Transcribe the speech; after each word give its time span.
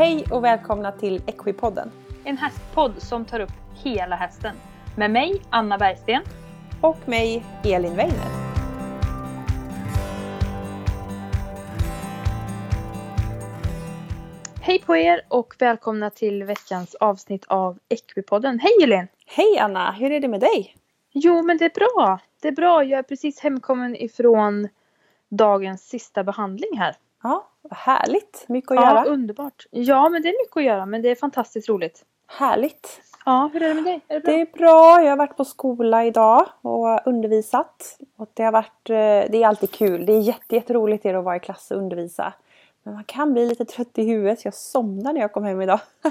Hej 0.00 0.24
och 0.30 0.44
välkomna 0.44 0.92
till 0.92 1.22
Equipodden. 1.26 1.90
En 2.24 2.36
hästpodd 2.36 3.02
som 3.02 3.24
tar 3.24 3.40
upp 3.40 3.52
hela 3.74 4.16
hästen. 4.16 4.56
Med 4.96 5.10
mig, 5.10 5.42
Anna 5.50 5.78
Bergsten. 5.78 6.22
Och 6.80 7.08
mig, 7.08 7.44
Elin 7.64 7.96
Weiner. 7.96 8.28
Hej 14.60 14.78
på 14.86 14.96
er 14.96 15.20
och 15.28 15.54
välkomna 15.58 16.10
till 16.10 16.44
veckans 16.44 16.94
avsnitt 16.94 17.44
av 17.48 17.78
Equipodden. 17.88 18.58
Hej 18.58 18.72
Elin! 18.82 19.08
Hej 19.26 19.58
Anna, 19.58 19.92
hur 19.92 20.10
är 20.10 20.20
det 20.20 20.28
med 20.28 20.40
dig? 20.40 20.76
Jo 21.12 21.42
men 21.42 21.58
det 21.58 21.64
är 21.64 21.74
bra. 21.74 22.20
Det 22.42 22.48
är 22.48 22.52
bra. 22.52 22.84
Jag 22.84 22.98
är 22.98 23.02
precis 23.02 23.40
hemkommen 23.40 23.96
ifrån 23.96 24.68
dagens 25.28 25.88
sista 25.88 26.24
behandling 26.24 26.78
här. 26.78 26.96
Ja, 27.22 27.49
vad 27.62 27.78
härligt. 27.78 28.44
Mycket 28.48 28.70
att 28.70 28.76
ja, 28.76 28.90
göra. 28.90 29.04
underbart. 29.04 29.66
Ja, 29.70 30.08
men 30.08 30.22
det 30.22 30.28
är 30.28 30.42
mycket 30.44 30.56
att 30.56 30.64
göra, 30.64 30.86
men 30.86 31.02
det 31.02 31.08
är 31.08 31.14
fantastiskt 31.14 31.68
roligt. 31.68 32.04
Härligt. 32.26 33.00
Ja, 33.24 33.50
hur 33.52 33.62
är 33.62 33.68
det 33.68 33.74
med 33.74 33.84
dig? 33.84 34.00
Är 34.08 34.14
det 34.14 34.20
bra? 34.20 34.32
Det 34.32 34.40
är 34.40 34.46
bra. 34.46 35.02
Jag 35.02 35.10
har 35.10 35.16
varit 35.16 35.36
på 35.36 35.44
skola 35.44 36.04
idag 36.04 36.46
och 36.60 37.06
undervisat. 37.06 37.98
Och 38.16 38.30
det 38.34 38.42
har 38.42 38.52
varit, 38.52 38.90
eh, 38.90 39.30
det 39.30 39.42
är 39.42 39.46
alltid 39.46 39.70
kul. 39.70 40.06
Det 40.06 40.12
är 40.12 40.20
jätte, 40.20 40.54
jätteroligt 40.54 41.06
att 41.06 41.24
vara 41.24 41.36
i 41.36 41.40
klass 41.40 41.70
och 41.70 41.76
undervisa. 41.76 42.32
Men 42.82 42.94
man 42.94 43.04
kan 43.04 43.32
bli 43.32 43.46
lite 43.46 43.64
trött 43.64 43.98
i 43.98 44.04
huvudet 44.04 44.44
jag 44.44 44.54
somnade 44.54 45.12
när 45.12 45.20
jag 45.20 45.32
kom 45.32 45.44
hem 45.44 45.62
idag. 45.62 45.80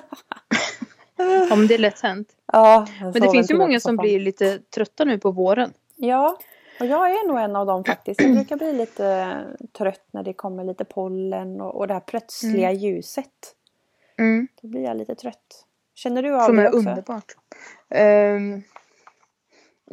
Ja, 1.50 1.56
men 1.56 1.68
det 1.68 1.74
är 1.74 1.80
lätt 1.80 2.02
hänt. 2.02 2.30
Ja, 2.54 2.88
Men 3.02 3.12
det 3.12 3.32
finns 3.32 3.52
ju 3.52 3.58
många 3.58 3.80
som 3.80 3.98
blir 3.98 4.20
lite 4.20 4.60
trötta 4.60 5.06
nu 5.06 5.18
på 5.18 5.32
våren. 5.32 5.74
Ja, 5.96 6.38
och 6.80 6.86
jag 6.86 7.12
är 7.12 7.28
nog 7.28 7.40
en 7.40 7.56
av 7.56 7.66
dem 7.66 7.84
faktiskt. 7.84 8.22
Jag 8.22 8.34
brukar 8.34 8.58
bli 8.58 8.74
lite 8.74 9.38
trött 9.78 10.06
när 10.12 10.24
det 10.24 10.34
kommer 10.34 10.64
lite 10.64 10.86
pollen 10.86 11.62
och, 11.62 11.76
och 11.76 11.88
det 11.88 11.94
här 11.94 12.02
plötsliga 12.02 12.72
ljuset. 12.72 13.56
Mm. 14.18 14.48
Då 14.62 14.68
blir 14.68 14.82
jag 14.84 14.98
lite 14.98 15.16
trött. 15.16 15.66
Känner 15.96 16.24
du 16.24 16.36
av 16.36 16.46
Som 16.46 16.56
det 16.56 16.62
är 16.64 16.68
också? 16.68 16.78
underbart. 16.78 17.36
Um, 17.90 18.64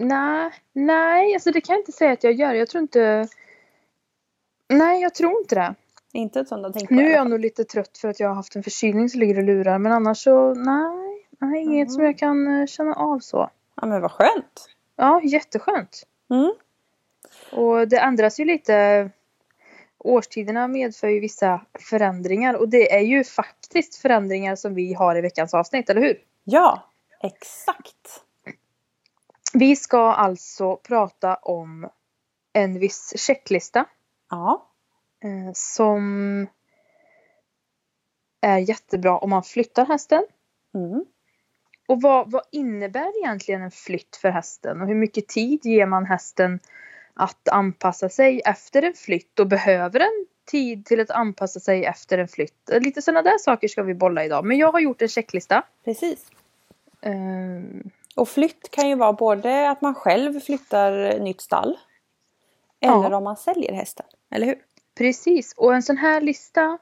nej, 0.08 0.50
nej, 0.72 1.34
alltså 1.34 1.50
det 1.50 1.60
kan 1.60 1.72
jag 1.74 1.80
inte 1.80 1.92
säga 1.92 2.12
att 2.12 2.24
jag 2.24 2.32
gör. 2.32 2.54
Jag 2.54 2.68
tror 2.68 2.82
inte... 2.82 3.28
Nej, 4.68 5.02
jag 5.02 5.14
tror 5.14 5.38
inte 5.40 5.54
det. 5.54 5.74
Inte 6.12 6.40
ett 6.40 6.48
sånt 6.48 6.74
tänkt 6.74 6.88
på. 6.88 6.94
Nu 6.94 7.06
är 7.06 7.14
jag 7.14 7.30
nog 7.30 7.40
lite 7.40 7.64
trött 7.64 7.98
för 7.98 8.08
att 8.08 8.20
jag 8.20 8.28
har 8.28 8.34
haft 8.34 8.56
en 8.56 8.62
förkylning 8.62 9.08
som 9.08 9.20
ligger 9.20 9.36
och 9.38 9.42
lurar. 9.44 9.78
Men 9.78 9.92
annars 9.92 10.18
så, 10.22 10.54
nej. 10.54 11.26
nej 11.38 11.62
inget 11.62 11.88
Mhm. 11.88 11.94
som 11.94 12.04
jag 12.04 12.18
kan 12.18 12.60
eh, 12.60 12.66
känna 12.66 12.94
av 12.94 13.18
så. 13.18 13.50
Ja 13.80 13.86
men 13.86 14.00
vad 14.00 14.10
skönt. 14.12 14.68
Ja, 14.96 15.20
jätteskönt. 15.22 16.02
Mm. 16.30 16.52
Och 17.56 17.88
det 17.88 17.98
ändras 17.98 18.40
ju 18.40 18.44
lite. 18.44 19.10
Årstiderna 19.98 20.68
medför 20.68 21.08
ju 21.08 21.20
vissa 21.20 21.60
förändringar. 21.90 22.54
Och 22.54 22.68
det 22.68 22.94
är 22.94 23.00
ju 23.00 23.24
faktiskt 23.24 23.94
förändringar 23.96 24.56
som 24.56 24.74
vi 24.74 24.94
har 24.94 25.16
i 25.16 25.20
veckans 25.20 25.54
avsnitt, 25.54 25.90
eller 25.90 26.00
hur? 26.00 26.18
Ja, 26.44 26.90
exakt. 27.22 28.22
Vi 29.52 29.76
ska 29.76 30.12
alltså 30.12 30.76
prata 30.76 31.34
om 31.34 31.88
en 32.52 32.78
viss 32.78 33.12
checklista 33.16 33.84
Ja. 34.30 34.66
eh, 35.24 35.52
som 35.54 36.46
är 38.40 38.58
jättebra 38.58 39.18
om 39.18 39.30
man 39.30 39.42
flyttar 39.42 39.86
hästen. 39.86 40.26
Mm. 40.74 41.04
Och 41.88 42.02
vad, 42.02 42.30
vad 42.30 42.42
innebär 42.52 43.18
egentligen 43.18 43.62
en 43.62 43.70
flytt 43.70 44.16
för 44.16 44.30
hästen? 44.30 44.80
Och 44.80 44.88
hur 44.88 44.94
mycket 44.94 45.28
tid 45.28 45.60
ger 45.64 45.86
man 45.86 46.06
hästen 46.06 46.60
att 47.16 47.48
anpassa 47.48 48.08
sig 48.08 48.40
efter 48.44 48.82
en 48.82 48.94
flytt? 48.94 49.38
Och 49.38 49.46
behöver 49.46 49.98
den 49.98 50.26
tid 50.50 50.86
till 50.86 51.00
att 51.00 51.10
anpassa 51.10 51.60
sig 51.60 51.84
efter 51.84 52.18
en 52.18 52.28
flytt? 52.28 52.70
Eh, 52.70 52.80
Lite 52.80 53.02
sådana 53.02 53.22
där 53.22 53.38
saker 53.38 53.68
ska 53.68 53.82
vi 53.82 53.94
bolla 53.94 54.24
idag. 54.24 54.44
Men 54.44 54.58
jag 54.58 54.72
har 54.72 54.80
gjort 54.80 55.02
en 55.02 55.08
checklista. 55.08 55.62
Precis. 55.84 56.26
Ehm, 57.02 57.90
Och 58.16 58.28
flytt 58.28 58.70
kan 58.70 58.88
ju 58.88 58.94
vara 58.94 59.12
både 59.12 59.70
att 59.70 59.80
man 59.80 59.94
själv 59.94 60.40
flyttar 60.40 61.18
nytt 61.18 61.40
stall. 61.40 61.78
Eller 62.80 63.10
Ja. 63.10 63.16
om 63.16 63.24
man 63.24 63.36
säljer 63.36 63.72
hästen. 63.72 64.06
Eller 64.30 64.46
hur? 64.46 64.58
Precis, 64.98 65.52
och 65.56 65.74
en 65.74 65.82
sån 65.82 65.96
här 65.96 66.20
lista 66.20 66.78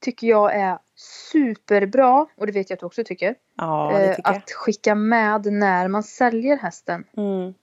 tycker 0.00 0.26
jag 0.26 0.54
är 0.54 0.78
superbra, 1.32 2.26
och 2.36 2.46
det 2.46 2.52
vet 2.52 2.70
jag 2.70 2.76
att 2.76 2.80
du 2.80 2.86
också 2.86 3.04
tycker, 3.04 3.34
Ja, 3.56 3.92
det 3.94 4.04
eh, 4.04 4.16
tycker 4.16 4.30
jag. 4.30 4.36
att 4.36 4.50
skicka 4.50 4.94
med 4.94 5.52
när 5.52 5.88
man 5.88 6.02
säljer 6.02 6.56
hästen. 6.56 7.04
Mm. 7.16 7.54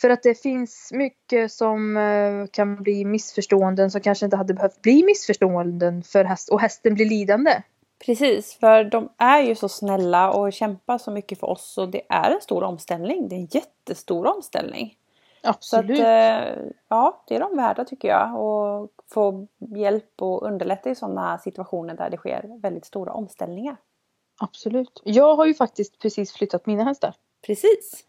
För 0.00 0.10
att 0.10 0.22
det 0.22 0.42
finns 0.42 0.90
mycket 0.92 1.52
som 1.52 1.96
eh, 1.96 2.46
kan 2.50 2.82
bli 2.82 3.04
missförståenden 3.04 3.90
som 3.90 4.00
kanske 4.00 4.24
inte 4.24 4.36
hade 4.36 4.54
behövt 4.54 4.82
bli 4.82 5.02
missförståenden 5.02 6.02
för 6.02 6.24
häst 6.24 6.48
och 6.48 6.60
hästen 6.60 6.94
blir 6.94 7.08
lidande. 7.08 7.62
Precis, 8.06 8.54
för 8.54 8.84
de 8.84 9.08
är 9.18 9.42
ju 9.42 9.54
så 9.54 9.68
snälla 9.68 10.30
och 10.30 10.52
kämpar 10.52 10.98
så 10.98 11.10
mycket 11.10 11.40
för 11.40 11.46
oss 11.46 11.78
och 11.78 11.88
det 11.88 12.02
är 12.08 12.30
en 12.30 12.40
stor 12.40 12.62
omställning. 12.62 13.28
Det 13.28 13.34
är 13.34 13.38
en 13.38 13.48
jättestor 13.50 14.26
omställning. 14.26 14.96
Så 15.42 15.48
att, 15.48 15.56
Absolut. 15.56 15.98
eh, 15.98 16.72
ja, 16.88 17.24
det 17.28 17.34
är 17.34 17.40
de 17.40 17.56
värda 17.56 17.84
tycker 17.84 18.08
jag. 18.08 18.40
Och 18.40 18.90
få 19.10 19.46
hjälp 19.58 20.22
och 20.22 20.42
underlätta 20.42 20.90
i 20.90 20.94
sådana 20.94 21.38
situationer 21.38 21.94
där 21.94 22.10
det 22.10 22.16
sker 22.16 22.60
väldigt 22.62 22.84
stora 22.84 23.12
omställningar. 23.12 23.76
Absolut. 24.40 25.02
Jag 25.04 25.36
har 25.36 25.46
ju 25.46 25.54
faktiskt 25.54 25.98
precis 25.98 26.32
flyttat 26.32 26.66
mina 26.66 26.84
hästar. 26.84 27.14
Precis. 27.46 28.04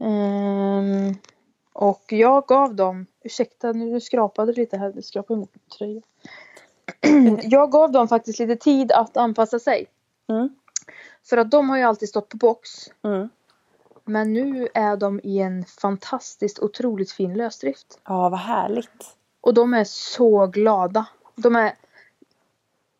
Ehm, 0.00 1.14
och 1.72 2.04
jag 2.08 2.46
gav 2.46 2.74
dem, 2.74 3.06
ursäkta 3.22 3.72
nu 3.72 4.00
skrapade 4.00 4.52
det 4.52 4.60
lite 4.60 4.76
här, 4.76 4.92
det 4.92 5.02
skrapade 5.02 5.36
emot 5.38 5.50
min 5.54 5.78
tröja. 5.78 6.02
jag 7.50 7.72
gav 7.72 7.92
dem 7.92 8.08
faktiskt 8.08 8.38
lite 8.38 8.56
tid 8.56 8.92
att 8.92 9.16
anpassa 9.16 9.58
sig. 9.58 9.86
Mm. 10.28 10.48
För 11.28 11.36
att 11.36 11.50
de 11.50 11.70
har 11.70 11.76
ju 11.76 11.82
alltid 11.82 12.08
stått 12.08 12.28
på 12.28 12.36
box. 12.36 12.70
Mm. 13.02 13.28
Men 14.04 14.32
nu 14.32 14.68
är 14.74 14.96
de 14.96 15.20
i 15.24 15.38
en 15.38 15.64
fantastiskt 15.64 16.58
otroligt 16.58 17.12
fin 17.12 17.34
lösdrift. 17.34 18.00
Ja, 18.04 18.28
vad 18.28 18.40
härligt. 18.40 19.16
Och 19.40 19.54
de 19.54 19.74
är 19.74 19.84
så 19.84 20.46
glada. 20.46 21.06
De 21.36 21.56
är, 21.56 21.72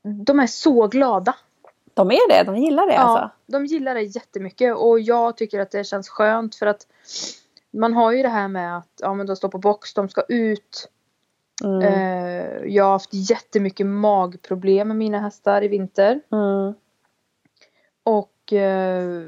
de 0.03 0.41
är 0.41 0.47
så 0.47 0.87
glada. 0.87 1.37
De 1.95 2.11
är 2.11 2.29
det, 2.29 2.43
de 2.45 2.57
gillar 2.57 2.87
det 2.87 2.95
Ja, 2.95 3.01
alltså. 3.01 3.31
de 3.47 3.67
gillar 3.67 3.95
det 3.95 4.03
jättemycket 4.03 4.77
och 4.77 5.01
jag 5.01 5.37
tycker 5.37 5.61
att 5.61 5.71
det 5.71 5.85
känns 5.85 6.09
skönt 6.09 6.55
för 6.55 6.67
att 6.67 6.87
man 7.71 7.93
har 7.93 8.13
ju 8.13 8.23
det 8.23 8.29
här 8.29 8.49
med 8.49 8.77
att 8.77 8.93
ja, 9.01 9.15
men 9.15 9.27
de 9.27 9.37
står 9.37 9.49
på 9.49 9.59
box, 9.59 9.95
de 9.95 10.09
ska 10.09 10.23
ut. 10.29 10.89
Mm. 11.65 11.83
Eh, 11.83 12.75
jag 12.75 12.85
har 12.85 12.93
haft 12.93 13.11
jättemycket 13.13 13.87
magproblem 13.87 14.89
med 14.89 14.97
mina 14.97 15.21
hästar 15.21 15.65
i 15.65 15.69
vinter. 15.69 16.21
Mm. 16.33 16.75
Och 18.03 18.53
eh, 18.53 19.27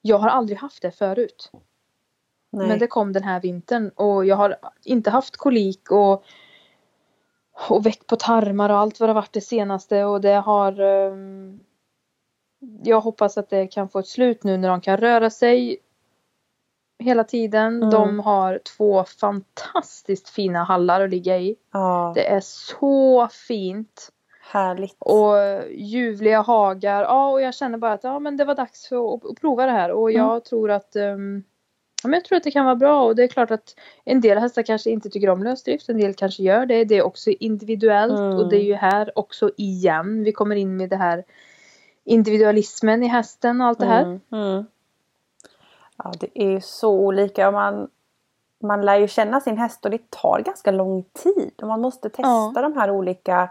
jag 0.00 0.18
har 0.18 0.28
aldrig 0.28 0.58
haft 0.58 0.82
det 0.82 0.90
förut. 0.90 1.50
Nej. 2.50 2.68
Men 2.68 2.78
det 2.78 2.86
kom 2.86 3.12
den 3.12 3.22
här 3.22 3.40
vintern 3.40 3.88
och 3.88 4.26
jag 4.26 4.36
har 4.36 4.56
inte 4.84 5.10
haft 5.10 5.36
kolik 5.36 5.90
och, 5.90 6.24
och 7.68 7.86
väck 7.86 8.06
på 8.06 8.16
tarmar 8.16 8.70
och 8.70 8.76
allt 8.78 9.00
vad 9.00 9.08
det 9.08 9.12
varit 9.12 9.32
det 9.32 9.40
senaste 9.40 10.04
och 10.04 10.20
det 10.20 10.34
har 10.34 10.80
ehm, 10.80 11.60
Jag 12.84 13.00
hoppas 13.00 13.38
att 13.38 13.50
det 13.50 13.66
kan 13.66 13.88
få 13.88 13.98
ett 13.98 14.06
slut 14.06 14.44
nu 14.44 14.56
när 14.56 14.68
de 14.68 14.80
kan 14.80 14.96
röra 14.96 15.30
sig 15.30 15.78
hela 16.98 17.24
tiden. 17.24 17.76
Mm. 17.76 17.90
De 17.90 18.20
har 18.20 18.60
två 18.76 19.04
fantastiskt 19.04 20.28
fina 20.28 20.64
hallar 20.64 21.00
att 21.00 21.10
ligga 21.10 21.38
i. 21.38 21.56
Ja, 21.72 22.12
Det 22.14 22.26
är 22.28 22.40
så 22.40 23.28
fint. 23.48 24.08
härligt. 24.52 24.96
Och 24.98 25.34
ljuvliga 25.70 26.40
hagar. 26.40 27.02
Ja, 27.02 27.30
och 27.30 27.40
jag 27.40 27.54
känner 27.54 27.78
bara 27.78 27.92
att 27.92 28.04
ja, 28.04 28.18
men 28.18 28.36
det 28.36 28.44
var 28.44 28.54
dags 28.54 28.88
för 28.88 29.14
att, 29.14 29.24
att 29.26 29.40
prova 29.40 29.66
det 29.66 29.72
här. 29.72 29.90
Och 29.90 30.12
jag 30.12 30.30
Mm. 30.30 30.40
tror 30.40 30.70
att 30.70 30.96
ehm, 30.96 31.44
ja, 32.02 32.08
men 32.08 32.12
jag 32.12 32.24
tror 32.24 32.36
att 32.36 32.44
det 32.44 32.50
kan 32.50 32.64
vara 32.64 32.76
bra. 32.76 33.04
Och 33.04 33.16
det 33.16 33.22
är 33.22 33.28
klart 33.28 33.50
att 33.50 33.74
en 34.04 34.20
del 34.20 34.38
hästar 34.38 34.62
kanske 34.62 34.90
inte 34.90 35.10
tycker 35.10 35.28
om 35.30 35.42
lösdrift. 35.42 35.88
En 35.88 35.98
del 35.98 36.14
kanske 36.14 36.42
gör 36.42 36.66
det. 36.66 36.84
Det 36.84 36.94
är 36.94 37.02
också 37.02 37.30
individuellt. 37.30 38.18
Mm. 38.18 38.38
Och 38.38 38.48
det 38.48 38.56
är 38.56 38.64
ju 38.64 38.74
här 38.74 39.18
också 39.18 39.50
igen. 39.56 40.24
Vi 40.24 40.32
kommer 40.32 40.56
in 40.56 40.76
med 40.76 40.90
det 40.90 40.96
här 40.96 41.24
individualismen 42.04 43.02
i 43.02 43.06
hästen 43.06 43.60
och 43.60 43.66
allt 43.66 43.78
det 43.78 43.86
här. 43.86 44.02
Mm, 44.02 44.20
mm. 44.32 44.66
Ja, 45.96 46.12
det 46.20 46.28
är 46.34 46.50
ju 46.50 46.60
så 46.60 46.90
olika. 46.90 47.50
Man, 47.50 47.88
man 48.62 48.84
lär 48.84 48.96
ju 48.96 49.08
känna 49.08 49.40
sin 49.40 49.58
häst 49.58 49.84
och 49.84 49.90
det 49.90 50.10
tar 50.10 50.40
ganska 50.40 50.70
lång 50.70 51.04
tid. 51.12 51.52
Och 51.62 51.68
man 51.68 51.80
måste 51.80 52.08
testa 52.08 52.22
Ja. 52.22 52.52
de 52.54 52.76
här 52.76 52.90
olika 52.90 53.50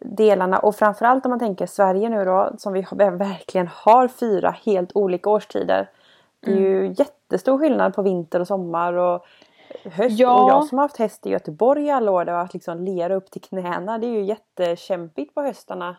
delarna. 0.00 0.58
Och 0.58 0.76
framförallt 0.76 1.26
om 1.26 1.30
man 1.30 1.38
tänker 1.38 1.66
Sverige 1.66 2.08
nu 2.08 2.24
då, 2.24 2.50
som 2.58 2.72
vi 2.72 2.86
verkligen 3.00 3.68
har 3.72 4.08
fyra 4.08 4.50
helt 4.64 4.90
olika 4.94 5.30
årstider. 5.30 5.90
Det 6.40 6.52
är 6.52 6.56
ju 6.56 6.88
jättestor 7.30 7.58
skillnad 7.58 7.94
på 7.94 8.02
vinter 8.02 8.40
och 8.40 8.46
sommar 8.46 8.92
och 8.92 9.24
höst. 9.84 10.18
Ja. 10.18 10.42
Och 10.44 10.50
jag 10.50 10.64
som 10.66 10.78
har 10.78 10.84
haft 10.84 10.96
häst 10.96 11.26
i 11.26 11.30
Göteborg 11.30 11.84
i 11.86 11.90
alla 11.90 12.10
år, 12.10 12.24
det 12.24 12.32
har 12.32 12.38
varit 12.38 12.54
liksom 12.54 12.78
lera 12.84 13.14
upp 13.14 13.30
till 13.30 13.42
knäna. 13.42 13.98
Det 13.98 14.06
är 14.06 14.10
ju 14.10 14.22
jättekämpigt 14.24 15.34
på 15.34 15.42
höstarna. 15.42 15.96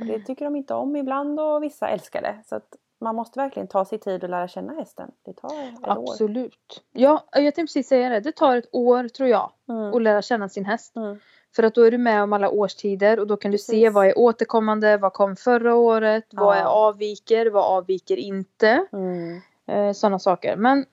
Och 0.00 0.06
det 0.06 0.18
tycker 0.20 0.44
de 0.44 0.56
inte 0.56 0.74
om 0.74 0.96
ibland 0.96 1.40
och 1.40 1.62
vissa 1.62 1.88
älskar 1.88 2.22
det. 2.22 2.36
Så 2.46 2.56
att 2.56 2.68
man 3.00 3.14
måste 3.14 3.38
verkligen 3.38 3.68
ta 3.68 3.84
sig 3.84 3.98
tid 3.98 4.24
att 4.24 4.30
lära 4.30 4.48
känna 4.48 4.72
hästen. 4.74 5.10
Det 5.24 5.32
tar 5.32 5.48
ett 5.48 5.88
år. 5.88 6.10
Absolut. 6.10 6.82
Ja, 6.92 7.24
jag 7.32 7.42
tänkte 7.42 7.60
precis 7.62 7.88
säga 7.88 8.08
det. 8.08 8.20
Det 8.20 8.32
tar 8.32 8.56
ett 8.56 8.68
år 8.72 9.08
tror 9.08 9.28
jag 9.28 9.50
Mm. 9.68 9.94
att 9.94 10.02
lära 10.02 10.22
känna 10.22 10.48
sin 10.48 10.64
häst. 10.64 10.96
Mm. 10.96 11.18
För 11.56 11.62
att 11.62 11.74
då 11.74 11.82
är 11.82 11.90
du 11.90 11.98
med 11.98 12.22
om 12.22 12.32
alla 12.32 12.50
årstider 12.50 13.20
och 13.20 13.26
då 13.26 13.36
kan 13.36 13.50
du 13.50 13.58
se 13.58 13.72
Precis. 13.72 13.94
vad 13.94 14.06
är 14.06 14.18
återkommande, 14.18 14.96
vad 14.96 15.12
kom 15.12 15.36
förra 15.36 15.74
året, 15.74 16.24
vad 16.32 16.56
Ja. 16.56 16.60
är 16.60 16.64
avviker, 16.64 17.50
vad 17.50 17.64
avviker 17.64 18.16
inte. 18.16 18.86
Mm. 18.92 19.40
Eh, 19.66 19.92
Sådana 19.92 20.18
saker. 20.18 20.56
Men 20.56 20.86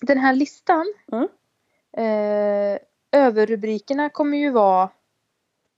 den 0.00 0.18
här 0.18 0.34
listan. 0.34 0.94
Mm. 1.12 1.28
Eh, 1.96 2.78
överrubrikerna 3.12 4.10
kommer 4.10 4.38
ju 4.38 4.50
vara 4.50 4.90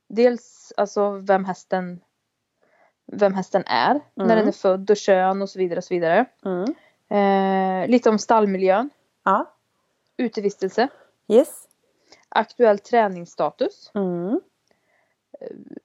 dels 0.09 0.73
alltså 0.77 1.09
vem 1.11 1.45
hästen 1.45 1.99
vem 3.11 3.33
hästen 3.33 3.63
är, 3.65 3.93
när 4.15 4.25
Mm. 4.25 4.37
den 4.37 4.47
är 4.47 4.51
född 4.51 4.89
och 4.91 4.97
kön 4.97 5.41
och 5.41 5.49
så 5.49 5.59
vidare 5.59 5.77
och 5.77 5.83
så 5.83 5.93
vidare. 5.93 6.25
Mm. 6.45 6.73
Eh, 7.09 7.89
lite 7.89 8.09
om 8.09 8.19
stallmiljön, 8.19 8.89
Ja. 9.23 9.53
utevistelse, 10.17 10.87
Yes. 11.27 11.67
aktuell 12.29 12.79
träningsstatus, 12.79 13.91
Mm. 13.95 14.41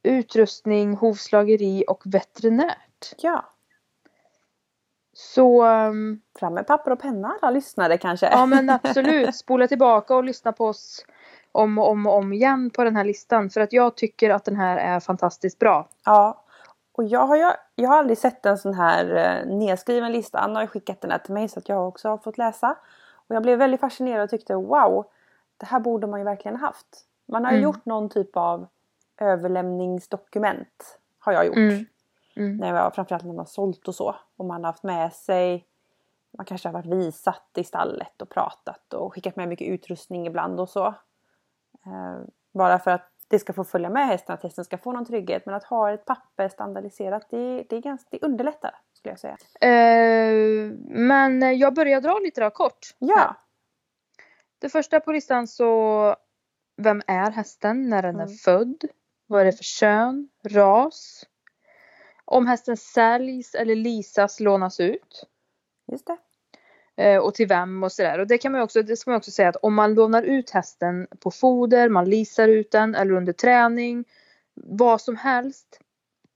utrustning, 0.02 0.94
hovslageri 0.96 1.84
och 1.88 2.02
veterinärt. 2.04 3.14
Ja. 3.18 3.44
Så 5.12 5.62
ehm, 5.62 6.20
Fram 6.38 6.54
med 6.54 6.66
papper 6.66 6.90
och 6.90 7.00
penna 7.00 7.36
alla 7.42 7.50
lyssnare 7.50 7.98
kanske. 7.98 8.26
ja 8.26 8.46
men 8.46 8.70
absolut, 8.82 9.36
spola 9.36 9.68
tillbaka 9.68 10.16
och 10.16 10.24
lyssna 10.24 10.52
på 10.52 10.66
oss 10.66 11.04
om 11.52 11.78
och 11.78 11.90
om 11.90 12.06
och 12.06 12.14
om 12.16 12.32
igen 12.32 12.70
på 12.70 12.84
den 12.84 12.96
här 12.96 13.04
listan. 13.04 13.50
För 13.50 13.60
att 13.60 13.72
jag 13.72 13.96
tycker 13.96 14.30
att 14.30 14.44
den 14.44 14.56
här 14.56 14.76
är 14.76 15.00
fantastiskt 15.00 15.58
bra. 15.58 15.88
Ja. 16.04 16.44
Och 16.92 17.04
jag 17.04 17.26
har, 17.26 17.36
ju, 17.36 17.50
jag 17.74 17.88
har 17.88 17.98
aldrig 17.98 18.18
sett 18.18 18.46
en 18.46 18.58
sån 18.58 18.74
här 18.74 19.16
eh, 19.16 19.56
nedskriven 19.56 20.12
lista. 20.12 20.38
Anna 20.38 20.60
har 20.60 20.66
skickat 20.66 21.00
den 21.00 21.10
här 21.10 21.18
till 21.18 21.34
mig 21.34 21.48
så 21.48 21.58
att 21.58 21.68
jag 21.68 21.88
också 21.88 22.08
har 22.08 22.18
fått 22.18 22.38
läsa. 22.38 22.76
Och 23.28 23.34
jag 23.34 23.42
blev 23.42 23.58
väldigt 23.58 23.80
fascinerad 23.80 24.24
och 24.24 24.30
tyckte 24.30 24.54
wow, 24.54 25.04
det 25.56 25.66
här 25.66 25.80
borde 25.80 26.06
man 26.06 26.20
ju 26.20 26.24
verkligen 26.24 26.56
haft. 26.56 26.86
Man 27.28 27.44
har 27.44 27.52
Mm. 27.52 27.62
gjort 27.62 27.84
någon 27.84 28.08
typ 28.08 28.36
av 28.36 28.66
överlämningsdokument. 29.20 30.98
Har 31.18 31.32
jag 31.32 31.46
gjort. 31.46 31.56
Mm. 31.56 31.84
Mm. 32.36 32.56
När 32.56 32.74
jag, 32.74 32.94
framförallt 32.94 33.22
när 33.24 33.28
man 33.32 33.38
har 33.38 33.44
sålt 33.44 33.88
och 33.88 33.94
så. 33.94 34.16
Och 34.36 34.44
man 34.44 34.64
har 34.64 34.72
haft 34.72 34.82
med 34.82 35.12
sig 35.12 35.66
man 36.38 36.46
kanske 36.46 36.68
har 36.68 36.72
varit 36.72 36.86
visat 36.86 37.50
i 37.56 37.64
stallet 37.64 38.22
och 38.22 38.28
pratat 38.30 38.94
och 38.94 39.14
skickat 39.14 39.36
med 39.36 39.48
mycket 39.48 39.68
utrustning 39.68 40.26
ibland 40.26 40.60
och 40.60 40.68
så. 40.68 40.86
Eh, 41.86 42.20
bara 42.52 42.78
för 42.78 42.90
att 42.90 43.08
det 43.28 43.38
ska 43.38 43.52
få 43.52 43.64
följa 43.64 43.90
med 43.90 44.06
hästen, 44.06 44.34
att 44.34 44.42
hästen 44.42 44.64
ska 44.64 44.78
få 44.78 44.92
någon 44.92 45.06
trygghet. 45.06 45.46
Men 45.46 45.54
att 45.54 45.64
ha 45.64 45.92
ett 45.92 46.04
papper 46.04 46.48
standardiserat, 46.48 47.26
det, 47.30 47.64
det, 47.68 47.76
är 47.76 47.80
ganska, 47.80 48.08
det 48.10 48.26
underlättar 48.26 48.74
skulle 48.92 49.12
jag 49.12 49.18
säga. 49.18 49.36
Eh, 49.60 50.72
men 50.88 51.58
jag 51.58 51.74
börjar 51.74 52.00
dra 52.00 52.18
lite 52.18 52.40
då 52.40 52.50
kort. 52.50 52.96
Ja, 52.98 53.36
Det 54.58 54.68
första 54.68 55.00
på 55.00 55.12
listan 55.12 55.48
så 55.48 56.16
Vem 56.76 57.02
är 57.06 57.30
hästen 57.30 57.88
när 57.88 58.02
den 58.02 58.16
är 58.16 58.24
Mm. 58.24 58.34
född? 58.34 58.84
Vad 59.26 59.40
är 59.40 59.44
det 59.44 59.52
för 59.52 59.64
kön? 59.64 60.28
Ras? 60.48 61.24
Om 62.32 62.46
hästen 62.46 62.76
säljs 62.76 63.54
eller 63.54 63.76
leasas, 63.76 64.40
lånas 64.40 64.80
ut. 64.80 65.24
just 65.92 66.06
det. 66.06 66.16
Eh, 66.96 67.18
och 67.18 67.34
till 67.34 67.48
vem 67.48 67.82
och 67.82 67.92
sådär. 67.92 68.18
Och 68.18 68.26
det 68.26 68.38
kan 68.38 68.52
man 68.52 68.60
också, 68.60 68.82
det 68.82 68.96
ska 68.96 69.10
man 69.10 69.18
också 69.18 69.30
säga 69.30 69.48
att 69.48 69.56
om 69.56 69.74
man 69.74 69.94
lånar 69.94 70.22
ut 70.22 70.50
hästen 70.50 71.06
på 71.20 71.30
foder, 71.30 71.88
man 71.88 72.10
leasar 72.10 72.48
ut 72.48 72.70
den 72.70 72.94
eller 72.94 73.12
under 73.12 73.32
träning. 73.32 74.04
Vad 74.54 75.00
som 75.00 75.16
helst. 75.16 75.80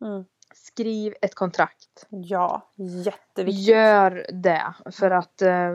Mm. 0.05 0.25
Skriv 0.55 1.15
ett 1.23 1.35
kontrakt. 1.35 2.07
Ja, 2.09 2.73
jätteviktigt. 3.05 3.69
Gör 3.69 4.27
det. 4.33 4.75
För 4.93 5.11
att, 5.11 5.43
eh, 5.43 5.73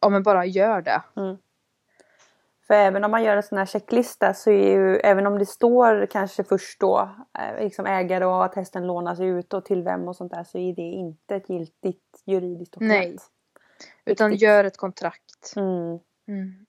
ja 0.00 0.08
men 0.08 0.22
bara 0.22 0.44
gör 0.44 0.82
det. 0.82 1.02
För 2.66 2.74
även 2.74 3.04
om 3.04 3.10
man 3.10 3.24
gör 3.24 3.36
en 3.36 3.42
sån 3.42 3.58
här 3.58 3.66
checklista 3.66 4.34
så 4.34 4.50
är 4.50 4.70
ju, 4.70 4.96
även 4.96 5.26
om 5.26 5.38
det 5.38 5.46
står 5.46 6.06
kanske 6.06 6.44
först 6.44 6.80
då 6.80 7.10
eh, 7.38 7.64
liksom 7.64 7.86
ägare 7.86 8.24
och 8.24 8.44
att 8.44 8.54
hästen 8.54 8.86
lånas 8.86 9.20
ut 9.20 9.54
och 9.54 9.64
till 9.64 9.82
vem 9.82 10.08
och 10.08 10.16
sånt 10.16 10.32
där 10.32 10.44
så 10.44 10.58
är 10.58 10.74
det 10.74 10.82
inte 10.82 11.36
ett 11.36 11.50
giltigt 11.50 12.22
juridiskt 12.24 12.72
dokument. 12.72 12.92
Nej. 12.98 13.18
Utan 14.04 14.30
Viktigt. 14.30 14.48
gör 14.48 14.64
ett 14.64 14.76
kontrakt. 14.76 15.52
Mm. 15.56 15.98
Mm. 16.28 16.66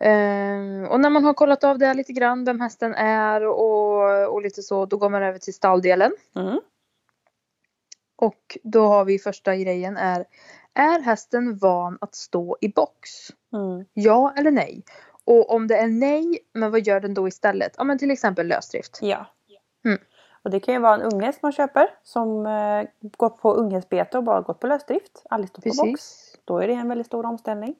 Eh, 0.00 0.90
och 0.90 1.00
när 1.00 1.10
man 1.10 1.24
har 1.24 1.34
kollat 1.34 1.64
av 1.64 1.78
det 1.78 1.94
lite 1.94 2.12
grann, 2.12 2.44
vem 2.44 2.60
hästen 2.60 2.94
är 2.94 3.46
och, 3.46 4.32
och 4.32 4.42
lite 4.42 4.62
så, 4.62 4.86
då 4.86 4.96
går 4.96 5.10
man 5.10 5.22
över 5.22 5.38
till 5.38 5.54
stalldelen. 5.54 6.12
Mm. 6.36 6.60
Och 8.16 8.58
då 8.62 8.86
har 8.86 9.04
vi 9.04 9.18
första 9.18 9.56
grejen 9.56 9.96
är, 9.96 10.24
är 10.74 11.00
hästen 11.00 11.58
van 11.58 11.98
att 12.00 12.14
stå 12.14 12.56
i 12.60 12.68
box? 12.68 13.10
Mm. 13.52 13.84
Ja 13.92 14.32
eller 14.36 14.50
nej? 14.50 14.84
Och 15.24 15.50
om 15.50 15.66
det 15.66 15.76
är 15.76 15.88
nej, 15.88 16.38
men 16.52 16.70
vad 16.70 16.80
gör 16.80 17.00
den 17.00 17.14
då 17.14 17.28
istället? 17.28 17.74
Ja 17.78 17.84
men 17.84 17.98
till 17.98 18.10
exempel 18.10 18.46
lösdrift. 18.46 18.98
Ja. 19.02 19.26
Mm. 19.84 19.98
Och 20.42 20.50
det 20.50 20.60
kan 20.60 20.74
ju 20.74 20.80
vara 20.80 20.94
en 20.94 21.02
unghäst 21.02 21.42
man 21.42 21.52
köper 21.52 21.88
som 22.02 22.46
eh, 22.46 22.88
går 23.16 23.28
på 23.30 23.52
unghästbete 23.52 24.18
och 24.18 24.24
bara 24.24 24.40
gått 24.40 24.60
på 24.60 24.66
lösdrift. 24.66 25.22
Aldrig 25.30 25.48
stått 25.48 25.64
på 25.64 25.70
box. 25.70 25.80
Precis. 25.82 26.38
Då 26.44 26.58
är 26.58 26.68
det 26.68 26.74
en 26.74 26.88
väldigt 26.88 27.06
stor 27.06 27.26
omställning. 27.26 27.74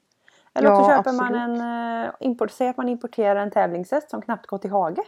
Eller 0.54 0.68
Ja, 0.68 0.78
också 0.80 0.90
köper 0.90 1.12
man 1.12 1.34
absolut. 1.34 1.60
en, 1.60 2.04
eh, 2.04 2.10
import, 2.20 2.50
säg 2.50 2.68
att 2.68 2.76
man 2.76 2.88
importerar 2.88 3.36
en 3.40 3.50
tävlingshäst 3.50 4.10
som 4.10 4.22
knappt 4.22 4.46
gått 4.46 4.64
i 4.64 4.68
hage. 4.68 5.02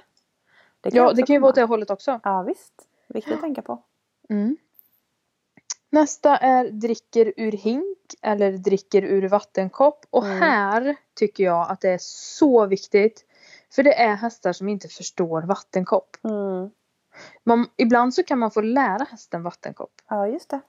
Det 0.80 0.94
Ja 0.94 1.12
det 1.12 1.22
kan 1.22 1.34
ju 1.34 1.40
vara 1.40 1.48
åt 1.48 1.54
det 1.54 1.64
hållet 1.64 1.90
också. 1.90 2.20
Ja 2.24 2.42
visst. 2.42 2.88
Viktigt 3.08 3.34
att 3.34 3.40
tänka 3.40 3.62
på. 3.62 3.82
Mm. 4.28 4.56
Nästa 5.90 6.36
är 6.36 6.64
dricker 6.68 7.32
ur 7.36 7.52
hink 7.52 7.98
eller 8.22 8.52
dricker 8.52 9.02
ur 9.02 9.28
vattenkopp. 9.28 10.06
Och 10.10 10.24
Mm. 10.24 10.38
här 10.42 10.96
tycker 11.14 11.44
jag 11.44 11.70
att 11.70 11.80
det 11.80 11.88
är 11.90 11.98
så 12.00 12.66
viktigt. 12.66 13.24
För 13.74 13.82
det 13.82 14.00
är 14.00 14.14
hästar 14.16 14.52
som 14.52 14.68
inte 14.68 14.88
förstår 14.88 15.42
vattenkopp. 15.42 16.16
Mm. 16.24 16.70
Man, 17.44 17.66
ibland 17.76 18.14
så 18.14 18.22
kan 18.22 18.38
man 18.38 18.50
få 18.50 18.60
lära 18.60 19.04
hästen 19.10 19.42
vattenkopp. 19.42 19.92
Ja 20.08 20.26
just 20.26 20.50
det. 20.50 20.60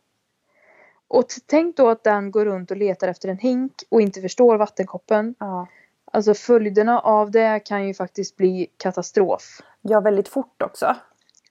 Och 1.08 1.26
tänk 1.46 1.78
då 1.78 1.90
att 1.90 2.04
den 2.04 2.32
går 2.32 2.46
runt 2.46 2.72
och 2.72 2.78
letar 2.78 3.08
efter 3.08 3.30
en 3.30 3.38
hink 3.38 3.74
och 3.90 4.02
inte 4.02 4.22
förstår 4.22 4.58
vattenkoppen. 4.58 5.36
Ja. 5.40 5.68
Alltså 6.12 6.34
följderna 6.34 7.00
av 7.00 7.32
det 7.32 7.60
kan 7.66 7.88
ju 7.88 7.94
faktiskt 7.94 8.36
bli 8.38 8.68
katastrof. 8.78 9.62
ja, 9.82 10.00
väldigt 10.02 10.28
fort 10.28 10.62
också. 10.62 10.96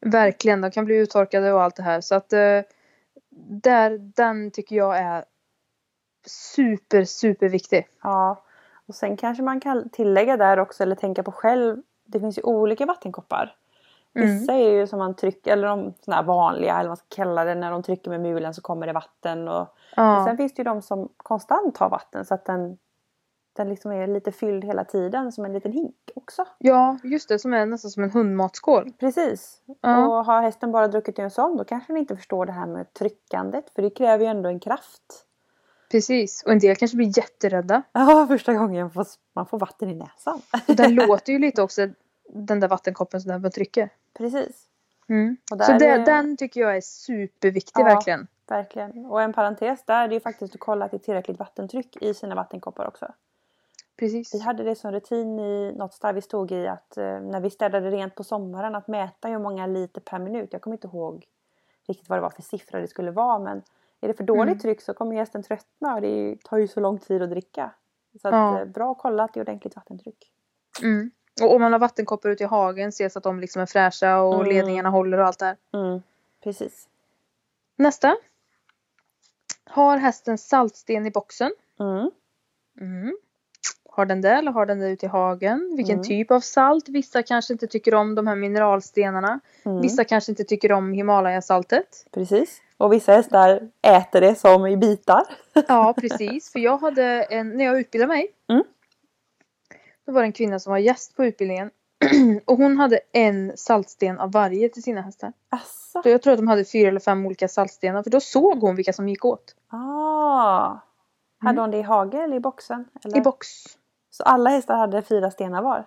Verkligen, 0.01 0.61
de 0.61 0.71
kan 0.71 0.85
bli 0.85 0.97
uttorkade 0.97 1.53
och 1.53 1.63
allt 1.63 1.77
det 1.77 1.83
här. 1.83 2.01
Så 2.01 2.15
att 2.15 2.33
eh, 2.33 2.61
där, 3.47 3.99
den 3.99 4.51
tycker 4.51 4.77
jag 4.77 4.99
är 4.99 5.25
super, 6.27 7.05
super 7.05 7.49
viktig. 7.49 7.89
Ja. 8.03 8.45
Och 8.87 8.95
sen 8.95 9.17
kanske 9.17 9.43
man 9.43 9.61
kan 9.61 9.89
tillägga 9.89 10.37
där 10.37 10.59
också 10.59 10.83
eller 10.83 10.95
tänka 10.95 11.23
på 11.23 11.33
själv. 11.33 11.83
Det 12.05 12.21
finns 12.21 12.39
ju 12.39 12.43
olika 12.43 12.87
vattenkoppar. 12.87 13.55
Mm. 14.15 14.29
Vissa 14.29 14.53
är 14.53 14.71
ju 14.71 14.87
som 14.87 14.99
man 14.99 15.15
trycker, 15.15 15.53
eller 15.53 15.69
de 15.69 15.95
såna 16.01 16.17
här 16.17 16.23
vanliga 16.23 16.73
eller 16.73 16.89
vad 16.89 16.89
man 16.89 16.97
ska 16.97 17.07
kalla 17.09 17.45
det. 17.45 17.55
När 17.55 17.71
de 17.71 17.83
trycker 17.83 18.11
med 18.11 18.21
mulen 18.21 18.55
så 18.55 18.63
kommer 18.63 18.87
det 18.87 18.93
vatten. 18.93 19.49
Och, 19.49 19.61
och 19.61 19.69
Ja, 19.97 20.25
sen 20.27 20.37
finns 20.37 20.55
det 20.55 20.61
ju 20.61 20.65
de 20.65 20.83
som 20.83 21.09
konstant 21.17 21.77
har 21.77 21.91
vatten 21.91 22.25
så 22.25 22.35
att 22.35 22.45
den, 22.45 22.79
den 23.53 23.69
liksom 23.69 23.93
är 23.93 24.07
lite 24.07 24.33
fylld 24.33 24.65
hela 24.65 24.85
tiden 24.85 25.33
som 25.33 25.45
en 25.45 25.53
liten 25.53 25.73
hink 25.73 25.95
också. 26.15 26.45
ja, 26.59 26.99
just 27.05 27.29
det, 27.29 27.39
som 27.39 27.55
är 27.55 27.67
nästan 27.67 27.91
som 27.91 28.03
en 28.03 28.11
hundmatskål. 28.11 28.93
Precis. 28.99 29.63
Ja. 29.81 30.07
Och 30.09 30.25
har 30.25 30.43
hästen 30.43 30.73
bara 30.73 30.89
druckit 30.89 31.19
ur 31.19 31.23
en 31.23 31.31
sån 31.31 31.57
då 31.57 31.65
kanske 31.65 31.93
den 31.93 31.97
inte 32.01 32.17
förstår 32.17 32.47
det 32.47 32.53
här 32.53 32.67
med 32.67 32.93
tryckandet. 32.95 33.71
För 33.75 33.83
det 33.83 33.91
kräver 33.91 34.25
ju 34.25 34.31
ändå 34.31 34.49
en 34.49 34.61
kraft. 34.61 35.25
Precis, 35.91 36.43
och 36.47 36.53
en 36.53 36.59
del 36.59 36.77
kanske 36.77 36.97
blir 36.97 37.19
jätterädda. 37.19 37.83
Ja, 37.93 38.27
första 38.29 38.55
gången 38.55 38.81
man 38.83 38.91
får, 38.91 39.07
man 39.35 39.47
får 39.47 39.59
vatten 39.59 39.91
i 39.91 39.95
näsan. 39.95 40.41
Och 40.69 40.77
den 40.77 40.95
låter 41.07 41.33
ju 41.33 41.39
lite 41.39 41.63
också, 41.63 41.89
den 42.29 42.61
där 42.61 42.69
vattenkoppen 42.69 43.21
som 43.21 43.43
den 43.43 43.51
trycker. 43.53 43.91
Precis. 44.19 44.65
Mm. 45.09 45.37
Så 45.49 45.57
det, 45.57 45.87
är- 45.87 46.05
den 46.07 46.37
tycker 46.37 46.61
jag 46.61 46.77
är 46.77 46.81
superviktig 46.81 47.81
Ja. 47.81 47.85
verkligen. 47.85 48.27
Verkligen. 48.49 49.07
Och 49.07 49.23
en 49.23 49.33
parentes 49.33 49.85
där 49.85 50.05
är 50.05 50.09
det 50.09 50.15
ju 50.15 50.21
faktiskt 50.21 50.55
att 50.55 50.61
kolla 50.61 50.85
att 50.85 50.91
det 50.91 50.97
är 50.97 50.99
tillräckligt 50.99 51.39
vattentryck 51.39 51.97
i 52.03 52.15
sina 52.15 52.35
vattenkoppar 52.35 52.87
också. 52.89 53.13
Precis. 53.99 54.35
Vi 54.35 54.39
hade 54.41 54.63
det 54.65 54.75
som 54.77 54.93
rutin 54.93 55.39
i 55.39 55.73
något 55.77 55.95
stall 55.95 56.15
vi 56.15 56.21
stod 56.23 56.53
i 56.53 56.67
att 56.67 56.97
eh, 56.97 57.21
när 57.21 57.41
vi 57.41 57.51
städade 57.51 57.91
rent 57.91 58.15
på 58.15 58.25
sommaren 58.25 58.75
att 58.75 58.89
mäta 58.89 59.29
hur 59.29 59.39
många 59.39 59.67
liter 59.67 60.01
per 60.01 60.19
minut. 60.19 60.49
Jag 60.53 60.63
kommer 60.63 60.77
inte 60.77 60.87
ihåg 60.87 61.27
riktigt 61.89 62.09
vad 62.09 62.19
det 62.19 62.23
var 62.23 62.31
för 62.31 62.43
siffra 62.43 62.81
det 62.81 62.89
skulle 62.89 63.11
vara 63.11 63.39
men 63.39 63.63
är 64.01 64.09
det 64.09 64.15
för 64.15 64.25
dåligt 64.25 64.53
Mm. 64.53 64.59
tryck 64.59 64.81
så 64.83 64.95
kommer 64.95 65.17
gästen 65.17 65.43
tröttna 65.43 65.95
och 65.95 66.01
det 66.01 66.37
tar 66.45 66.59
ju 66.59 66.69
så 66.69 66.81
lång 66.81 66.99
tid 66.99 67.23
att 67.23 67.31
dricka. 67.31 67.71
Så 68.23 68.29
att, 68.29 68.35
Ja. 68.35 68.61
eh, 68.61 68.65
bra 68.65 68.93
att 68.93 68.99
kolla 68.99 69.25
att 69.25 69.35
det 69.35 69.41
är 69.41 69.45
ordentligt 69.45 69.77
vattentryck. 69.77 70.31
Mm. 70.83 71.11
Och 71.43 71.55
om 71.55 71.61
man 71.61 71.73
har 71.73 71.79
vattenkoppor 71.81 72.31
ute 72.31 72.45
i 72.45 72.47
hagen, 72.47 72.93
se 72.93 73.11
så 73.11 73.19
att 73.19 73.23
de 73.23 73.41
liksom 73.41 73.63
är 73.63 73.67
fräscha 73.67 74.21
och 74.21 74.35
Mm. 74.35 74.47
ledningarna 74.47 74.89
håller 74.91 75.19
och 75.19 75.27
allt 75.27 75.39
det 75.39 75.47
här. 75.47 75.57
Mm. 75.73 76.03
Precis. 76.45 76.89
Nästa. 77.77 78.17
Har 79.65 79.97
hästen 79.97 80.39
saltsten 80.39 81.07
i 81.07 81.11
boxen? 81.11 81.51
Mm. 81.81 82.11
Har 83.99 84.07
den 84.07 84.21
det 84.21 84.31
eller 84.31 84.53
har 84.53 84.67
den 84.67 84.79
det 84.79 84.89
ute 84.91 85.07
i 85.07 85.09
hagen? 85.09 85.73
Vilken 85.77 85.95
Mm. 85.95 86.05
typ 86.05 86.31
av 86.31 86.41
salt? 86.41 86.89
Vissa 86.89 87.23
kanske 87.23 87.53
inte 87.53 87.67
tycker 87.67 87.95
om 87.95 88.15
de 88.15 88.27
här 88.27 88.37
mineralstenarna. 88.37 89.41
Mm. 89.65 89.81
Vissa 89.81 90.05
kanske 90.05 90.33
inte 90.33 90.45
tycker 90.45 90.73
om 90.73 90.93
Himalayasaltet. 90.93 92.07
Precis. 92.15 92.61
Och 92.77 92.93
vissa 92.93 93.13
hästar 93.13 93.69
äter 93.83 94.21
det 94.21 94.35
som 94.35 94.67
i 94.67 94.77
bitar. 94.77 95.23
Ja 95.69 95.95
precis, 96.01 96.53
för 96.53 96.59
jag 96.59 96.79
hade 96.79 97.03
en, 97.23 97.49
när 97.57 97.65
jag 97.65 97.81
utbildade 97.81 98.13
mig. 98.13 98.27
Mm. 98.49 98.65
Då 100.07 100.13
var 100.13 100.21
det 100.21 100.27
en 100.27 100.33
kvinna 100.33 100.59
som 100.59 100.71
var 100.71 100.79
gäst 100.79 101.17
på 101.17 101.25
utbildningen. 101.25 101.71
Och 102.45 102.57
hon 102.57 102.77
hade 102.77 103.01
en 103.13 103.53
saltsten 103.57 104.19
av 104.19 104.33
varje 104.33 104.69
till 104.69 104.83
sina 104.83 105.01
hästar. 105.01 105.33
Asså? 105.51 106.03
Så 106.03 106.09
jag 106.09 106.23
tror 106.23 106.33
att 106.33 106.39
de 106.39 106.49
hade 106.49 106.65
fyra 106.65 106.89
eller 106.89 107.01
fem 107.01 107.27
olika 107.27 107.49
saltstenar 107.49 108.03
för 108.03 108.11
då 108.11 108.21
såg 108.21 108.61
hon 108.61 108.77
vilka 108.77 108.93
som 108.93 109.09
gick 109.09 109.25
åt. 109.25 109.55
Ah. 109.71 110.77
Hade 111.41 111.51
Mm. 111.53 111.61
hon 111.63 111.71
det 111.71 111.79
i 111.79 111.83
hage 111.83 112.19
eller 112.23 112.37
i 112.37 112.41
boxen? 112.41 112.85
Eller? 113.05 113.19
I 113.19 113.21
box. 113.21 113.49
Så 114.19 114.25
alla 114.25 114.51
hästar 114.51 114.77
hade 114.77 115.03
fyra 115.03 115.31
stenar 115.31 115.63
var? 115.63 115.85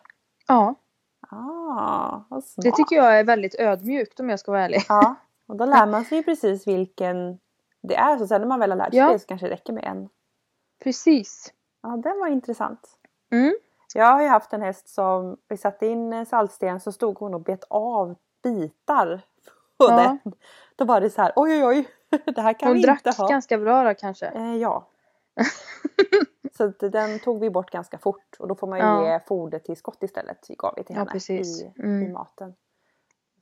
Ja, 0.48 0.76
Ah, 1.32 2.20
vad 2.30 2.44
smart. 2.44 2.64
det 2.64 2.72
tycker 2.72 2.96
jag 2.96 3.20
är 3.20 3.24
väldigt 3.24 3.56
ödmjukt 3.60 4.20
om 4.20 4.30
jag 4.30 4.40
ska 4.40 4.52
vara 4.52 4.62
ärlig. 4.66 4.82
Ja, 4.90 5.16
och 5.48 5.56
då 5.56 5.66
lär 5.66 5.86
man 5.86 6.06
sig 6.06 6.18
ju 6.18 6.24
precis 6.24 6.68
vilken 6.68 7.40
det 7.82 7.96
är. 7.96 8.18
Så 8.18 8.28
sen 8.28 8.42
när 8.42 8.48
man 8.48 8.60
väl 8.60 8.72
har 8.72 8.78
lärt 8.78 8.90
sig 8.90 9.00
Ja. 9.00 9.12
det 9.12 9.20
så 9.20 9.28
kanske 9.28 9.48
det 9.48 9.54
räcker 9.54 9.74
med 9.74 9.84
en. 9.84 10.10
Precis. 10.84 11.54
Ja, 11.84 11.90
den 11.90 12.20
var 12.20 12.28
intressant. 12.28 12.90
Mm. 13.32 13.54
Jag 13.94 14.06
har 14.06 14.22
ju 14.22 14.28
haft 14.28 14.54
en 14.54 14.62
häst 14.62 14.90
som 14.90 15.38
vi 15.48 15.58
satte 15.58 15.88
in 15.88 16.14
en 16.14 16.26
saltsten 16.26 16.80
så 16.80 16.92
stod 16.92 17.18
hon 17.18 17.34
och 17.34 17.42
bet 17.42 17.64
av 17.70 18.16
bitar 18.44 19.22
på 19.78 19.86
Ja. 19.90 19.98
den. 19.98 20.34
Då 20.76 20.86
var 20.86 21.02
det 21.02 21.10
så 21.10 21.22
här 21.22 21.34
oj 21.36 21.52
oj 21.52 21.66
oj. 21.66 21.88
Det 22.36 22.42
här 22.42 22.54
kan 22.54 22.68
Hon 22.70 22.76
vi 22.78 22.84
drack 22.84 23.06
inte 23.08 23.22
ha. 23.22 23.28
ganska 23.30 23.58
bra 23.58 23.84
då 23.84 23.94
kanske. 23.94 24.26
Eh, 24.28 24.56
ja. 24.56 24.88
så 26.58 26.68
den 26.80 27.20
tog 27.20 27.40
vi 27.40 27.50
bort 27.50 27.72
ganska 27.72 27.98
fort 27.98 28.36
och 28.40 28.48
då 28.48 28.56
får 28.56 28.68
man 28.68 28.80
ju 28.80 28.86
Ja. 28.86 29.14
ge 29.14 29.20
fodertillskott 29.28 30.04
istället. 30.04 30.48
Gav 30.58 30.74
vi 30.78 30.84
till 30.84 30.96
Ja, 30.96 31.00
henne 31.00 31.12
precis. 31.12 31.62
i, 31.62 31.74
Mm. 31.80 32.04
i 32.04 32.08
maten. 32.12 32.56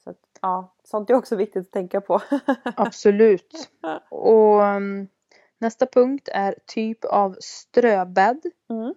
Så 0.04 0.10
att, 0.10 0.18
ja, 0.42 0.74
sånt 0.84 1.10
är 1.10 1.14
också 1.14 1.36
viktigt 1.36 1.66
att 1.68 1.72
tänka 1.72 2.02
på. 2.02 2.22
Absolut. 2.76 3.70
Och 4.10 4.60
um, 4.62 5.08
nästa 5.58 5.86
punkt 5.86 6.30
är 6.34 6.56
typ 6.66 7.06
av 7.06 7.36
ströbädd. 7.40 8.42
Mm. 8.70 8.94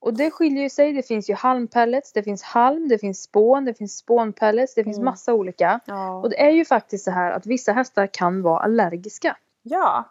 Och 0.00 0.14
det 0.14 0.30
skiljer 0.30 0.68
sig. 0.68 0.92
Det 0.92 1.02
finns 1.02 1.30
ju 1.30 1.34
halmpellets, 1.34 2.12
det 2.12 2.22
finns 2.22 2.42
halm, 2.42 2.88
det 2.88 2.98
finns 2.98 3.22
spån, 3.22 3.64
det 3.64 3.74
finns 3.74 3.96
spånpellets, 3.98 4.74
det 4.74 4.84
finns 4.84 4.96
Mm. 4.96 5.04
massa 5.04 5.34
olika. 5.34 5.80
Ja. 5.86 6.16
Och 6.18 6.30
det 6.30 6.40
är 6.42 6.50
ju 6.50 6.64
faktiskt 6.64 7.04
så 7.04 7.10
här 7.10 7.30
att 7.32 7.46
vissa 7.46 7.72
hästar 7.72 8.06
kan 8.06 8.42
vara 8.42 8.58
allergiska. 8.58 9.36
ja. 9.62 10.04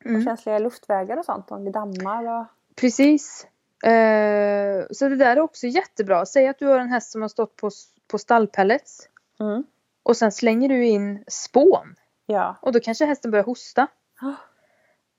Och 0.00 0.10
Mm. 0.10 0.24
känsliga 0.24 0.58
luftvägar 0.58 1.16
och 1.16 1.24
sånt 1.24 1.50
om 1.50 1.64
det 1.64 1.70
dammar. 1.70 2.40
Och... 2.40 2.46
Precis. 2.80 3.46
Eh, 3.84 4.86
så 4.90 5.08
det 5.08 5.16
där 5.16 5.36
är 5.36 5.40
också 5.40 5.66
jättebra. 5.66 6.26
Säg 6.26 6.48
att 6.48 6.58
du 6.58 6.66
har 6.66 6.78
en 6.78 6.88
häst 6.88 7.10
som 7.12 7.22
har 7.22 7.28
stått 7.28 7.56
på, 7.56 7.70
på 8.08 8.18
stallpellets 8.18 9.08
Mm. 9.40 9.64
och 10.02 10.16
sen 10.16 10.32
slänger 10.32 10.68
du 10.68 10.86
in 10.86 11.24
spån 11.28 11.94
Ja. 12.26 12.56
och 12.62 12.72
då 12.72 12.80
kanske 12.80 13.04
hästen 13.04 13.30
börjar 13.30 13.44
hosta. 13.44 13.86
Ah, 14.20 14.32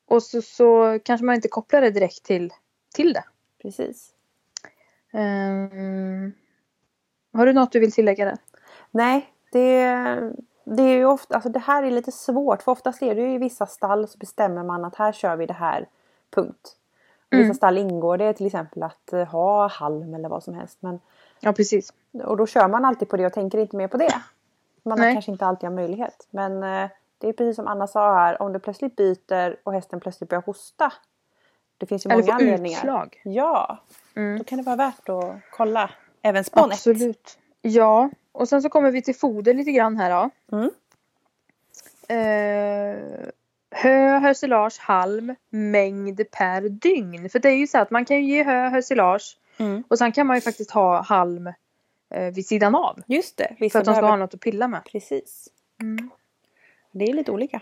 Och 0.07 0.23
så, 0.23 0.41
så 0.41 0.99
kanske 1.03 1.25
man 1.25 1.35
inte 1.35 1.47
kopplar 1.47 1.81
det 1.81 1.91
direkt 1.91 2.23
till, 2.23 2.53
till 2.95 3.13
det. 3.13 3.23
Precis. 3.61 4.13
Ehm, 5.13 6.31
har 7.33 7.45
du 7.45 7.53
något 7.53 7.71
du 7.71 7.79
vill 7.79 7.91
tillägga 7.91 8.25
där? 8.25 8.37
Nej, 8.91 9.33
det, 9.51 9.85
det 10.65 10.83
är 10.83 10.97
ju 10.97 11.05
ofta, 11.05 11.35
alltså 11.35 11.49
det 11.49 11.59
här 11.59 11.83
är 11.83 11.91
lite 11.91 12.11
svårt 12.11 12.61
för 12.63 12.71
oftast 12.71 13.01
är 13.01 13.15
det 13.15 13.21
ju 13.21 13.33
i 13.33 13.37
vissa 13.37 13.65
stall 13.65 14.07
så 14.07 14.17
bestämmer 14.17 14.63
man 14.63 14.85
att 14.85 14.95
här 14.95 15.11
kör 15.11 15.35
vi 15.35 15.45
det 15.45 15.53
här, 15.53 15.89
punkt. 16.29 16.75
I 17.31 17.35
Mm. 17.35 17.47
vissa 17.47 17.57
stall 17.57 17.77
ingår 17.77 18.17
det 18.17 18.33
till 18.33 18.45
exempel 18.45 18.83
att 18.83 19.13
eh, 19.13 19.23
ha 19.25 19.67
halm 19.67 20.13
eller 20.13 20.29
vad 20.29 20.43
som 20.43 20.53
helst. 20.53 20.77
Men, 20.81 20.99
Ja 21.39 21.53
precis. 21.53 21.93
och 22.23 22.37
då 22.37 22.47
kör 22.47 22.67
man 22.67 22.85
alltid 22.85 23.09
på 23.09 23.17
det 23.17 23.25
och 23.25 23.33
tänker 23.33 23.57
inte 23.57 23.75
mer 23.77 23.87
på 23.87 23.97
det. 23.97 24.21
Man 24.83 24.99
har 24.99 25.13
kanske 25.13 25.31
inte 25.31 25.45
alltid 25.45 25.69
har 25.69 25.75
möjlighet. 25.75 26.27
Men 26.29 26.63
eh, 26.63 26.89
det 27.17 27.27
är 27.29 27.33
precis 27.33 27.55
som 27.55 27.67
Anna 27.67 27.87
sa 27.87 28.13
här, 28.13 28.41
om 28.41 28.53
det 28.53 28.59
plötsligt 28.59 28.95
byter 28.95 29.55
och 29.63 29.73
hästen 29.73 29.99
plötsligt 29.99 30.29
börjar 30.29 30.41
hosta. 30.41 30.93
Det 31.77 31.85
finns 31.85 32.05
ju 32.05 32.11
Eller 32.11 32.21
många 32.23 32.33
anledningar. 32.33 32.77
utslag. 32.77 33.21
Ja, 33.23 33.77
Mm. 34.15 34.37
då 34.37 34.43
kan 34.43 34.57
det 34.57 34.63
vara 34.63 34.75
värt 34.75 35.09
att 35.09 35.35
kolla. 35.51 35.89
Även 36.21 36.43
spån 36.43 36.65
ett. 36.65 36.71
Absolut. 36.73 37.37
Ja, 37.61 38.09
och 38.31 38.49
sen 38.49 38.61
så 38.61 38.69
kommer 38.69 38.91
vi 38.91 39.01
till 39.01 39.15
foder 39.15 39.53
lite 39.53 39.71
grann 39.71 39.97
här 39.97 40.09
då. 40.09 40.29
Mm. 40.57 40.71
Eh, 42.09 42.97
hö, 43.71 44.19
hösilage, 44.19 44.79
halm, 44.79 45.35
mängd 45.49 46.31
per 46.31 46.61
dygn. 46.61 47.29
För 47.29 47.39
det 47.39 47.49
är 47.49 47.55
ju 47.55 47.67
så 47.67 47.77
att 47.77 47.91
man 47.91 48.05
kan 48.05 48.17
ju 48.17 48.23
ge 48.23 48.43
hö, 48.43 48.69
hösilage 48.69 49.37
Mm. 49.59 49.83
och 49.87 49.97
sen 49.97 50.11
kan 50.11 50.27
man 50.27 50.37
ju 50.37 50.41
faktiskt 50.41 50.71
ha 50.71 51.01
halm 51.01 51.47
eh, 52.09 52.33
vid 52.33 52.47
sidan 52.47 52.75
av. 52.75 52.99
Just 53.07 53.37
det, 53.37 53.47
För 53.47 53.65
att 53.65 53.71
de 53.73 53.79
ska 53.81 53.83
behöver... 53.83 54.07
ha 54.09 54.15
något 54.15 54.33
att 54.33 54.39
pilla 54.39 54.67
med. 54.67 54.85
Precis. 54.85 55.47
Mm. 55.81 56.09
Det 56.91 57.05
är 57.05 57.13
lite 57.13 57.31
olika. 57.31 57.61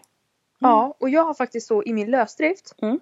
Ja, 0.59 0.95
och 0.99 1.09
jag 1.09 1.23
har 1.23 1.33
faktiskt 1.33 1.67
så 1.67 1.83
i 1.83 1.93
min 1.93 2.11
lösdrift 2.11 2.75
Mm. 2.81 2.99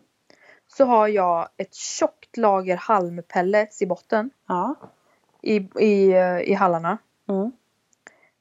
så 0.67 0.85
har 0.85 1.07
jag 1.07 1.47
ett 1.57 1.73
tjockt 1.73 2.37
lager 2.37 2.77
halmpellets 2.77 3.81
i 3.81 3.85
botten 3.85 4.29
Ja. 4.47 4.75
i, 5.41 5.55
i, 5.79 6.11
eh, 6.11 6.39
i 6.39 6.53
hallarna. 6.53 6.97
Mm. 7.29 7.51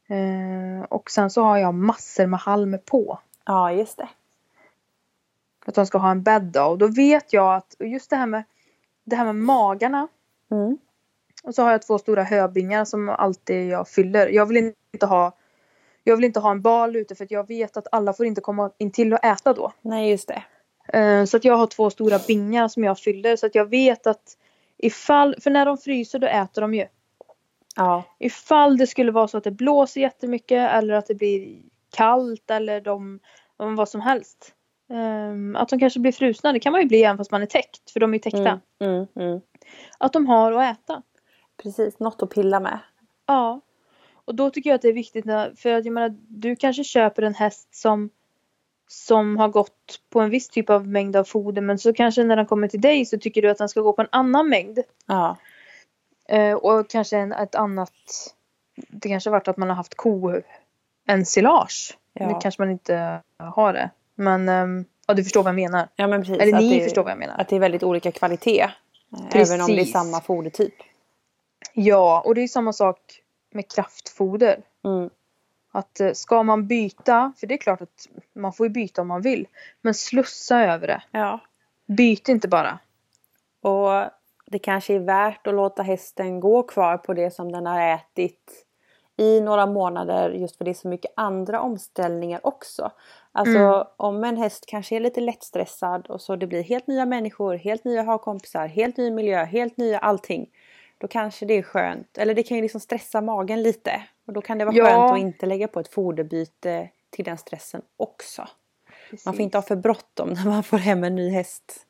Eh, 0.09 0.85
och 0.85 1.11
sen 1.11 1.31
så 1.31 1.43
har 1.43 1.59
jag 1.59 1.75
massor 1.75 2.27
med 2.27 2.41
halm 2.41 2.79
på. 2.87 3.19
Ja, 3.45 3.73
just 3.73 3.97
det. 3.97 4.09
Att 5.73 5.77
de 5.77 5.87
ska 5.87 5.99
ha 5.99 6.11
en 6.11 6.23
bädd 6.23 6.43
då. 6.43 6.63
Och 6.63 6.79
då 6.79 6.87
vet 6.87 7.33
jag 7.33 7.55
att 7.55 7.77
just 7.79 8.11
det 8.11 8.17
här 8.17 8.27
med 8.27 8.45
det 9.05 9.17
här 9.17 9.25
med 9.25 9.35
magarna. 9.35 10.09
Mm. 10.51 10.79
Och 11.43 11.55
så 11.55 11.63
har 11.63 11.71
jag 11.71 11.83
två 11.83 11.99
stora 11.99 12.23
höbingar 12.23 12.85
som 12.85 13.09
alltid 13.09 13.69
jag 13.69 13.89
fyller. 13.89 14.29
Jag 14.29 14.47
vill 14.47 14.75
inte 14.93 15.07
ha 15.07 15.33
jag 16.05 16.17
vill 16.17 16.25
inte 16.25 16.41
ha 16.41 16.51
en 16.51 16.63
bal 16.63 16.97
ute 16.97 17.15
för 17.15 17.27
jag 17.31 17.49
vet 17.49 17.77
att 17.77 17.87
alla 17.93 18.13
får 18.13 18.27
inte 18.27 18.41
komma 18.41 18.71
in 18.79 18.91
till 18.91 19.13
och 19.13 19.25
äta 19.25 19.53
då. 19.53 19.73
Nej, 19.83 20.11
just 20.11 20.29
det. 20.29 20.43
Eh, 20.99 21.25
Så 21.25 21.37
att 21.37 21.45
jag 21.45 21.57
har 21.57 21.67
två 21.67 21.91
stora 21.91 22.19
bingar 22.27 22.69
som 22.69 22.85
jag 22.85 22.99
fyller 22.99 23.37
så 23.37 23.47
att 23.47 23.55
jag 23.55 23.71
vet 23.71 24.07
att 24.07 24.37
ifall, 24.79 25.37
för 25.41 25.51
när 25.51 25.67
de 25.67 25.79
fryser 25.79 26.19
då 26.19 26.27
äter 26.27 26.63
de 26.63 26.75
ju. 26.75 26.87
Ja. 27.77 28.03
Ifall 28.19 28.77
det 28.77 28.87
skulle 28.87 29.13
vara 29.13 29.29
så 29.29 29.39
att 29.39 29.45
det 29.45 29.51
blåser 29.51 30.01
jättemycket 30.01 30.71
eller 30.71 30.95
att 30.95 31.07
det 31.07 31.15
blir 31.15 31.59
kallt 31.91 32.51
eller 32.51 32.81
de, 32.81 33.21
vad 33.57 33.89
som 33.89 34.01
helst. 34.01 34.55
Ehm, 34.93 35.57
att 35.57 35.69
de 35.69 35.79
kanske 35.79 36.01
blir 36.01 36.13
frusna, 36.13 36.53
det 36.53 36.61
kan 36.61 36.73
man 36.73 36.81
ju 36.81 36.89
bli 36.89 37.03
även 37.03 37.19
fast 37.19 37.31
man 37.31 37.43
är 37.43 37.47
täckt 37.47 37.91
för 37.91 38.01
de 38.01 38.11
är 38.11 38.15
ju 38.15 38.19
täckta. 38.19 38.61
Mm. 38.81 38.95
Mm. 38.95 39.07
Mm. 39.17 39.41
Att 39.99 40.13
de 40.13 40.27
har 40.27 40.53
att 40.53 40.79
äta. 40.79 41.03
Precis, 41.63 41.99
något 41.99 42.23
att 42.23 42.31
pilla 42.31 42.61
med. 42.61 42.79
Ja. 43.27 43.61
Och 44.25 44.35
då 44.35 44.51
tycker 44.51 44.71
jag 44.71 44.75
att 44.75 44.83
det 44.83 44.89
är 44.89 44.93
viktigt 44.93 45.25
när, 45.25 45.55
för 45.55 45.73
att 45.73 45.85
jag 45.85 45.95
menar 45.95 46.17
du 46.29 46.57
kanske 46.57 46.85
köper 46.85 47.23
en 47.23 47.35
häst 47.35 47.75
som 47.75 48.11
som 48.87 49.37
har 49.37 49.49
gått 49.49 50.01
på 50.11 50.21
en 50.21 50.31
viss 50.31 50.49
typ 50.49 50.71
av 50.71 50.89
mängd 50.89 51.17
av 51.17 51.25
foder 51.25 51.63
men 51.63 51.79
så 51.79 51.93
kanske 51.93 52.25
när 52.25 52.37
den 52.37 52.47
kommer 52.47 52.69
till 52.69 52.81
dig 52.81 53.05
så 53.05 53.19
tycker 53.19 53.43
du 53.43 53.51
att 53.51 53.59
den 53.59 53.69
ska 53.69 53.81
gå 53.81 53.93
på 53.93 54.03
en 54.03 54.09
annan 54.13 54.49
mängd. 54.49 54.79
Ja. 55.07 55.37
Eh, 56.29 56.55
och 56.55 56.91
kanske 56.91 57.17
en, 57.17 57.33
ett 57.33 57.55
annat 57.55 57.93
Det 58.89 59.09
kanske 59.09 59.31
varit 59.31 59.49
att 59.49 59.57
man 59.57 59.69
har 59.69 59.77
haft 59.77 59.95
ko 59.95 60.41
ensilage. 61.09 61.99
Ja. 62.13 62.29
Nu 62.29 62.35
kanske 62.43 62.63
man 62.63 62.71
inte 62.71 63.23
har 63.37 63.73
det. 63.73 63.91
Men 64.15 64.49
ehm, 64.49 64.85
ja, 65.07 65.15
du 65.15 65.25
förstår 65.25 65.43
vad 65.43 65.49
jag 65.51 65.55
menar. 65.57 65.89
ja, 65.97 66.07
men 66.07 66.21
precis. 66.23 66.39
Eller 66.43 66.59
ni 66.59 66.79
det, 66.79 66.85
förstår 66.85 67.03
vad 67.03 67.11
jag 67.13 67.19
menar. 67.19 67.39
Att 67.39 67.49
det 67.49 67.57
är 67.57 67.61
väldigt 67.61 67.83
olika 67.83 68.13
kvalitet. 68.13 68.61
eh, 68.61 68.71
Även 69.35 69.61
om 69.61 69.67
det 69.67 69.73
är 69.73 69.77
Precis. 69.77 69.93
samma 69.93 70.21
fodertyp. 70.21 70.75
Ja, 71.73 72.23
och 72.27 72.35
det 72.35 72.41
är 72.43 72.49
samma 72.49 72.73
sak 72.73 72.99
med 73.51 73.71
kraftfoder. 73.71 74.63
Mm. 74.85 75.11
Att 75.73 76.01
eh, 76.01 76.13
ska 76.13 76.43
man 76.43 76.67
byta, 76.67 77.33
för 77.37 77.47
det 77.47 77.55
är 77.55 77.59
klart 77.59 77.81
att 77.81 78.09
man 78.35 78.53
får 78.53 78.67
ju 78.67 78.71
byta 78.71 79.01
om 79.03 79.09
man 79.09 79.23
vill. 79.23 79.47
Men 79.81 79.95
slussa 79.95 80.61
över 80.61 80.87
det. 80.87 81.03
Ja. 81.11 81.41
Byt 81.87 82.29
inte 82.29 82.49
bara. 82.49 82.79
Och 83.61 84.11
det 84.47 84.59
kanske 84.59 84.95
är 84.95 84.99
värt 84.99 85.47
att 85.47 85.55
låta 85.55 85.83
hästen 85.83 86.41
gå 86.41 86.63
kvar 86.63 86.97
på 86.99 87.15
det 87.15 87.31
som 87.31 87.53
den 87.53 87.67
har 87.67 87.81
ätit 87.81 88.65
i 89.17 89.41
några 89.41 89.67
månader 89.67 90.31
just 90.31 90.57
för 90.57 90.65
det 90.65 90.71
är 90.71 90.75
så 90.75 90.89
mycket 90.89 91.13
andra 91.17 91.61
omställningar 91.61 92.41
också. 92.47 92.91
Alltså 93.33 93.59
Mm. 93.59 93.85
om 93.97 94.25
en 94.25 94.37
häst 94.37 94.65
kanske 94.67 94.97
är 94.97 95.01
lite 95.01 95.21
lättstressad 95.21 96.07
och 96.07 96.21
så 96.21 96.37
det 96.37 96.47
blir 96.47 96.63
helt 96.63 96.87
nya 96.87 97.07
människor, 97.07 97.55
helt 97.55 97.85
nya 97.85 98.03
hagkompisar, 98.03 98.67
helt 98.67 98.97
ny 98.97 99.11
miljö, 99.11 99.45
helt 99.45 99.77
nya 99.77 99.99
allting. 99.99 100.51
Då 100.99 101.09
kanske 101.09 101.47
det 101.47 101.55
är 101.55 101.63
skönt, 101.63 102.19
eller 102.19 102.35
det 102.35 102.43
kan 102.43 102.57
ju 102.57 102.63
liksom 102.63 102.81
stressa 102.81 103.21
magen 103.21 103.63
lite. 103.63 104.03
Och 104.27 104.33
då 104.33 104.41
kan 104.41 104.59
det 104.59 104.65
vara 104.65 104.77
Ja. 104.77 104.85
skönt 104.85 105.13
att 105.13 105.19
inte 105.19 105.47
lägga 105.47 105.69
på 105.69 105.81
ett 105.81 105.89
foderbyte 105.89 106.89
till 107.11 107.25
den 107.25 107.39
stressen 107.39 107.83
också. 107.97 108.49
Man 109.27 109.35
får 109.35 109.41
inte 109.43 109.59
ha 109.59 109.63
för 109.63 109.77
bråttom 109.77 110.29
när 110.29 110.45
man 110.51 110.63
får 110.63 110.79
hem 110.79 111.05
en 111.05 111.15
ny 111.15 111.31
häst. 111.31 111.87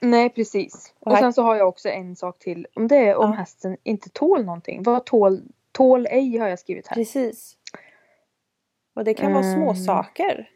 Nej, 0.00 0.30
precis. 0.30 0.94
Och 1.00 1.06
Och 1.06 1.12
här- 1.12 1.20
sen 1.22 1.32
så 1.32 1.42
har 1.42 1.56
jag 1.56 1.68
också 1.68 1.88
en 1.88 2.16
sak 2.16 2.38
till. 2.38 2.66
Om 2.74 2.88
det 2.88 2.96
är 2.96 3.16
om 3.16 3.30
Ja. 3.30 3.36
hästen 3.36 3.76
inte 3.82 4.10
tål 4.10 4.44
någonting. 4.44 4.82
Vad 4.82 5.04
tål, 5.04 5.42
tål 5.74 6.06
ej 6.10 6.36
har 6.38 6.48
jag 6.48 6.58
skrivit 6.58 6.86
här. 6.86 6.94
Precis. 6.94 7.56
Och 8.94 9.04
det 9.04 9.14
kan 9.14 9.32
vara 9.32 9.44
Mm. 9.44 9.54
små 9.56 9.74
saker. 9.74 10.50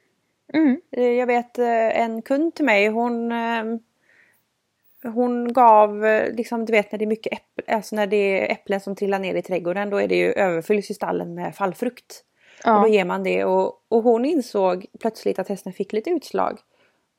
Mm. 0.54 0.80
Eh, 0.92 1.02
Jag 1.04 1.26
vet 1.26 1.58
eh, 1.58 2.00
en 2.00 2.22
kund 2.22 2.54
till 2.54 2.64
mig 2.64 2.88
hon 2.88 3.32
eh, 3.32 3.64
Hon 5.14 5.52
gav 5.52 6.04
liksom 6.32 6.64
du 6.66 6.72
vet 6.72 6.92
när 6.92 6.98
det 6.98 7.04
är 7.04 7.06
mycket 7.06 7.32
äpplen, 7.32 7.76
alltså 7.76 7.96
när 7.96 8.06
det 8.06 8.16
är 8.16 8.52
äpplen 8.52 8.80
som 8.80 8.96
trillar 8.96 9.18
ner 9.18 9.34
i 9.34 9.42
trädgården 9.42 9.90
då 9.90 9.96
är 9.96 10.08
det 10.08 10.16
ju 10.16 10.32
överfylls 10.32 10.90
i 10.90 10.94
stallen 10.94 11.34
med 11.34 11.54
fallfrukt. 11.56 12.24
Och 12.66 12.72
då 12.72 12.78
Ja. 12.78 12.88
ger 12.88 13.04
man 13.04 13.22
det 13.24 13.44
och, 13.44 13.84
och 13.88 14.02
hon 14.02 14.24
insåg 14.24 14.86
plötsligt 15.00 15.38
att 15.38 15.48
hästen 15.48 15.72
fick 15.72 15.92
lite 15.92 16.10
utslag. 16.10 16.58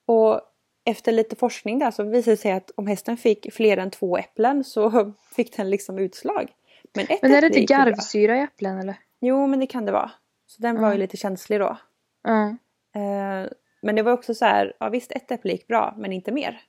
Och 0.06 0.42
efter 0.86 1.12
lite 1.12 1.36
forskning 1.36 1.80
där 1.80 1.92
så 1.92 2.04
visade 2.04 2.32
det 2.36 2.42
sig 2.42 2.52
att 2.52 2.72
om 2.76 2.88
hästen 2.88 3.18
fick 3.18 3.54
fler 3.54 3.78
än 3.78 3.92
två 3.92 4.18
äpplen 4.18 4.64
så 4.64 5.14
fick 5.36 5.58
den 5.58 5.70
liksom 5.70 6.00
utslag. 6.00 6.52
Men, 6.96 7.06
ett 7.10 7.22
Men 7.22 7.32
är 7.32 7.42
det 7.42 7.48
inte 7.48 7.74
garvsyra 7.74 8.38
i 8.38 8.42
äpplen 8.42 8.80
eller? 8.80 8.96
Jo 9.22 9.48
men 9.48 9.60
det 9.60 9.68
kan 9.68 9.86
det 9.86 9.92
vara. 9.92 10.12
Så 10.46 10.62
den 10.62 10.76
var 10.82 10.88
ju 10.88 10.94
Mm. 10.94 11.00
lite 11.00 11.18
känslig 11.18 11.60
då. 11.60 11.78
Ja. 12.24 12.48
Eh, 12.96 13.50
men 13.82 13.96
det 13.96 14.02
var 14.02 14.12
också 14.12 14.34
så 14.34 14.46
här, 14.46 14.74
ja 14.80 14.90
visst 14.90 15.12
ett 15.12 15.32
äpple 15.32 15.52
gick 15.52 15.68
bra 15.68 15.96
men 15.98 16.14
inte 16.14 16.32
mer. 16.32 16.62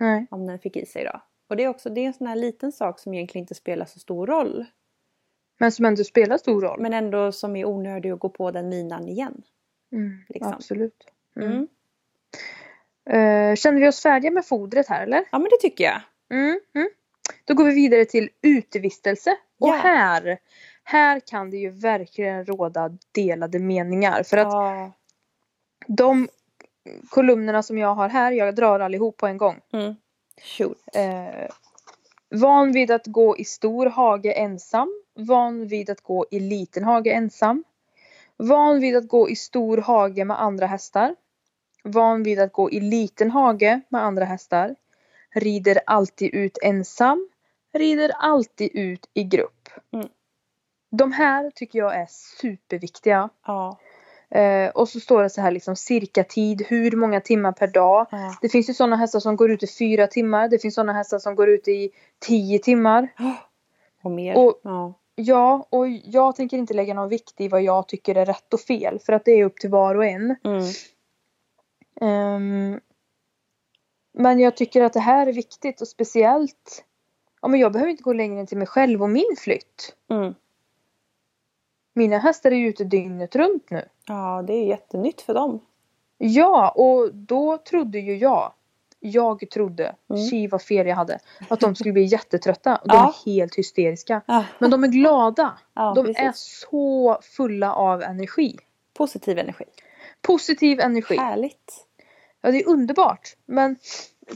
Nej. 0.00 0.26
Om 0.30 0.46
den 0.46 0.58
fick 0.58 0.76
i 0.76 0.86
sig 0.86 1.04
då. 1.04 1.20
Och 1.48 1.56
det 1.56 1.64
är 1.64 1.68
också 1.68 1.90
det 1.90 2.00
är 2.00 2.06
en 2.06 2.12
sån 2.14 2.26
här 2.26 2.36
liten 2.36 2.72
sak 2.72 2.98
som 2.98 3.14
egentligen 3.14 3.42
inte 3.42 3.54
spelar 3.54 3.86
så 3.86 3.98
stor 3.98 4.26
roll. 4.26 4.64
Men 5.58 5.72
som 5.72 5.84
ändå 5.84 6.04
spelar 6.04 6.38
stor 6.38 6.60
roll. 6.62 6.80
Men 6.80 6.92
ändå 6.92 7.32
som 7.32 7.56
är 7.56 7.64
onödig 7.64 8.10
att 8.10 8.20
gå 8.20 8.28
på 8.28 8.50
den 8.50 8.68
minan 8.68 9.08
igen. 9.08 9.42
Mm, 9.92 10.24
liksom. 10.28 10.52
Absolut. 10.52 11.04
Mm. 11.36 11.50
Mm. 11.52 11.68
Eh, 13.10 13.56
känner 13.56 13.80
vi 13.80 13.88
oss 13.88 14.02
färdiga 14.02 14.30
med 14.30 14.46
fodret 14.46 14.88
här 14.88 15.02
eller? 15.02 15.24
Ja 15.32 15.38
men 15.38 15.48
det 15.50 15.58
tycker 15.60 15.84
jag. 15.84 16.00
Mm. 16.30 16.60
Mm. 16.74 16.88
Då 17.44 17.54
går 17.54 17.64
vi 17.64 17.74
vidare 17.74 18.04
till 18.04 18.28
utevistelse. 18.42 19.36
Och 19.62 19.68
Ja. 19.68 19.72
här, 19.72 20.38
här 20.84 21.20
kan 21.20 21.50
det 21.50 21.56
ju 21.56 21.70
verkligen 21.70 22.44
råda 22.44 22.90
delade 23.12 23.58
meningar. 23.58 24.22
För 24.22 24.36
att 24.36 24.52
Ja. 24.52 24.92
de 25.86 26.28
kolumnerna 27.10 27.62
som 27.62 27.78
jag 27.78 27.94
har 27.94 28.08
här, 28.08 28.32
jag 28.32 28.54
drar 28.54 28.80
allihop 28.80 29.16
på 29.16 29.26
en 29.26 29.36
gång. 29.36 29.60
Mm. 29.72 29.94
Eh, 30.94 31.50
van 32.30 32.72
vid 32.72 32.90
att 32.90 33.06
gå 33.06 33.36
i 33.36 33.44
stor 33.44 33.86
hage 33.86 34.32
ensam. 34.32 35.02
Van 35.14 35.66
vid 35.66 35.90
att 35.90 36.00
gå 36.00 36.26
i 36.30 36.40
liten 36.40 36.84
hage 36.84 37.12
ensam. 37.12 37.64
Van 38.36 38.80
vid 38.80 38.96
att 38.96 39.08
gå 39.08 39.30
i 39.30 39.36
stor 39.36 39.78
hage 39.78 40.24
med 40.24 40.42
andra 40.42 40.66
hästar. 40.66 41.16
Van 41.84 42.22
vid 42.22 42.40
att 42.40 42.52
gå 42.52 42.70
i 42.70 42.80
liten 42.80 43.30
hage 43.30 43.80
med 43.88 44.04
andra 44.04 44.24
hästar. 44.24 44.74
Rider 45.34 45.80
alltid 45.86 46.34
ut 46.34 46.58
ensam. 46.62 47.28
Rider 47.72 48.10
alltid 48.18 48.70
ut 48.74 49.10
i 49.14 49.24
grupp. 49.24 49.68
Mm. 49.92 50.08
De 50.90 51.12
här 51.12 51.50
tycker 51.54 51.78
jag 51.78 51.94
är 51.96 52.06
superviktiga. 52.40 53.28
Ja. 53.46 53.78
Eh, 54.30 54.70
och 54.70 54.88
så 54.88 55.00
står 55.00 55.22
det 55.22 55.30
så 55.30 55.40
här 55.40 55.50
liksom 55.50 55.76
cirka 55.76 56.24
tid, 56.24 56.66
hur 56.68 56.96
många 56.96 57.20
timmar 57.20 57.52
per 57.52 57.66
dag. 57.66 58.06
ja. 58.10 58.36
Det 58.42 58.48
finns 58.48 58.68
ju 58.70 58.74
sådana 58.74 58.96
hästar 58.96 59.20
som 59.20 59.36
går 59.36 59.50
ut 59.50 59.62
i 59.62 59.66
fyra 59.66 60.06
timmar. 60.06 60.48
Det 60.48 60.58
finns 60.58 60.74
sådana 60.74 60.92
hästar 60.92 61.18
som 61.18 61.34
går 61.34 61.48
ut 61.48 61.68
i 61.68 61.90
tio 62.18 62.58
timmar. 62.58 63.08
Och 64.02 64.10
mer. 64.10 64.36
Och- 64.38 64.60
ja. 64.62 64.94
Ja, 65.14 65.66
och 65.70 65.88
jag 65.88 66.36
tänker 66.36 66.56
inte 66.58 66.74
lägga 66.74 66.94
någon 66.94 67.08
vikt 67.08 67.40
i 67.40 67.48
vad 67.48 67.62
jag 67.62 67.88
tycker 67.88 68.14
är 68.14 68.26
rätt 68.26 68.54
och 68.54 68.60
fel. 68.60 68.98
För 68.98 69.12
att 69.12 69.24
det 69.24 69.32
är 69.32 69.44
upp 69.44 69.56
till 69.56 69.70
var 69.70 69.94
och 69.94 70.04
en. 70.04 70.36
Mm. 70.44 70.62
Ehm, 72.00 72.80
men 74.14 74.38
jag 74.38 74.56
tycker 74.56 74.82
att 74.82 74.92
det 74.92 75.00
här 75.00 75.26
är 75.26 75.32
viktigt 75.32 75.80
och 75.80 75.88
speciellt. 75.88 76.84
Ja, 77.42 77.48
men 77.48 77.60
jag 77.60 77.72
behöver 77.72 77.90
inte 77.90 78.02
gå 78.02 78.12
längre 78.12 78.40
än 78.40 78.46
till 78.46 78.58
mig 78.58 78.66
själv 78.66 79.02
och 79.02 79.10
min 79.10 79.36
flytt. 79.38 79.96
Mm. 80.10 80.34
Mina 81.94 82.18
hästar 82.18 82.50
är 82.50 82.56
ju 82.56 82.68
ute 82.68 82.84
dygnet 82.84 83.36
runt 83.36 83.70
nu. 83.70 83.88
ja 84.08 84.44
det 84.46 84.52
är 84.52 84.64
jättenytt 84.66 85.20
för 85.20 85.34
dem. 85.34 85.60
Ja, 86.18 86.70
och 86.70 87.14
då 87.14 87.58
trodde 87.58 87.98
ju 87.98 88.16
jag. 88.16 88.52
Jag 89.00 89.50
trodde, 89.50 89.94
Mm. 90.10 90.22
tji 90.30 90.46
vad 90.46 90.62
fel 90.62 90.86
jag 90.86 90.96
hade, 90.96 91.18
att 91.50 91.60
de 91.60 91.74
skulle 91.74 91.92
bli 91.92 92.02
jättetrötta. 92.12 92.76
Och 92.76 92.88
de 92.88 92.94
Ja. 92.96 93.08
är 93.26 93.32
helt 93.32 93.54
hysteriska. 93.54 94.20
Ja. 94.26 94.44
Men 94.58 94.70
de 94.70 94.84
är 94.84 94.88
glada. 94.88 95.58
Ja, 95.74 95.92
De 95.96 96.04
precis. 96.06 96.18
är 96.22 96.32
så 96.34 97.18
fulla 97.22 97.74
av 97.74 98.02
energi. 98.02 98.56
Positiv 98.94 99.38
energi. 99.38 99.64
Positiv 100.22 100.80
energi. 100.80 101.16
Härligt. 101.16 101.86
Ja, 102.40 102.50
det 102.50 102.58
är 102.62 102.68
underbart. 102.68 103.36
Men 103.46 103.76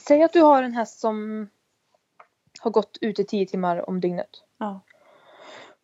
säg 0.07 0.23
att 0.23 0.33
du 0.33 0.41
har 0.43 0.63
en 0.63 0.73
häst 0.73 0.99
som 1.01 1.49
har 2.67 2.73
gått 2.73 2.99
ute 3.01 3.25
10 3.25 3.47
timmar 3.47 3.89
om 3.91 4.01
dygnet. 4.01 4.31
Ja. 4.59 4.81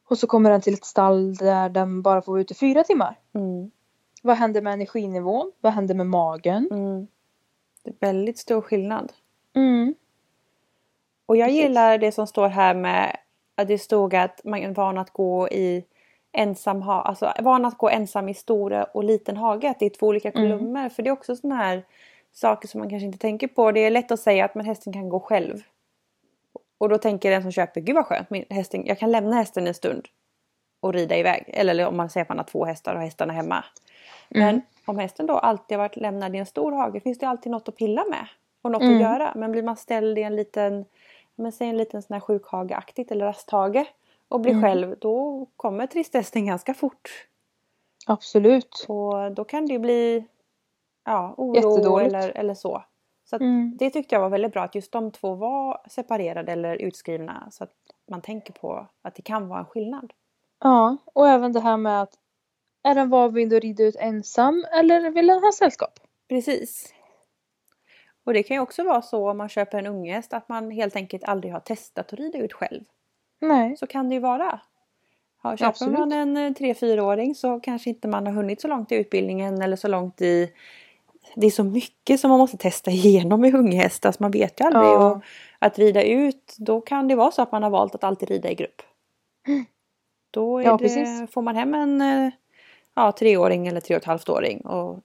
Och 0.08 0.18
så 0.18 0.26
kommer 0.26 0.50
den 0.50 0.60
till 0.60 0.74
ett 0.74 0.84
stall 0.84 1.34
där 1.34 1.68
den 1.68 2.02
bara 2.02 2.22
får 2.22 2.32
vara 2.32 2.40
ute 2.42 2.54
4 2.54 2.84
timmar. 2.84 3.18
Mm. 3.34 3.70
Vad 4.22 4.36
händer 4.36 4.62
med 4.62 4.72
energinivån? 4.72 5.52
Vad 5.60 5.72
händer 5.72 5.94
med 5.94 6.06
magen? 6.06 6.68
Mm. 6.70 7.06
Det 7.82 7.90
är 7.90 7.94
väldigt 8.00 8.38
stor 8.38 8.60
skillnad. 8.60 9.12
Mm. 9.54 9.94
Och 11.26 11.36
jag 11.36 11.48
Precis. 11.48 11.62
gillar 11.62 11.98
det 11.98 12.12
som 12.12 12.26
står 12.26 12.48
här 12.48 12.74
med 12.74 13.16
att 13.54 13.68
det 13.68 13.78
stod 13.78 14.14
att 14.14 14.40
man 14.44 14.58
är 14.60 14.74
van 14.74 14.98
att 14.98 15.10
gå 15.10 15.48
i 15.48 15.84
ensam 16.32 16.82
ha, 16.82 17.02
alltså 17.02 17.32
van 17.40 17.64
att 17.64 17.78
gå 17.78 17.88
ensam 17.90 18.28
i 18.28 18.34
stor 18.34 18.96
och 18.96 19.04
liten 19.04 19.36
hage. 19.36 19.70
Att 19.70 19.78
det 19.78 19.86
är 19.86 19.90
två 19.90 20.06
olika 20.06 20.30
Mm. 20.30 20.50
kolumner. 20.50 20.88
För 20.88 21.02
det 21.02 21.08
är 21.10 21.12
också 21.12 21.36
sådana 21.36 21.56
här 21.56 21.84
saker 22.32 22.68
som 22.68 22.78
man 22.78 22.90
kanske 22.90 23.06
inte 23.06 23.18
tänker 23.18 23.48
på. 23.48 23.72
Det 23.72 23.80
är 23.80 23.90
lätt 23.90 24.10
att 24.10 24.20
säga 24.20 24.44
att 24.44 24.54
men 24.54 24.66
hästen 24.66 24.92
kan 24.92 25.08
gå 25.08 25.20
själv. 25.20 25.62
Och 26.82 26.88
då 26.88 26.98
tänker 26.98 27.30
den 27.30 27.42
som 27.42 27.50
köper, 27.52 27.80
gud 27.80 27.94
vad 27.94 28.06
skönt, 28.06 28.30
min 28.30 28.44
hästen, 28.50 28.86
jag 28.86 28.98
kan 28.98 29.10
lämna 29.10 29.36
hästen 29.36 29.66
en 29.66 29.74
stund 29.74 30.08
och 30.80 30.92
rida 30.92 31.16
iväg. 31.16 31.44
Eller 31.48 31.86
om 31.86 31.96
man 31.96 32.10
säger 32.10 32.22
att 32.24 32.28
man 32.28 32.38
har 32.38 32.44
två 32.44 32.64
hästar 32.64 32.94
och 32.94 33.00
hästarna 33.00 33.32
hemma. 33.32 33.64
Men 34.28 34.48
Mm. 34.48 34.60
om 34.86 34.98
hästen 34.98 35.26
då 35.26 35.38
alltid 35.38 35.78
har 35.78 35.84
varit 35.84 35.96
lämnad 35.96 36.34
i 36.34 36.38
en 36.38 36.46
stor 36.46 36.72
hage 36.72 37.00
finns 37.00 37.18
det 37.18 37.28
alltid 37.28 37.52
något 37.52 37.68
att 37.68 37.76
pilla 37.76 38.04
med. 38.10 38.26
Och 38.62 38.70
något 38.70 38.82
Mm. 38.82 38.94
att 38.94 39.00
göra. 39.02 39.32
Men 39.36 39.52
blir 39.52 39.62
man 39.62 39.76
ställd 39.76 40.18
i 40.18 40.22
en 40.22 40.36
liten, 40.36 40.84
men 41.34 41.52
säg 41.52 41.68
en 41.68 41.76
liten 41.76 42.02
sån 42.02 42.14
här 42.14 42.20
sjukhageaktigt 42.20 43.10
eller 43.10 43.24
rasthage 43.26 43.84
och 44.28 44.40
blir 44.40 44.52
Mm. 44.52 44.62
själv 44.62 44.96
då 44.98 45.46
kommer 45.56 45.86
tristessen 45.86 46.46
ganska 46.46 46.74
fort. 46.74 47.10
Absolut. 48.06 48.84
Och 48.88 49.32
då 49.32 49.44
kan 49.44 49.66
det 49.66 49.72
ju 49.72 49.78
bli 49.78 50.24
ja, 51.04 51.34
oro 51.36 51.98
eller, 51.98 52.28
eller 52.38 52.54
så. 52.54 52.84
Så 53.32 53.44
Mm. 53.44 53.76
det 53.76 53.90
tyckte 53.90 54.14
jag 54.14 54.20
var 54.20 54.28
väldigt 54.28 54.52
bra 54.52 54.62
att 54.62 54.74
just 54.74 54.92
de 54.92 55.10
två 55.10 55.34
var 55.34 55.80
separerade 55.88 56.52
eller 56.52 56.76
utskrivna. 56.76 57.48
Så 57.50 57.64
att 57.64 57.72
man 58.10 58.20
tänker 58.22 58.52
på 58.52 58.86
att 59.02 59.14
det 59.14 59.22
kan 59.22 59.48
vara 59.48 59.58
en 59.58 59.66
skillnad. 59.66 60.12
Ja, 60.60 60.96
och 61.04 61.28
även 61.28 61.52
det 61.52 61.60
här 61.60 61.76
med 61.76 62.02
att 62.02 62.14
är 62.82 62.94
den 62.94 63.10
van 63.10 63.34
vid 63.34 63.52
att 63.54 63.62
rida 63.62 63.84
ut 63.84 63.96
ensam 63.96 64.64
eller 64.72 65.10
vill 65.10 65.26
den 65.26 65.42
ha 65.42 65.52
sällskap? 65.52 66.00
Precis. 66.28 66.94
Och 68.24 68.32
det 68.32 68.42
kan 68.42 68.54
ju 68.56 68.60
också 68.60 68.84
vara 68.84 69.02
så 69.02 69.30
om 69.30 69.38
man 69.38 69.48
köper 69.48 69.78
en 69.78 69.86
unghäst 69.86 70.32
att 70.32 70.48
man 70.48 70.70
helt 70.70 70.96
enkelt 70.96 71.24
aldrig 71.24 71.52
har 71.52 71.60
testat 71.60 72.12
att 72.12 72.18
rida 72.18 72.38
ut 72.38 72.52
själv. 72.52 72.84
Nej. 73.40 73.76
Så 73.76 73.86
kan 73.86 74.08
det 74.08 74.14
ju 74.14 74.20
vara. 74.20 74.60
Ja, 75.42 75.56
köper 75.56 75.68
Absolut. 75.68 75.98
man 75.98 76.12
en 76.12 76.54
3-4-åring 76.54 77.34
så 77.34 77.60
kanske 77.60 77.90
inte 77.90 78.08
man 78.08 78.26
har 78.26 78.32
hunnit 78.32 78.60
så 78.60 78.68
långt 78.68 78.92
i 78.92 78.94
utbildningen 78.94 79.62
eller 79.62 79.76
så 79.76 79.88
långt 79.88 80.20
i... 80.20 80.52
Det 81.34 81.46
är 81.46 81.50
så 81.50 81.64
mycket 81.64 82.20
som 82.20 82.30
man 82.30 82.38
måste 82.38 82.56
testa 82.56 82.90
igenom 82.90 83.40
med 83.40 83.54
unghäst. 83.54 84.06
Alltså 84.06 84.22
man 84.22 84.30
vet 84.30 84.60
ju 84.60 84.64
aldrig. 84.64 84.84
Ja. 84.84 85.10
Och 85.10 85.22
att 85.58 85.78
rida 85.78 86.02
ut, 86.02 86.54
då 86.58 86.80
kan 86.80 87.08
det 87.08 87.14
vara 87.14 87.30
så 87.30 87.42
att 87.42 87.52
man 87.52 87.62
har 87.62 87.70
valt 87.70 87.94
att 87.94 88.04
alltid 88.04 88.28
rida 88.28 88.50
i 88.50 88.54
grupp. 88.54 88.82
Då 90.30 90.58
är 90.58 90.64
Ja, 90.64 90.76
det, 90.76 91.26
får 91.32 91.42
man 91.42 91.56
hem 91.56 91.74
en 91.74 92.00
eh, 92.00 92.32
ja, 92.94 93.12
treåring 93.12 93.66
eller 93.66 93.80
tre 93.80 93.96
och 93.96 94.02
ett 94.02 94.06
halvt 94.06 94.28
åring 94.28 94.60
och 94.60 95.00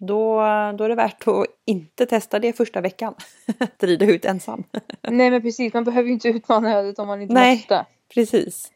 då, 0.00 0.36
då 0.78 0.84
är 0.84 0.88
det 0.88 0.94
värt 0.94 1.28
att 1.28 1.46
inte 1.64 2.06
testa 2.06 2.38
det 2.38 2.52
första 2.52 2.80
veckan. 2.80 3.14
att 3.58 3.82
rida 3.82 4.06
ut 4.06 4.24
ensam. 4.24 4.64
Nej 5.08 5.30
men 5.30 5.42
precis, 5.42 5.74
man 5.74 5.84
behöver 5.84 6.06
ju 6.06 6.12
inte 6.12 6.28
utmana 6.28 6.72
ödet 6.72 6.98
om 6.98 7.06
man 7.06 7.22
inte 7.22 7.34
Nej. 7.34 7.56
måste. 7.56 7.86
Precis. 8.14 8.72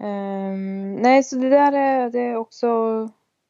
Ehm, 0.00 0.94
nej 0.94 1.22
så 1.22 1.36
det 1.36 1.48
där 1.48 1.72
är, 1.72 2.10
det 2.10 2.20
är 2.20 2.36
också 2.36 2.68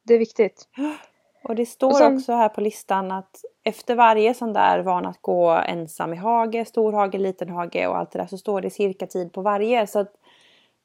det 0.03 0.13
är 0.13 0.19
viktigt. 0.19 0.67
Och 1.43 1.55
det 1.55 1.65
står 1.65 1.89
Och 1.89 1.97
sen- 1.97 2.15
också 2.17 2.33
här 2.33 2.49
på 2.49 2.61
listan 2.61 3.11
att 3.11 3.41
efter 3.63 3.95
varje 3.95 4.33
sån 4.33 4.53
där 4.53 4.79
van 4.79 5.05
att 5.05 5.21
gå 5.21 5.49
ensam 5.51 6.13
i 6.13 6.17
hage, 6.17 6.65
stor 6.65 6.93
hage, 6.93 7.17
liten 7.17 7.49
hage 7.49 7.87
och 7.87 7.97
allt 7.97 8.11
det 8.11 8.19
där 8.19 8.27
så 8.27 8.37
står 8.37 8.61
det 8.61 8.69
cirka 8.69 9.07
tid 9.07 9.33
på 9.33 9.41
varje. 9.41 9.87
Så 9.87 9.99
att 9.99 10.13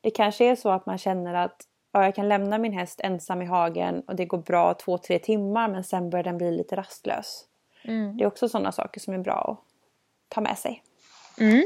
det 0.00 0.10
kanske 0.10 0.44
är 0.44 0.56
så 0.56 0.70
att 0.70 0.86
man 0.86 0.98
känner 0.98 1.34
att 1.34 1.56
ja, 1.92 2.04
jag 2.04 2.14
kan 2.14 2.28
lämna 2.28 2.58
min 2.58 2.72
häst 2.72 3.00
ensam 3.02 3.42
i 3.42 3.44
hagen 3.44 4.02
och 4.06 4.16
det 4.16 4.24
går 4.24 4.38
bra 4.38 4.74
två, 4.74 4.98
tre 4.98 5.18
timmar 5.18 5.68
men 5.68 5.84
sen 5.84 6.10
börjar 6.10 6.24
den 6.24 6.38
bli 6.38 6.50
lite 6.50 6.76
rastlös. 6.76 7.44
Mm. 7.84 8.16
Det 8.16 8.24
är 8.24 8.28
också 8.28 8.48
sådana 8.48 8.72
saker 8.72 9.00
som 9.00 9.14
är 9.14 9.18
bra 9.18 9.58
att 9.58 10.34
ta 10.34 10.40
med 10.40 10.58
sig. 10.58 10.82
Mm. 11.38 11.64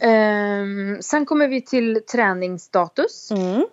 Ehm, 0.00 1.02
sen 1.02 1.26
kommer 1.26 1.48
vi 1.48 1.62
till 1.62 2.06
träningsstatus. 2.06 3.30
Mm. 3.30 3.66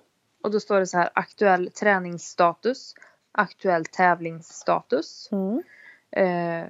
Och 0.44 0.52
då 0.52 0.60
står 0.60 0.80
det 0.80 0.88
så 0.88 0.98
här 0.98 1.10
aktuell 1.13 1.72
träningsstatus. 1.72 2.94
Aktuell 3.32 3.86
tävlingsstatus. 3.86 5.30
Mm. 5.32 5.63
Eh, 6.12 6.70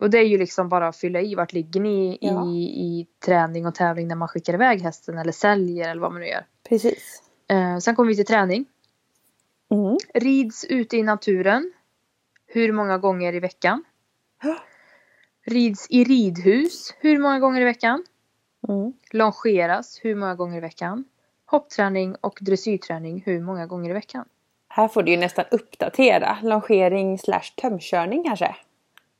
och 0.00 0.10
det 0.10 0.18
är 0.18 0.24
ju 0.24 0.38
liksom 0.38 0.68
bara 0.68 0.88
att 0.88 0.96
fylla 0.96 1.20
i 1.20 1.34
vart 1.34 1.52
ligger 1.52 1.80
ni 1.80 2.18
Ja. 2.20 2.46
i, 2.46 2.58
i 2.62 3.06
träning 3.24 3.66
och 3.66 3.74
tävling 3.74 4.08
när 4.08 4.14
man 4.14 4.28
skickar 4.28 4.54
iväg 4.54 4.82
hästen 4.82 5.18
eller 5.18 5.32
säljer 5.32 5.88
eller 5.90 6.00
vad 6.00 6.12
man 6.12 6.20
nu 6.20 6.26
gör. 6.26 6.46
Precis. 6.68 7.22
Eh, 7.48 7.78
sen 7.78 7.96
kommer 7.96 8.08
vi 8.08 8.16
till 8.16 8.26
träning. 8.26 8.66
Mm. 9.70 9.96
Rids 10.14 10.64
ute 10.64 10.96
i 10.96 11.02
naturen. 11.02 11.72
Hur 12.46 12.72
många 12.72 12.98
gånger 12.98 13.34
i 13.34 13.40
veckan? 13.40 13.84
Rids 15.46 15.86
i 15.90 16.04
ridhus. 16.04 16.94
Hur 17.00 17.18
många 17.18 17.38
gånger 17.38 17.60
i 17.60 17.64
veckan? 17.64 18.04
Mm. 18.68 18.92
Longeras. 19.10 20.00
Hur 20.02 20.14
många 20.14 20.34
gånger 20.34 20.56
i 20.58 20.60
veckan? 20.60 21.04
Hoppträning 21.46 22.14
och 22.20 22.38
dressyrträning. 22.40 23.22
Hur 23.26 23.40
många 23.40 23.66
gånger 23.66 23.90
i 23.90 23.92
veckan? 23.92 24.24
Här 24.78 24.88
får 24.88 25.02
du 25.02 25.10
ju 25.10 25.16
nästan 25.16 25.44
uppdatera. 25.50 26.38
Longering 26.42 27.18
slash 27.18 27.42
tömkörning 27.56 28.24
kanske. 28.24 28.56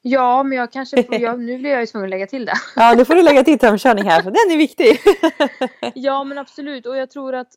Ja, 0.02 0.42
men 0.42 0.58
jag 0.58 0.72
kanske 0.72 1.02
får, 1.02 1.14
jag, 1.14 1.40
nu 1.40 1.58
blir 1.58 1.70
jag 1.70 1.80
ju 1.80 1.86
tvungen 1.86 2.04
att 2.06 2.10
lägga 2.10 2.26
till 2.26 2.44
det. 2.44 2.52
Ja, 2.76 2.94
nu 2.96 3.04
får 3.04 3.14
du 3.14 3.22
lägga 3.22 3.44
till 3.44 3.58
tömkörning 3.58 4.04
här 4.04 4.22
för 4.22 4.30
den 4.30 4.52
är 4.54 4.56
viktig. 4.56 5.00
Ja, 5.94 6.24
men 6.24 6.38
absolut. 6.38 6.86
Och 6.86 6.96
jag 6.96 7.10
tror 7.10 7.34
att 7.34 7.48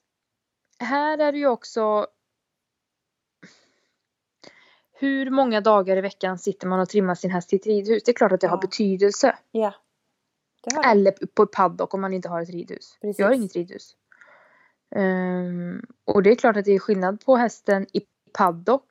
här 0.80 1.18
är 1.18 1.32
det 1.32 1.38
ju 1.38 1.48
också 1.48 2.08
hur 4.94 5.30
många 5.30 5.62
dagar 5.62 5.98
i 5.98 6.02
veckan 6.02 6.38
sitter 6.38 6.68
man 6.68 6.80
och 6.80 6.90
trimmar 6.90 7.16
sin 7.16 7.32
häst 7.32 7.54
i 7.54 7.56
ett 7.56 7.66
ridhus? 7.66 8.04
Det 8.04 8.12
är 8.12 8.16
klart 8.16 8.32
att 8.32 8.42
det 8.42 8.48
har 8.48 8.58
Ja. 8.58 8.62
betydelse. 8.62 9.36
ja. 9.52 9.74
Det 10.64 10.76
har 10.76 10.84
det. 10.84 10.90
Eller 10.90 11.12
på 11.36 11.46
paddock 11.46 11.94
om 11.94 12.02
man 12.02 12.14
inte 12.14 12.30
har 12.30 12.42
ett 12.42 12.50
ridhus. 12.50 12.98
Precis. 13.02 13.20
Jag 13.20 13.28
har 13.28 13.34
inget 13.34 13.56
ridhus. 13.56 13.96
Ehm, 14.96 15.82
och 16.06 16.24
det 16.24 16.32
är 16.32 16.36
klart 16.36 16.58
att 16.58 16.66
det 16.66 16.72
är 16.72 16.80
skillnad 16.80 17.26
på 17.26 17.36
hästen 17.36 17.86
i 17.94 18.02
paddock 18.34 18.84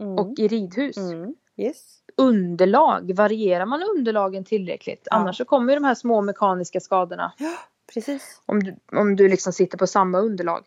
Mm. 0.00 0.18
och 0.18 0.38
i 0.38 0.48
ridhus. 0.48 0.96
Mm. 0.96 1.34
Yes. 1.56 1.98
Underlag, 2.16 3.12
varierar 3.16 3.66
man 3.66 3.82
underlagen 3.82 4.44
tillräckligt? 4.44 5.08
Ja. 5.10 5.16
Annars 5.16 5.36
så 5.36 5.44
kommer 5.44 5.72
ju 5.72 5.78
de 5.78 5.84
här 5.84 5.94
små 5.94 6.20
mekaniska 6.20 6.80
skadorna. 6.80 7.32
Precis. 7.94 8.40
Om 8.46 8.62
du, 8.62 8.76
om 8.92 9.16
du 9.16 9.28
liksom 9.28 9.52
sitter 9.52 9.78
på 9.78 9.86
samma 9.86 10.18
underlag. 10.18 10.64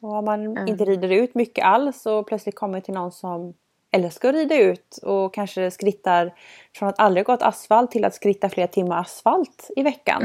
Och 0.00 0.12
om 0.12 0.24
man 0.24 0.46
Mm. 0.46 0.68
inte 0.68 0.84
rider 0.84 1.08
ut 1.12 1.34
mycket 1.34 1.64
alls 1.64 2.06
och 2.06 2.26
plötsligt 2.26 2.54
kommer 2.56 2.80
till 2.80 2.94
någon 2.94 3.12
som 3.12 3.54
älskar 3.90 4.28
att 4.28 4.34
rida 4.34 4.56
ut 4.56 4.98
och 5.02 5.34
kanske 5.34 5.70
skrittar 5.70 6.34
från 6.76 6.88
att 6.88 6.98
aldrig 7.00 7.26
gått 7.26 7.42
asfalt 7.42 7.90
till 7.90 8.04
att 8.04 8.14
skritta 8.14 8.48
flera 8.48 8.66
timmar 8.68 9.00
asfalt 9.00 9.70
i 9.76 9.82
veckan. 9.82 10.22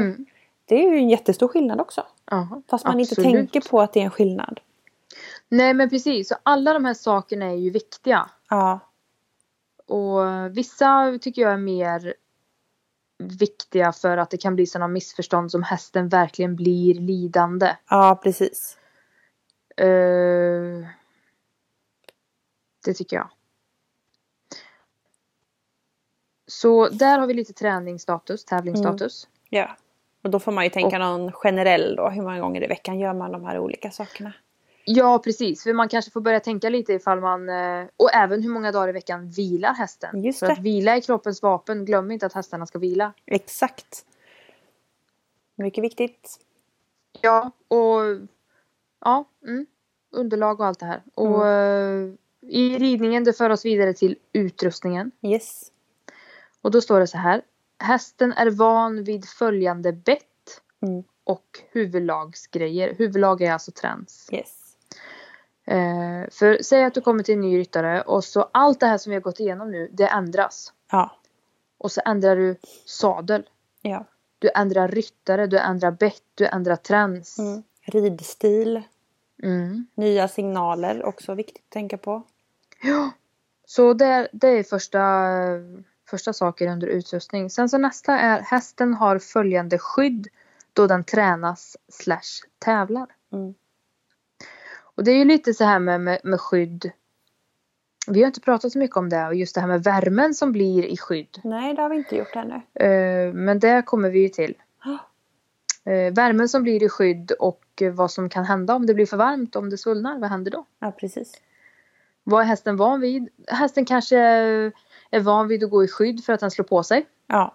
Mm. 0.70 0.82
Det 0.82 0.88
är 0.88 0.92
ju 0.92 0.98
en 0.98 1.08
jättestor 1.10 1.48
skillnad 1.48 1.80
också. 1.80 2.06
Ja, 2.24 2.62
Fast 2.68 2.86
man 2.86 3.00
inte 3.00 3.12
absolut. 3.12 3.32
tänker 3.32 3.70
på 3.70 3.80
att 3.80 3.92
det 3.92 4.00
är 4.00 4.04
en 4.04 4.10
skillnad. 4.10 4.60
Nej 5.48 5.74
men 5.74 5.90
precis, 5.90 6.28
så 6.28 6.34
alla 6.42 6.72
de 6.72 6.84
här 6.84 6.94
sakerna 6.94 7.44
är 7.44 7.54
ju 7.54 7.70
viktiga. 7.70 8.30
Ja, 8.48 8.80
Och 9.86 10.56
vissa 10.56 11.18
tycker 11.20 11.42
jag 11.42 11.52
är 11.52 11.56
mer 11.56 12.14
viktiga 13.18 13.92
för 13.92 14.16
att 14.16 14.30
det 14.30 14.36
kan 14.38 14.54
bli 14.54 14.66
sådana 14.66 14.88
missförstånd 14.88 15.50
som 15.50 15.62
hästen 15.62 16.08
verkligen 16.08 16.56
blir 16.56 16.94
lidande. 16.94 17.76
ja 17.90 18.20
precis. 18.22 18.78
Eh, 19.76 20.86
det 22.84 22.94
tycker 22.94 23.16
jag. 23.16 23.30
Så 26.46 26.88
där 26.88 27.18
har 27.18 27.26
vi 27.26 27.34
lite 27.34 27.52
träningsstatus, 27.52 28.44
tävlingsstatus. 28.44 29.28
Ja. 29.48 29.76
Och 30.22 30.30
då 30.30 30.38
får 30.38 30.52
man 30.52 30.64
ju 30.64 30.70
tänka 30.70 30.98
någon 30.98 31.32
generell 31.32 31.96
då. 31.96 32.08
Hur 32.08 32.22
många 32.22 32.40
gånger 32.40 32.64
i 32.64 32.66
veckan 32.66 32.98
gör 32.98 33.14
man 33.14 33.32
de 33.32 33.44
här 33.44 33.58
olika 33.58 33.90
sakerna? 33.90 34.32
Ja 34.84 35.18
precis, 35.24 35.62
för 35.62 35.72
man 35.72 35.88
kanske 35.88 36.10
får 36.10 36.20
börja 36.20 36.40
tänka 36.40 36.68
lite 36.68 36.92
ifall 36.92 37.20
man 37.20 37.48
eh, 37.48 37.86
och 37.96 38.14
även 38.14 38.42
hur 38.42 38.50
många 38.50 38.72
dagar 38.72 38.88
i 38.88 38.92
veckan 38.92 39.30
vilar 39.30 39.74
hästen. 39.74 40.22
Just 40.22 40.38
för 40.38 40.46
det. 40.46 40.52
att 40.52 40.58
vila 40.58 40.96
är 40.96 41.00
kroppens 41.00 41.42
vapen, 41.42 41.84
glöm 41.84 42.10
inte 42.10 42.26
att 42.26 42.32
hästarna 42.32 42.66
ska 42.66 42.78
vila. 42.78 43.12
Exakt. 43.26 44.04
Mycket 45.54 45.84
viktigt. 45.84 46.40
Ja, 47.20 47.50
och 47.68 48.00
ja, 49.00 49.24
mm, 49.46 49.66
underlag 50.10 50.60
och 50.60 50.66
allt 50.66 50.80
det 50.80 50.86
här. 50.86 51.02
Och 51.14 51.46
eh, 51.46 52.10
i 52.40 52.78
ridningen 52.78 53.24
det 53.24 53.32
för 53.32 53.50
oss 53.50 53.64
vidare 53.64 53.94
till 53.94 54.16
utrustningen. 54.32 55.10
Yes. 55.22 55.72
Och 56.62 56.70
då 56.70 56.80
står 56.80 57.00
det 57.00 57.06
så 57.06 57.18
här. 57.18 57.42
Hästen 57.80 58.32
är 58.32 58.50
van 58.50 59.04
vid 59.04 59.24
följande 59.24 59.92
bett 59.92 60.24
Mm. 60.82 61.02
och 61.24 61.60
huvudlagsgrejer. 61.72 62.94
Huvudlag 62.94 63.42
är 63.42 63.52
alltså 63.52 63.72
träns. 63.72 64.28
Yes. 64.32 64.76
Eh, 65.64 66.30
för 66.30 66.62
säg 66.62 66.84
att 66.84 66.94
du 66.94 67.00
kommer 67.00 67.22
till 67.22 67.34
en 67.34 67.40
ny 67.40 67.58
ryttare 67.58 68.02
och 68.02 68.24
så 68.24 68.48
allt 68.52 68.80
det 68.80 68.86
här 68.86 68.98
som 68.98 69.10
vi 69.10 69.16
har 69.16 69.20
gått 69.20 69.40
igenom 69.40 69.70
nu, 69.70 69.88
det 69.92 70.06
ändras. 70.06 70.72
Ja. 70.90 71.10
Och 71.78 71.92
så 71.92 72.00
ändrar 72.04 72.36
du 72.36 72.56
sadel. 72.84 73.48
Ja. 73.82 74.04
Du 74.38 74.50
ändrar 74.54 74.88
ryttare, 74.88 75.46
du 75.46 75.58
ändrar 75.58 75.90
bett, 75.90 76.22
du 76.34 76.46
ändrar 76.46 76.76
träns. 76.76 77.38
Mm. 77.38 77.62
Ridstil. 77.82 78.82
Mm. 79.42 79.86
Nya 79.94 80.28
signaler 80.28 81.04
också 81.04 81.34
viktigt 81.34 81.64
att 81.64 81.70
tänka 81.70 81.98
på. 81.98 82.22
Ja. 82.82 83.10
Så 83.66 83.94
det, 83.94 84.28
det 84.32 84.48
är 84.48 84.62
första, 84.62 85.00
första 86.10 86.32
saker 86.32 86.66
under 86.66 86.86
utrustning. 86.86 87.50
Sen 87.50 87.68
så 87.68 87.78
nästa 87.78 88.18
är 88.18 88.40
hästen 88.40 88.94
har 88.94 89.18
följande 89.18 89.78
skydd 89.78 90.28
då 90.72 90.86
den 90.86 91.04
tränas 91.04 91.76
slash 91.88 92.46
tävlar. 92.58 93.06
Mm. 93.32 93.54
Och 94.94 95.04
det 95.04 95.10
är 95.10 95.16
ju 95.16 95.24
lite 95.24 95.54
så 95.54 95.64
här 95.64 95.78
med, 95.78 96.00
med, 96.00 96.20
med 96.24 96.40
skydd. 96.40 96.90
Vi 98.06 98.20
har 98.20 98.26
inte 98.26 98.40
pratat 98.40 98.72
så 98.72 98.78
mycket 98.78 98.96
om 98.96 99.08
det 99.08 99.26
och 99.26 99.34
just 99.34 99.54
det 99.54 99.60
här 99.60 99.68
med 99.68 99.82
värmen 99.82 100.34
som 100.34 100.52
blir 100.52 100.84
i 100.84 100.96
skydd. 100.96 101.40
Nej, 101.44 101.74
det 101.74 101.82
har 101.82 101.88
vi 101.88 101.96
inte 101.96 102.16
gjort 102.16 102.36
ännu. 102.36 102.54
Eh, 102.74 103.32
men 103.32 103.58
det 103.58 103.82
kommer 103.86 104.10
vi 104.10 104.20
ju 104.20 104.28
till. 104.28 104.54
Eh, 105.84 106.12
värmen 106.12 106.48
som 106.48 106.62
blir 106.62 106.82
i 106.82 106.88
skydd 106.88 107.32
och 107.32 107.82
vad 107.92 108.10
som 108.10 108.28
kan 108.28 108.44
hända 108.44 108.74
om 108.74 108.86
det 108.86 108.94
blir 108.94 109.06
för 109.06 109.16
varmt, 109.16 109.56
om 109.56 109.70
det 109.70 109.78
svullnar, 109.78 110.18
vad 110.18 110.30
händer 110.30 110.50
då? 110.50 110.64
Ja, 110.78 110.92
precis. 110.92 111.32
Vad 112.24 112.42
är 112.42 112.46
hästen 112.46 112.76
van 112.76 113.00
vid? 113.00 113.28
Hästen 113.48 113.84
kanske 113.84 114.16
är 115.10 115.20
van 115.20 115.48
vid 115.48 115.64
att 115.64 115.70
gå 115.70 115.84
i 115.84 115.88
skydd 115.88 116.24
för 116.24 116.32
att 116.32 116.40
den 116.40 116.50
slår 116.50 116.64
på 116.64 116.82
sig. 116.82 117.06
Ja. 117.26 117.54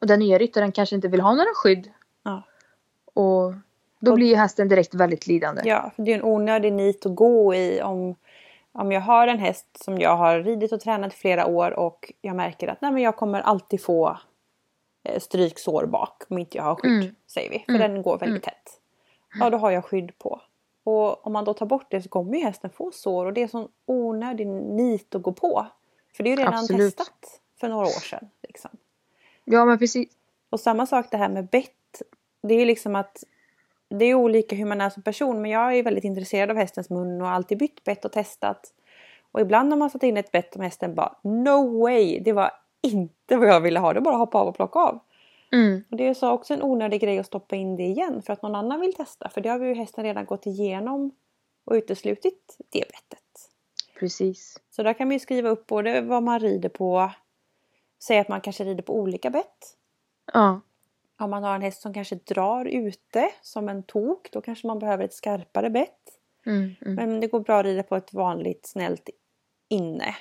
Och 0.00 0.06
den 0.06 0.18
nya 0.18 0.38
ryttaren 0.38 0.72
kanske 0.72 0.94
inte 0.96 1.08
vill 1.08 1.20
ha 1.20 1.34
några 1.34 1.54
skydd. 1.54 1.90
Ja. 2.22 2.42
Och 3.14 3.54
då 4.00 4.14
blir 4.14 4.26
ju 4.26 4.34
hästen 4.34 4.68
direkt 4.68 4.94
väldigt 4.94 5.26
lidande. 5.26 5.62
Ja, 5.64 5.90
för 5.96 6.02
det 6.02 6.12
är 6.12 6.18
en 6.18 6.24
onödig 6.24 6.72
nit 6.72 7.06
att 7.06 7.14
gå 7.14 7.54
i 7.54 7.82
om, 7.82 8.14
om 8.72 8.92
jag 8.92 9.00
har 9.00 9.26
en 9.26 9.38
häst 9.38 9.66
som 9.84 9.98
jag 9.98 10.16
har 10.16 10.38
ridit 10.38 10.72
och 10.72 10.80
tränat 10.80 11.12
i 11.12 11.16
flera 11.16 11.46
år 11.46 11.70
och 11.78 12.12
jag 12.20 12.36
märker 12.36 12.68
att 12.68 12.80
nej, 12.80 12.92
men 12.92 13.02
jag 13.02 13.16
kommer 13.16 13.40
alltid 13.40 13.82
få 13.82 14.18
eh, 15.04 15.20
stryksår 15.20 15.86
bak 15.86 16.22
om 16.28 16.38
inte 16.38 16.56
jag 16.56 16.64
har 16.64 16.74
skydd. 16.74 17.02
Mm. 17.02 17.14
Säger 17.26 17.50
vi, 17.50 17.58
för 17.58 17.74
Mm. 17.74 17.92
den 17.92 18.02
går 18.02 18.18
väldigt 18.18 18.42
tätt. 18.42 18.80
Ja, 19.40 19.50
då 19.50 19.58
har 19.58 19.70
jag 19.70 19.84
skydd 19.84 20.18
på. 20.18 20.40
Och 20.84 21.26
om 21.26 21.32
man 21.32 21.44
då 21.44 21.54
tar 21.54 21.66
bort 21.66 21.86
det 21.90 22.02
så 22.02 22.08
kommer 22.08 22.38
ju 22.38 22.44
hästen 22.44 22.70
få 22.70 22.90
sår 22.92 23.26
och 23.26 23.32
det 23.32 23.42
är 23.42 23.48
sån 23.48 23.68
onödig 23.86 24.46
nit 24.46 25.14
att 25.14 25.22
gå 25.22 25.32
på. 25.32 25.66
För 26.20 26.24
det 26.24 26.30
är 26.30 26.36
ju 26.36 26.36
redan 26.36 26.54
Absolut. 26.54 26.96
testat 26.96 27.40
för 27.60 27.68
några 27.68 27.86
år 27.86 28.00
sedan. 28.00 28.28
Liksom. 28.42 28.70
Ja 29.44 29.64
men 29.64 29.78
precis. 29.78 30.08
Och 30.50 30.60
samma 30.60 30.86
sak 30.86 31.06
det 31.10 31.16
här 31.16 31.28
med 31.28 31.48
bett. 31.48 32.02
Det 32.42 32.54
är 32.54 32.66
liksom 32.66 32.96
att 32.96 33.24
det 33.88 34.04
är 34.04 34.14
olika 34.14 34.56
hur 34.56 34.64
man 34.64 34.80
är 34.80 34.90
som 34.90 35.02
person 35.02 35.42
men 35.42 35.50
jag 35.50 35.76
är 35.76 35.82
väldigt 35.82 36.04
intresserad 36.04 36.50
av 36.50 36.56
hästens 36.56 36.90
mun 36.90 37.20
och 37.20 37.26
har 37.26 37.34
alltid 37.34 37.58
bytt 37.58 37.84
bett 37.84 38.04
och 38.04 38.12
testat. 38.12 38.72
Och 39.32 39.40
ibland 39.40 39.72
har 39.72 39.78
man 39.78 39.90
satt 39.90 40.02
in 40.02 40.16
ett 40.16 40.32
bett 40.32 40.56
och 40.56 40.62
hästen 40.62 40.94
bara 40.94 41.16
No 41.22 41.82
way! 41.82 42.20
Det 42.20 42.32
var 42.32 42.50
inte 42.82 43.36
vad 43.36 43.48
jag 43.48 43.60
ville 43.60 43.80
ha. 43.80 43.92
Det 43.92 44.00
bara 44.00 44.16
hoppa 44.16 44.38
av 44.38 44.48
och 44.48 44.56
plocka 44.56 44.78
av. 44.78 44.98
Mm. 45.52 45.84
Och 45.90 45.96
det 45.96 46.08
är 46.08 46.14
så 46.14 46.30
också 46.30 46.54
en 46.54 46.62
onödig 46.62 47.00
grej 47.00 47.18
att 47.18 47.26
stoppa 47.26 47.56
in 47.56 47.76
det 47.76 47.82
igen 47.82 48.22
för 48.22 48.32
att 48.32 48.42
någon 48.42 48.54
annan 48.54 48.80
vill 48.80 48.94
testa. 48.94 49.28
För 49.28 49.40
det 49.40 49.48
har 49.48 49.58
ju 49.58 49.74
hästen 49.74 50.04
redan 50.04 50.24
gått 50.24 50.46
igenom 50.46 51.10
och 51.64 51.74
uteslutit 51.74 52.56
det 52.70 52.80
bettet. 52.80 53.19
Precis. 54.00 54.60
Så 54.70 54.82
där 54.82 54.92
kan 54.92 55.08
man 55.08 55.12
ju 55.12 55.20
skriva 55.20 55.48
upp 55.48 55.66
både 55.66 56.00
vad 56.00 56.22
man 56.22 56.40
rider 56.40 56.68
på. 56.68 57.10
Säga 58.02 58.20
att 58.20 58.28
man 58.28 58.40
kanske 58.40 58.64
rider 58.64 58.82
på 58.82 58.94
olika 58.94 59.30
bett. 59.30 59.76
Ja. 60.32 60.60
Om 61.18 61.30
man 61.30 61.42
har 61.42 61.54
en 61.54 61.62
häst 61.62 61.82
som 61.82 61.94
kanske 61.94 62.14
drar 62.14 62.64
ute 62.64 63.30
som 63.42 63.68
en 63.68 63.82
tok 63.82 64.30
då 64.32 64.40
kanske 64.40 64.66
man 64.66 64.78
behöver 64.78 65.04
ett 65.04 65.14
skarpare 65.14 65.70
bett. 65.70 66.18
Mm. 66.46 66.74
Mm. 66.80 66.94
Men 66.94 67.20
det 67.20 67.26
går 67.26 67.40
bra 67.40 67.58
att 67.58 67.64
rida 67.64 67.82
på 67.82 67.96
ett 67.96 68.12
vanligt 68.12 68.66
snällt 68.66 69.10
inne. 69.68 70.16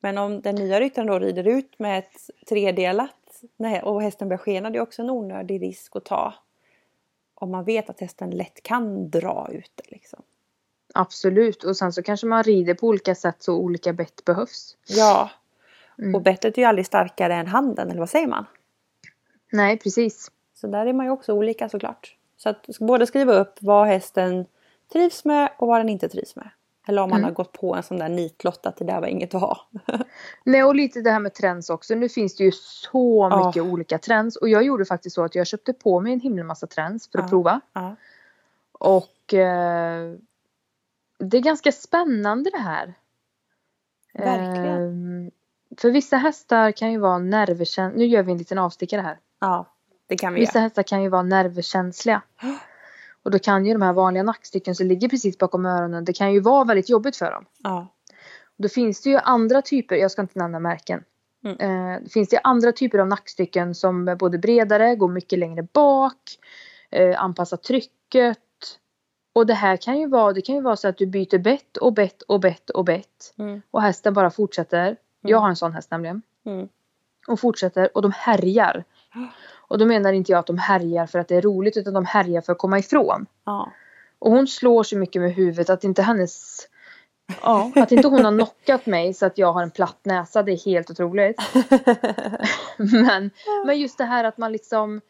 Men 0.00 0.18
om 0.18 0.40
den 0.40 0.54
nya 0.54 0.80
ryttaren 0.80 1.08
då 1.08 1.18
rider 1.18 1.48
ut 1.48 1.78
med 1.78 1.98
ett 1.98 2.30
tredelat 2.48 3.42
och 3.82 4.02
hästen 4.02 4.28
börjar 4.28 4.38
skena 4.38 4.70
det 4.70 4.78
är 4.78 4.82
också 4.82 5.02
en 5.02 5.10
onödig 5.10 5.62
risk 5.62 5.96
att 5.96 6.04
ta. 6.04 6.34
Om 7.34 7.50
man 7.50 7.64
vet 7.64 7.90
att 7.90 8.00
hästen 8.00 8.30
lätt 8.30 8.62
kan 8.62 9.10
dra 9.10 9.48
ut 9.52 9.72
det 9.74 9.90
liksom. 9.90 10.22
Absolut. 10.94 11.64
Och 11.64 11.76
sen 11.76 11.92
så 11.92 12.02
kanske 12.02 12.26
man 12.26 12.42
rider 12.42 12.74
på 12.74 12.86
olika 12.86 13.14
sätt 13.14 13.36
så 13.42 13.54
olika 13.54 13.92
bett 13.92 14.24
behövs. 14.24 14.76
Ja, 14.88 15.30
Mm. 15.98 16.14
och 16.14 16.22
bettet 16.22 16.58
är 16.58 16.62
ju 16.62 16.68
aldrig 16.68 16.86
starkare 16.86 17.34
än 17.34 17.46
handen 17.46 17.90
eller 17.90 18.00
vad 18.00 18.10
säger 18.10 18.26
man? 18.26 18.46
Nej 19.52 19.78
precis. 19.78 20.30
Så 20.54 20.66
där 20.66 20.86
är 20.86 20.92
man 20.92 21.06
ju 21.06 21.12
också 21.12 21.32
olika 21.32 21.68
såklart. 21.68 22.16
Så 22.36 22.48
att 22.48 22.66
både 22.80 23.06
skriva 23.06 23.32
upp 23.32 23.54
vad 23.60 23.86
hästen 23.86 24.46
trivs 24.92 25.24
med 25.24 25.48
och 25.58 25.68
vad 25.68 25.80
den 25.80 25.88
inte 25.88 26.08
trivs 26.08 26.36
med. 26.36 26.48
Eller 26.86 27.02
om 27.02 27.10
man 27.10 27.18
Mm. 27.18 27.24
har 27.28 27.32
gått 27.34 27.52
på 27.52 27.74
en 27.74 27.82
sån 27.82 27.98
där 27.98 28.08
nitlott 28.08 28.66
att 28.66 28.76
det 28.76 28.84
där 28.84 29.00
var 29.00 29.06
inget 29.08 29.34
att 29.34 29.40
ha. 29.40 29.66
Nej 30.44 30.64
och 30.64 30.74
lite 30.74 31.00
det 31.00 31.10
här 31.10 31.20
med 31.20 31.34
trends 31.34 31.70
också. 31.70 31.94
Nu 31.94 32.08
finns 32.08 32.36
det 32.36 32.44
ju 32.44 32.52
så 32.52 33.44
mycket 33.46 33.62
olika 33.62 33.98
trends. 33.98 34.36
Och 34.36 34.48
jag 34.48 34.62
gjorde 34.62 34.84
faktiskt 34.84 35.14
så 35.14 35.24
att 35.24 35.34
jag 35.34 35.46
köpte 35.46 35.72
på 35.72 36.00
mig 36.00 36.12
en 36.12 36.20
himla 36.20 36.44
massa 36.44 36.66
trends 36.66 37.08
för 37.10 37.18
att 37.18 37.24
Ja. 37.24 37.28
prova. 37.28 37.60
ja. 37.72 37.96
Och 38.72 39.34
eh, 39.34 40.14
det 41.22 41.36
är 41.36 41.40
ganska 41.42 41.72
spännande 41.72 42.50
det 42.50 42.58
här. 42.58 42.94
Verkligen. 44.14 45.26
Eh, 45.26 45.32
för 45.78 45.90
vissa 45.90 46.16
hästar 46.16 46.72
kan 46.72 46.92
ju 46.92 46.98
vara 46.98 47.18
nervkänsliga. 47.18 47.98
Nu 47.98 48.04
gör 48.04 48.22
vi 48.22 48.32
en 48.32 48.38
liten 48.38 48.58
avstickare 48.58 49.00
här. 49.00 49.18
ja, 49.40 49.66
det 50.06 50.16
kan 50.16 50.34
vi 50.34 50.40
Vissa 50.40 50.58
göra. 50.58 50.62
hästar 50.62 50.82
kan 50.82 51.02
ju 51.02 51.08
vara 51.08 51.22
nervkänsliga. 51.22 52.22
Och 53.22 53.30
då 53.30 53.38
kan 53.38 53.66
ju 53.66 53.72
de 53.72 53.82
här 53.82 53.92
vanliga 53.92 54.22
nackstycken 54.22 54.74
som 54.74 54.86
ligger 54.86 55.08
precis 55.08 55.38
bakom 55.38 55.66
öronen. 55.66 56.04
Det 56.04 56.12
kan 56.12 56.32
ju 56.32 56.40
vara 56.40 56.64
väldigt 56.64 56.88
jobbigt 56.88 57.16
för 57.16 57.30
dem. 57.30 57.44
Ja, 57.62 57.86
Då 58.56 58.68
finns 58.68 59.02
det 59.02 59.10
ju 59.10 59.16
andra 59.16 59.62
typer. 59.62 59.96
Jag 59.96 60.10
ska 60.10 60.22
inte 60.22 60.38
nämna 60.38 60.58
märken. 60.58 61.04
Mm. 61.44 61.58
Eh, 61.94 62.08
finns 62.08 62.28
det 62.28 62.38
andra 62.38 62.72
typer 62.72 62.98
av 62.98 63.06
nackstycken 63.08 63.74
som 63.74 64.08
är 64.08 64.16
både 64.16 64.38
bredare, 64.38 64.96
går 64.96 65.08
mycket 65.08 65.38
längre 65.38 65.62
bak, 65.72 66.20
eh, 66.90 67.22
anpassar 67.22 67.56
trycket. 67.56 68.38
Och 69.32 69.46
det 69.46 69.54
här 69.54 69.76
kan 69.76 69.98
ju 69.98 70.06
vara, 70.06 70.32
det 70.32 70.42
kan 70.42 70.54
ju 70.54 70.60
vara 70.60 70.76
så 70.76 70.88
att 70.88 70.98
du 70.98 71.06
byter 71.06 71.38
bett 71.38 71.76
och 71.76 71.92
bett 71.92 72.22
och 72.22 72.40
bett 72.40 72.70
och 72.70 72.84
bett. 72.84 73.34
Mm. 73.38 73.62
Och 73.70 73.82
hästen 73.82 74.14
bara 74.14 74.30
fortsätter. 74.30 74.96
Jag 75.20 75.38
har 75.38 75.48
en 75.48 75.56
sån 75.56 75.72
häst 75.72 75.90
nämligen. 75.90 76.22
Mm. 76.44 76.68
Och 77.28 77.40
fortsätter 77.40 77.96
och 77.96 78.02
de 78.02 78.12
härjar. 78.12 78.84
Och 79.68 79.78
då 79.78 79.86
menar 79.86 80.12
inte 80.12 80.32
jag 80.32 80.38
att 80.38 80.46
de 80.46 80.58
härjar 80.58 81.06
för 81.06 81.18
att 81.18 81.28
det 81.28 81.36
är 81.36 81.42
roligt 81.42 81.76
utan 81.76 81.94
de 81.94 82.04
härjar 82.04 82.40
för 82.40 82.52
att 82.52 82.58
komma 82.58 82.78
ifrån. 82.78 83.26
Ja. 83.44 83.72
Och 84.18 84.30
hon 84.30 84.46
slår 84.46 84.82
så 84.82 84.96
mycket 84.96 85.22
med 85.22 85.34
huvudet 85.34 85.70
att 85.70 85.84
inte 85.84 86.02
hennes... 86.02 86.66
Ja, 87.42 87.70
att 87.76 87.92
inte 87.92 88.08
hon 88.08 88.24
har 88.24 88.32
knockat 88.32 88.86
mig 88.86 89.14
så 89.14 89.26
att 89.26 89.38
jag 89.38 89.52
har 89.52 89.62
en 89.62 89.70
platt 89.70 89.98
näsa, 90.02 90.42
det 90.42 90.52
är 90.52 90.64
helt 90.64 90.90
otroligt. 90.90 91.36
Men, 92.76 93.30
men 93.66 93.80
just 93.80 93.98
det 93.98 94.04
här 94.04 94.24
att 94.24 94.38
man 94.38 94.52
liksom... 94.52 95.00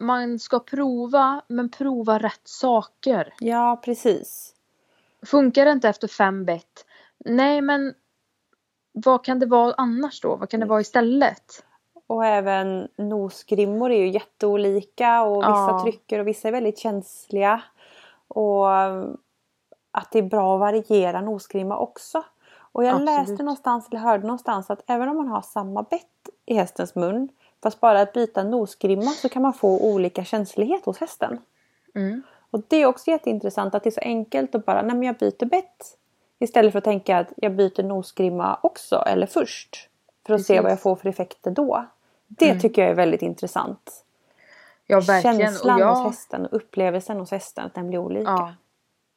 Man 0.00 0.38
ska 0.38 0.58
prova, 0.58 1.42
men 1.48 1.68
prova 1.68 2.18
rätt 2.18 2.40
saker. 2.48 3.34
ja, 3.38 3.80
precis. 3.84 4.54
Funkar 5.26 5.64
det 5.64 5.70
inte 5.72 5.88
efter 5.88 6.08
fem 6.08 6.44
bett? 6.44 6.86
Nej, 7.24 7.60
men 7.60 7.94
vad 8.92 9.24
kan 9.24 9.38
det 9.38 9.46
vara 9.46 9.74
annars 9.76 10.20
då? 10.20 10.36
Vad 10.36 10.48
kan 10.50 10.60
det 10.60 10.66
vara 10.66 10.80
istället? 10.80 11.64
Och 12.06 12.26
även 12.26 12.88
nosgrimmor 12.98 13.90
är 13.92 13.98
ju 13.98 14.08
jätteolika 14.10 15.22
och 15.22 15.42
vissa 15.42 15.50
Ja. 15.70 15.80
trycker 15.84 16.18
och 16.18 16.26
vissa 16.26 16.48
är 16.48 16.52
väldigt 16.52 16.78
känsliga. 16.78 17.62
Och 18.28 18.66
att 19.92 20.10
det 20.12 20.18
är 20.18 20.22
bra 20.22 20.54
att 20.54 20.60
variera 20.60 21.20
nosgrimma 21.20 21.78
också. 21.78 22.24
Och 22.72 22.84
jag 22.84 22.90
Absolut. 22.90 23.06
läste 23.28 23.42
någonstans 23.42 23.88
eller 23.90 24.00
hörde 24.00 24.22
någonstans 24.26 24.70
att 24.70 24.82
även 24.86 25.08
om 25.08 25.16
man 25.16 25.28
har 25.28 25.42
samma 25.42 25.82
bett 25.82 26.28
i 26.46 26.54
hästens 26.54 26.94
mun 26.94 27.28
fast 27.62 27.80
bara 27.80 28.00
att 28.00 28.12
byta 28.12 28.42
nosgrimma 28.42 29.10
så 29.10 29.28
kan 29.28 29.42
man 29.42 29.52
få 29.52 29.78
olika 29.80 30.24
känslighet 30.24 30.84
hos 30.84 30.98
hästen. 30.98 31.38
Mm. 31.94 32.22
Och 32.50 32.60
det 32.68 32.76
är 32.76 32.86
också 32.86 33.10
jätteintressant 33.10 33.74
att 33.74 33.82
det 33.82 33.88
är 33.88 33.90
så 33.90 34.00
enkelt 34.00 34.54
att 34.54 34.66
bara, 34.66 34.82
nej 34.82 34.96
men 34.96 35.02
jag 35.02 35.16
byter 35.16 35.44
bett. 35.44 35.98
Istället 36.38 36.72
för 36.72 36.78
att 36.78 36.84
tänka 36.84 37.18
att 37.18 37.32
jag 37.36 37.52
byter 37.52 37.82
nosgrimma 37.82 38.58
också 38.62 38.96
eller 39.06 39.26
först. 39.26 39.88
För 40.26 40.34
att 40.34 40.40
se 40.40 40.46
Precis. 40.54 40.62
vad 40.62 40.72
jag 40.72 40.80
får 40.80 40.96
för 40.96 41.08
effekter 41.08 41.50
då. 41.50 41.84
Det 42.28 42.48
Mm. 42.48 42.60
tycker 42.60 42.82
jag 42.82 42.90
är 42.90 42.94
väldigt 42.94 43.22
intressant. 43.22 44.04
Ja, 44.86 45.00
verkligen. 45.00 45.38
Känslan 45.38 45.74
och 45.74 45.80
jag, 45.80 45.94
hos 45.94 46.06
hästen 46.06 46.46
och 46.46 46.56
upplevelsen 46.56 47.20
hos 47.20 47.30
hästen, 47.30 47.66
att 47.66 47.74
den 47.74 47.88
blir 47.88 47.98
olika. 47.98 48.30
Ja, 48.30 48.54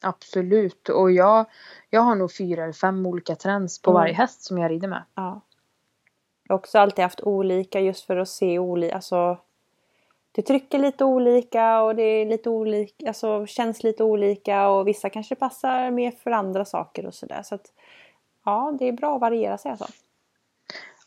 absolut. 0.02 0.90
Och 0.90 1.12
jag, 1.12 1.46
jag 1.90 2.02
har 2.02 2.16
nog 2.16 2.34
fyra 2.34 2.64
eller 2.64 2.74
fem 2.74 3.06
olika 3.06 3.36
trends 3.36 3.82
på 3.82 3.90
Mm. 3.92 4.00
varje 4.02 4.14
häst 4.14 4.44
som 4.44 4.58
jag 4.58 4.72
rider 4.72 4.88
med. 4.88 5.04
Ja. 5.16 5.42
Jag 6.48 6.54
har 6.54 6.60
också 6.60 6.80
alltid 6.80 7.04
haft 7.04 7.22
olika 7.22 7.80
just 7.80 8.06
för 8.06 8.18
att 8.18 8.30
se 8.30 8.60
olika. 8.60 8.96
Alltså, 8.96 9.38
det 10.32 10.42
trycker 10.42 10.80
lite 10.80 11.06
olika 11.06 11.82
och 11.82 11.96
det 11.96 12.04
är 12.04 12.26
lite 12.26 12.50
olika, 12.50 13.08
alltså, 13.08 13.46
känns 13.46 13.84
lite 13.84 14.04
olika 14.04 14.68
och 14.70 14.88
vissa 14.88 15.10
kanske 15.10 15.36
passar 15.36 15.92
mer 15.92 16.12
för 16.12 16.32
andra 16.32 16.66
saker 16.66 17.06
och 17.06 17.14
sådär. 17.14 17.44
Så 17.44 17.56
att, 17.56 17.72
ja, 18.46 18.76
det 18.80 18.86
är 18.86 18.92
bra 18.92 19.16
att 19.16 19.22
variera 19.22 19.58
sig 19.58 19.72
alltså. 19.72 19.88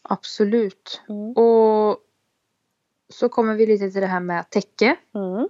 Absolut. 0.03 1.03
Mm. 1.09 1.33
Och 1.33 1.99
så 3.09 3.29
kommer 3.29 3.55
vi 3.55 3.67
lite 3.67 3.91
till 3.91 4.01
det 4.01 4.07
här 4.07 4.21
med 4.21 4.51
täcke. 4.51 4.97
Mm. 5.15 5.49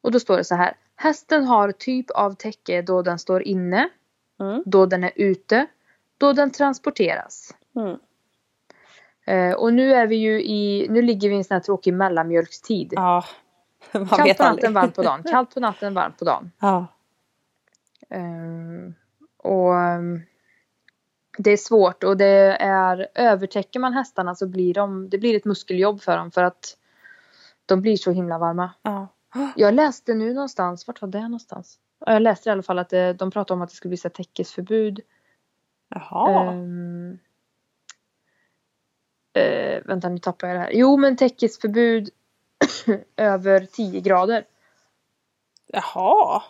Och 0.00 0.12
då 0.12 0.20
står 0.20 0.36
det 0.36 0.44
så 0.44 0.54
här. 0.54 0.76
Hästen 1.00 1.44
har 1.44 1.72
typ 1.72 2.10
av 2.10 2.34
täcke 2.34 2.82
då 2.82 3.02
den 3.02 3.18
står 3.18 3.42
inne, 3.42 3.88
Mm. 4.40 4.62
då 4.66 4.86
den 4.86 5.04
är 5.04 5.12
ute, 5.16 5.66
då 6.18 6.32
den 6.32 6.50
transporteras. 6.50 7.54
Mm. 7.76 7.98
Eh, 9.26 9.54
och 9.56 9.72
nu 9.74 9.94
är 9.94 10.06
vi 10.06 10.16
ju 10.16 10.42
i, 10.42 10.86
nu 10.90 11.02
ligger 11.02 11.28
vi 11.28 11.34
i 11.34 11.38
en 11.38 11.44
sån 11.44 11.54
här 11.54 11.60
tråkig 11.60 11.94
mellanmjölkstid. 11.94 12.92
Ja, 12.96 13.24
man 13.92 14.06
Kallt 14.06 14.26
vet 14.26 14.36
på 14.36 14.42
natten, 14.42 14.46
aldrig. 14.46 14.70
varmt 14.72 14.94
på 14.96 15.02
dagen. 15.02 15.22
Kallt 15.30 15.54
på 15.54 15.60
natten, 15.60 15.94
varmt 15.94 16.18
på 16.18 16.24
dagen. 16.24 16.52
Ja. 16.60 16.86
Ehm, 18.10 18.94
och 19.36 19.74
ehm, 19.78 20.20
det 21.38 21.50
är 21.50 21.56
svårt 21.56 22.04
och 22.04 22.16
det 22.16 22.56
är 22.60 23.08
övertäcker 23.14 23.80
man 23.80 23.92
hästarna 23.92 24.34
så 24.34 24.46
blir 24.46 24.74
de, 24.74 25.08
det 25.08 25.18
blir 25.18 25.36
ett 25.36 25.44
muskeljobb 25.44 26.00
för 26.00 26.16
dem 26.16 26.30
för 26.30 26.42
att 26.42 26.76
de 27.66 27.80
blir 27.82 27.96
så 27.96 28.10
himla 28.10 28.38
varma. 28.38 28.70
Ja. 28.82 29.08
Jag 29.56 29.74
läste 29.74 30.14
nu 30.14 30.34
någonstans, 30.34 30.86
vart 30.86 31.00
var 31.02 31.08
det 31.08 31.22
någonstans? 31.22 31.78
Ja, 32.06 32.12
Jag 32.12 32.22
läste 32.22 32.48
i 32.48 32.52
alla 32.52 32.62
fall 32.62 32.78
att 32.78 32.88
det, 32.88 33.12
de 33.12 33.30
pratade 33.30 33.56
om 33.56 33.62
att 33.62 33.68
det 33.68 33.74
skulle 33.76 33.90
bli 33.90 33.96
så 33.96 34.08
här 34.08 34.12
täckesförbud. 34.12 35.00
Jaha. 35.88 36.52
Ehm, 36.52 37.18
eh, 39.32 39.82
vänta 39.84 40.08
nu 40.08 40.18
tappar 40.18 40.48
jag 40.48 40.56
det 40.56 40.60
här. 40.60 40.70
Jo 40.72 40.96
men 40.96 41.16
täckesförbud 41.16 42.10
över 43.16 43.66
10 43.66 44.00
grader. 44.00 44.44
Jaha. 45.66 46.42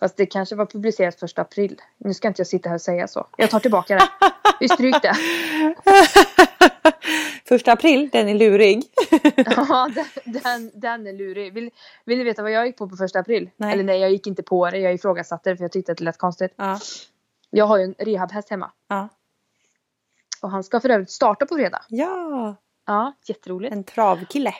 Fast 0.00 0.16
det 0.16 0.26
kanske 0.26 0.54
var 0.54 0.66
publicerat 0.66 1.20
första 1.20 1.42
april. 1.42 1.80
Nu 1.98 2.14
ska 2.14 2.28
inte 2.28 2.40
jag 2.40 2.46
sitta 2.46 2.68
här 2.68 2.76
och 2.76 2.80
säga 2.80 3.08
så. 3.08 3.26
Jag 3.36 3.50
tar 3.50 3.60
tillbaka 3.60 3.94
det. 3.94 4.08
Vi 4.60 4.68
stryker 4.68 5.00
det. 5.00 5.14
Första 7.48 7.72
april, 7.72 8.08
den 8.12 8.28
är 8.28 8.34
lurig. 8.34 8.82
Ja, 9.56 9.88
den, 10.24 10.42
den, 10.42 10.70
den 10.74 11.06
är 11.06 11.12
lurig. 11.12 11.52
Vill, 11.54 11.70
vill 12.04 12.18
ni 12.18 12.24
veta 12.24 12.42
vad 12.42 12.52
jag 12.52 12.66
gick 12.66 12.76
på 12.76 12.88
på 12.88 12.96
första 12.96 13.18
april? 13.18 13.50
Nej. 13.56 13.72
Eller 13.72 13.84
nej, 13.84 14.00
jag 14.00 14.10
gick 14.10 14.26
inte 14.26 14.42
på 14.42 14.70
det. 14.70 14.78
Jag 14.78 14.94
ifrågasatte 14.94 15.50
det 15.50 15.56
för 15.56 15.64
jag 15.64 15.72
tyckte 15.72 15.92
att 15.92 15.98
det 15.98 16.04
lät 16.04 16.18
konstigt. 16.18 16.52
Ja. 16.56 16.78
Jag 17.50 17.64
har 17.64 17.78
ju 17.78 17.84
en 17.84 17.94
rehabhäst 17.98 18.50
hemma. 18.50 18.70
Ja. 18.88 19.08
Och 20.42 20.50
han 20.50 20.64
ska 20.64 20.80
för 20.80 20.88
övrigt 20.88 21.10
starta 21.10 21.46
på 21.46 21.54
fredag. 21.54 21.84
ja. 21.88 22.56
Ja, 22.86 23.12
jätteroligt. 23.26 23.72
En 23.74 23.84
travkille. 23.84 24.54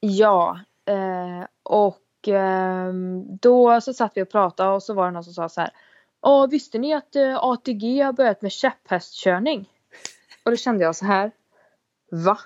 Ja, 0.00 0.60
eh, 0.84 1.46
och 1.62 2.28
ehm, 2.28 3.36
då 3.36 3.80
så 3.80 3.94
satt 3.94 4.12
vi 4.14 4.22
och 4.22 4.30
pratade 4.30 4.70
och 4.70 4.82
så 4.82 4.94
var 4.94 5.06
det 5.06 5.10
någon 5.12 5.24
som 5.24 5.32
sa 5.32 5.48
så 5.48 5.60
här. 5.60 5.70
Ja, 6.22 6.46
visste 6.46 6.78
ni 6.78 6.94
att 6.94 7.16
eh, 7.16 7.36
ATG 7.36 8.00
har 8.00 8.12
börjat 8.12 8.42
med 8.42 8.52
käpphästkörning? 8.52 9.68
Och 10.46 10.52
då 10.52 10.56
kände 10.56 10.84
jag 10.84 10.96
så 10.96 11.04
här. 11.04 11.30
Va? 12.10 12.38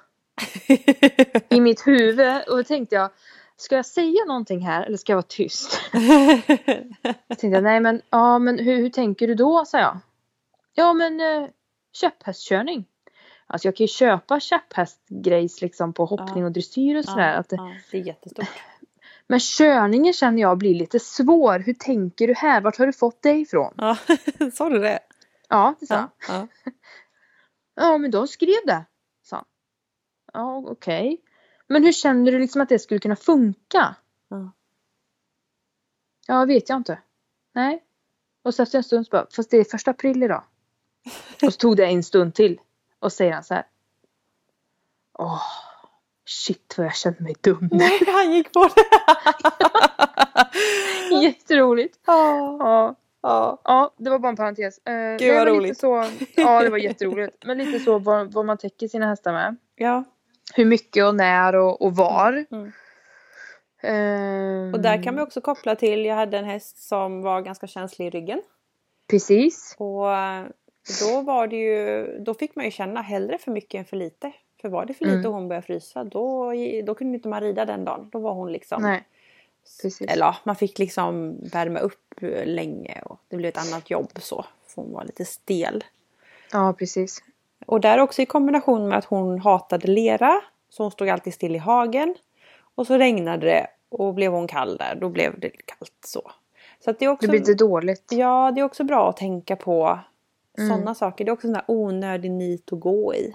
I 1.48 1.60
mitt 1.60 1.86
huvud 1.86 2.42
och 2.48 2.56
då 2.56 2.64
tänkte 2.64 2.94
jag. 2.94 3.10
Ska 3.56 3.76
jag 3.76 3.86
säga 3.86 4.24
någonting 4.26 4.60
här 4.60 4.82
eller 4.86 4.96
ska 4.96 5.12
jag 5.12 5.16
vara 5.16 5.26
tyst? 5.28 5.80
Jag 7.28 7.38
tänkte 7.38 7.60
nej 7.60 7.80
men, 7.80 8.02
ja, 8.10 8.38
men 8.38 8.58
hur, 8.58 8.76
hur 8.76 8.88
tänker 8.90 9.26
du 9.28 9.34
då? 9.34 9.64
sa 9.64 9.78
jag. 9.78 9.98
Ja 10.74 10.92
men 10.92 11.20
eh, 11.20 11.48
käpphästkörning. 11.92 12.84
Alltså 13.46 13.68
jag 13.68 13.76
kan 13.76 13.84
ju 13.84 13.88
köpa 13.88 14.40
käpphästgrejs 14.40 15.60
liksom 15.60 15.92
på 15.92 16.04
hoppning 16.04 16.38
Ja. 16.38 16.44
och 16.46 16.52
dressyr 16.52 16.96
och 16.98 17.04
sådär. 17.04 17.34
Att 17.34 17.48
det, 17.48 17.56
ja, 17.56 17.72
det 17.90 17.98
är 17.98 18.02
jättestort. 18.02 18.48
men 19.26 19.40
körningen 19.40 20.12
känner 20.12 20.42
jag 20.42 20.58
blir 20.58 20.74
lite 20.74 21.00
svår. 21.00 21.58
Hur 21.58 21.74
tänker 21.74 22.26
du 22.26 22.34
här? 22.34 22.60
Vart 22.60 22.78
har 22.78 22.86
du 22.86 22.92
fått 22.92 23.22
det 23.22 23.32
ifrån? 23.32 23.74
Ja, 23.76 23.96
sa 24.52 24.68
du 24.68 24.78
det? 24.78 24.98
Ja, 25.48 25.74
det 25.80 25.86
sa 25.86 26.08
Ja. 26.28 26.46
Ja. 27.80 27.98
Men 27.98 28.10
de 28.10 28.28
skrev 28.28 28.66
det. 28.66 28.84
Sa 29.22 29.36
han. 29.36 29.44
Ja, 30.32 30.64
okej. 30.66 31.20
Men 31.66 31.84
hur 31.84 31.92
känner 31.92 32.32
du 32.32 32.38
liksom 32.38 32.60
att 32.60 32.68
det 32.68 32.78
skulle 32.78 33.00
kunna 33.00 33.16
funka? 33.16 33.94
Ja. 34.28 34.52
Ja, 36.26 36.44
vet 36.44 36.68
jag 36.68 36.76
inte. 36.76 36.98
Nej. 37.52 37.84
Och 38.42 38.54
så 38.54 38.62
efter 38.62 38.78
en 38.78 38.84
stund 38.84 39.06
så 39.06 39.10
bara, 39.10 39.26
fast 39.30 39.50
det 39.50 39.56
är 39.56 39.64
första 39.64 39.90
april 39.90 40.22
idag. 40.22 40.44
Och 41.42 41.52
så 41.52 41.58
tog 41.58 41.76
det 41.76 41.86
en 41.86 42.02
stund 42.02 42.34
till. 42.34 42.60
Och 42.98 43.12
säger 43.12 43.32
han 43.32 43.44
så 43.44 43.54
här. 43.54 43.66
Åh, 45.18 45.42
shit 46.24 46.74
vad 46.78 46.86
jag 46.86 46.96
kände 46.96 47.22
mig 47.22 47.34
dum. 47.40 47.68
Nej, 47.72 48.00
han 48.06 48.32
gick 48.32 48.52
på 48.52 48.68
det. 48.68 48.84
Jätteroligt. 51.22 51.98
ja. 52.06 52.56
Ja. 52.58 52.96
Ja. 53.22 53.60
Ja, 53.64 53.94
det 53.96 54.10
var 54.10 54.18
bara 54.18 54.28
en 54.28 54.36
parentes. 54.36 54.78
Eh, 54.78 54.92
nej, 54.94 55.34
vad 55.34 55.48
roligt. 55.48 55.62
Lite 55.68 55.80
så, 55.80 56.04
ja, 56.36 56.62
det 56.62 56.70
var 56.70 56.78
jätteroligt. 56.88 57.44
Men 57.46 57.58
lite 57.58 57.78
så 57.78 57.98
vad, 57.98 58.32
vad 58.32 58.44
man 58.46 58.58
täcker 58.58 58.88
sina 58.88 59.06
hästar 59.06 59.32
med. 59.32 59.56
ja. 59.76 60.04
Hur 60.54 60.64
mycket 60.64 61.04
och 61.04 61.14
när 61.14 61.56
och, 61.56 61.82
och 61.82 61.96
var. 61.96 62.44
Mm. 62.50 62.72
Ehm, 63.82 64.74
Och 64.74 64.80
där 64.80 65.02
kan 65.02 65.14
man 65.14 65.22
också 65.24 65.40
koppla 65.40 65.76
till, 65.76 66.04
jag 66.04 66.14
hade 66.14 66.38
en 66.38 66.44
häst 66.44 66.78
som 66.88 67.22
var 67.22 67.40
ganska 67.40 67.66
känslig 67.66 68.06
i 68.06 68.10
ryggen. 68.10 68.42
Precis. 69.10 69.74
Och 69.78 70.14
eh, 70.14 70.44
då 71.00 71.20
var 71.20 71.46
det 71.46 71.56
ju, 71.56 72.06
då 72.18 72.34
fick 72.34 72.54
man 72.56 72.64
ju 72.64 72.70
känna 72.70 73.02
hellre 73.02 73.38
för 73.38 73.50
mycket 73.50 73.78
än 73.78 73.84
för 73.84 73.96
lite. 73.96 74.32
För 74.60 74.68
var 74.68 74.84
det 74.84 74.94
för 74.94 75.04
lite 75.04 75.14
Mm. 75.16 75.26
och 75.26 75.34
hon 75.34 75.48
började 75.48 75.66
frysa 75.66 76.04
då, 76.04 76.52
då 76.84 76.94
kunde 76.94 77.14
inte 77.16 77.28
man 77.28 77.40
rida 77.40 77.64
den 77.64 77.84
dagen. 77.84 78.08
Då 78.12 78.18
var 78.18 78.32
hon 78.32 78.52
liksom 78.52 78.82
Nej, 78.82 79.04
precis. 79.82 80.00
Eller 80.00 80.36
man 80.44 80.56
fick 80.56 80.78
liksom 80.78 81.38
värma 81.52 81.78
upp 81.78 82.14
länge 82.44 83.02
och 83.04 83.20
det 83.28 83.36
blev 83.36 83.48
ett 83.48 83.68
annat 83.68 83.90
jobb 83.90 84.10
så. 84.20 84.44
För 84.66 84.82
hon 84.82 84.92
var 84.92 85.04
lite 85.04 85.24
stel. 85.24 85.84
Ja, 86.52 86.72
precis. 86.78 87.22
Och 87.66 87.80
där 87.80 87.98
också 87.98 88.22
i 88.22 88.26
kombination 88.26 88.88
med 88.88 88.98
att 88.98 89.04
hon 89.04 89.38
hatade 89.38 89.86
lera. 89.86 90.40
Så 90.68 90.82
hon 90.82 90.90
stod 90.92 91.08
alltid 91.08 91.34
still 91.34 91.54
i 91.54 91.58
hagen. 91.58 92.14
Och 92.74 92.86
så 92.86 92.98
regnade 92.98 93.46
det 93.46 93.66
och 93.88 94.14
blev 94.14 94.32
hon 94.32 94.46
kall 94.46 94.76
där, 94.76 94.94
då 94.94 95.08
blev 95.08 95.40
det 95.40 95.50
kallt 95.50 95.98
så. 96.06 96.30
Så 96.84 96.92
det 96.92 97.04
är 97.04 97.08
också... 97.08 97.26
Det 97.26 97.30
blir 97.30 97.40
lite 97.40 97.54
dåligt. 97.54 98.12
Ja, 98.12 98.52
det 98.54 98.60
är 98.60 98.64
också 98.64 98.84
bra 98.84 99.08
att 99.08 99.16
tänka 99.16 99.56
på 99.56 99.98
Mm. 100.58 100.70
sådana 100.70 100.94
saker. 100.94 101.24
Det 101.24 101.28
är 101.28 101.32
också 101.32 101.48
där 101.48 101.64
onödig 101.66 102.30
nit 102.30 102.72
att 102.72 102.80
gå 102.80 103.14
i. 103.14 103.34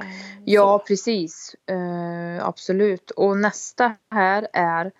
Eh, 0.00 0.06
Ja, 0.44 0.84
precis. 0.86 1.56
Eh, 1.66 2.46
absolut. 2.46 3.10
Och 3.10 3.36
nästa 3.36 3.94
här 4.10 4.48
är 4.52 4.92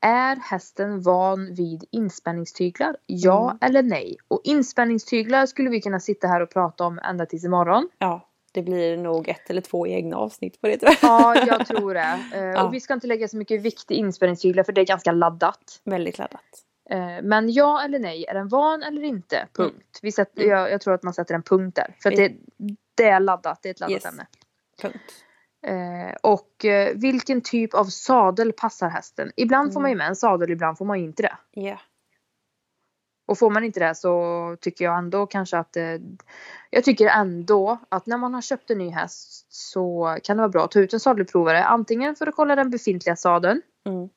Är 0.00 0.36
hästen 0.36 1.00
van 1.02 1.54
vid 1.54 1.84
inspänningstyglar? 1.90 2.96
Ja 3.06 3.44
Mm. 3.50 3.58
eller 3.60 3.82
nej? 3.82 4.16
Och 4.28 4.40
inspänningstyglar 4.44 5.46
skulle 5.46 5.70
vi 5.70 5.80
kunna 5.80 6.00
sitta 6.00 6.26
här 6.26 6.40
och 6.40 6.50
prata 6.50 6.84
om 6.84 6.98
ända 6.98 7.26
tills 7.26 7.44
imorgon. 7.44 7.88
ja, 7.98 8.28
det 8.52 8.62
blir 8.62 8.96
nog 8.96 9.28
ett 9.28 9.50
eller 9.50 9.60
två 9.60 9.86
egna 9.86 10.16
avsnitt 10.16 10.60
på 10.60 10.66
det 10.66 10.76
tror 10.78 10.92
jag. 11.02 11.10
Ja, 11.10 11.46
jag 11.46 11.66
tror 11.66 11.94
det. 11.94 12.20
Eh, 12.34 12.40
Ja. 12.44 12.62
Och 12.64 12.74
vi 12.74 12.80
ska 12.80 12.94
inte 12.94 13.06
lägga 13.06 13.28
så 13.28 13.36
mycket 13.36 13.62
vikt 13.62 13.90
i 13.90 13.94
inspänningstyglar 13.94 14.64
för 14.64 14.72
det 14.72 14.80
är 14.80 14.84
ganska 14.86 15.12
laddat. 15.12 15.80
Väldigt 15.84 16.18
laddat. 16.18 16.40
Eh, 16.90 17.22
Men 17.22 17.52
ja 17.52 17.82
eller 17.84 17.98
nej, 17.98 18.24
är 18.28 18.34
den 18.34 18.48
van 18.48 18.82
eller 18.82 19.02
inte? 19.04 19.46
Punkt. 19.52 19.98
Vi 20.02 20.12
sätter, 20.12 20.42
Mm. 20.42 20.56
jag, 20.58 20.70
jag 20.70 20.80
tror 20.80 20.94
att 20.94 21.02
man 21.02 21.14
sätter 21.14 21.34
en 21.34 21.42
punkt 21.42 21.76
där. 21.76 21.96
För 22.02 22.10
det, 22.10 22.32
det 22.94 23.04
är 23.08 23.20
laddat, 23.20 23.58
det 23.62 23.68
är 23.68 23.70
ett 23.70 23.80
laddat 23.80 23.92
Yes. 23.94 24.04
ämne. 24.06 24.26
Punkt. 24.82 25.24
Eh, 25.66 26.14
och 26.22 26.64
eh, 26.64 26.94
vilken 26.96 27.40
typ 27.40 27.74
av 27.74 27.84
sadel 27.84 28.52
passar 28.52 28.88
hästen? 28.88 29.32
Ibland 29.36 29.72
får 29.72 29.80
man 29.80 29.90
ju 29.90 29.94
Mm. 29.94 29.98
med 29.98 30.08
en 30.08 30.16
sadel, 30.16 30.50
ibland 30.50 30.78
får 30.78 30.84
man 30.84 30.98
ju 30.98 31.04
inte 31.04 31.22
det. 31.22 31.36
Ja. 31.50 31.80
Och 33.28 33.38
får 33.38 33.50
man 33.50 33.64
inte 33.64 33.80
det 33.80 33.94
så 33.94 34.56
tycker 34.60 34.84
jag 34.84 34.98
ändå 34.98 35.26
kanske 35.26 35.58
att 35.58 35.76
eh, 35.76 35.84
Jag 36.70 36.84
tycker 36.84 37.06
ändå 37.06 37.78
att 37.88 38.06
när 38.06 38.16
man 38.18 38.34
har 38.34 38.40
köpt 38.42 38.70
en 38.70 38.78
ny 38.78 38.90
häst 38.90 39.46
så 39.48 40.16
kan 40.22 40.36
det 40.36 40.40
vara 40.40 40.48
bra 40.48 40.64
att 40.64 40.70
ta 40.70 40.80
ut 40.80 40.92
en 40.92 41.00
sadelprovare. 41.00 41.64
Antingen 41.64 42.16
för 42.16 42.26
att 42.26 42.34
kolla 42.36 42.56
den 42.56 42.70
befintliga 42.70 43.16
sadeln. 43.16 43.62
Mm. 43.86 44.08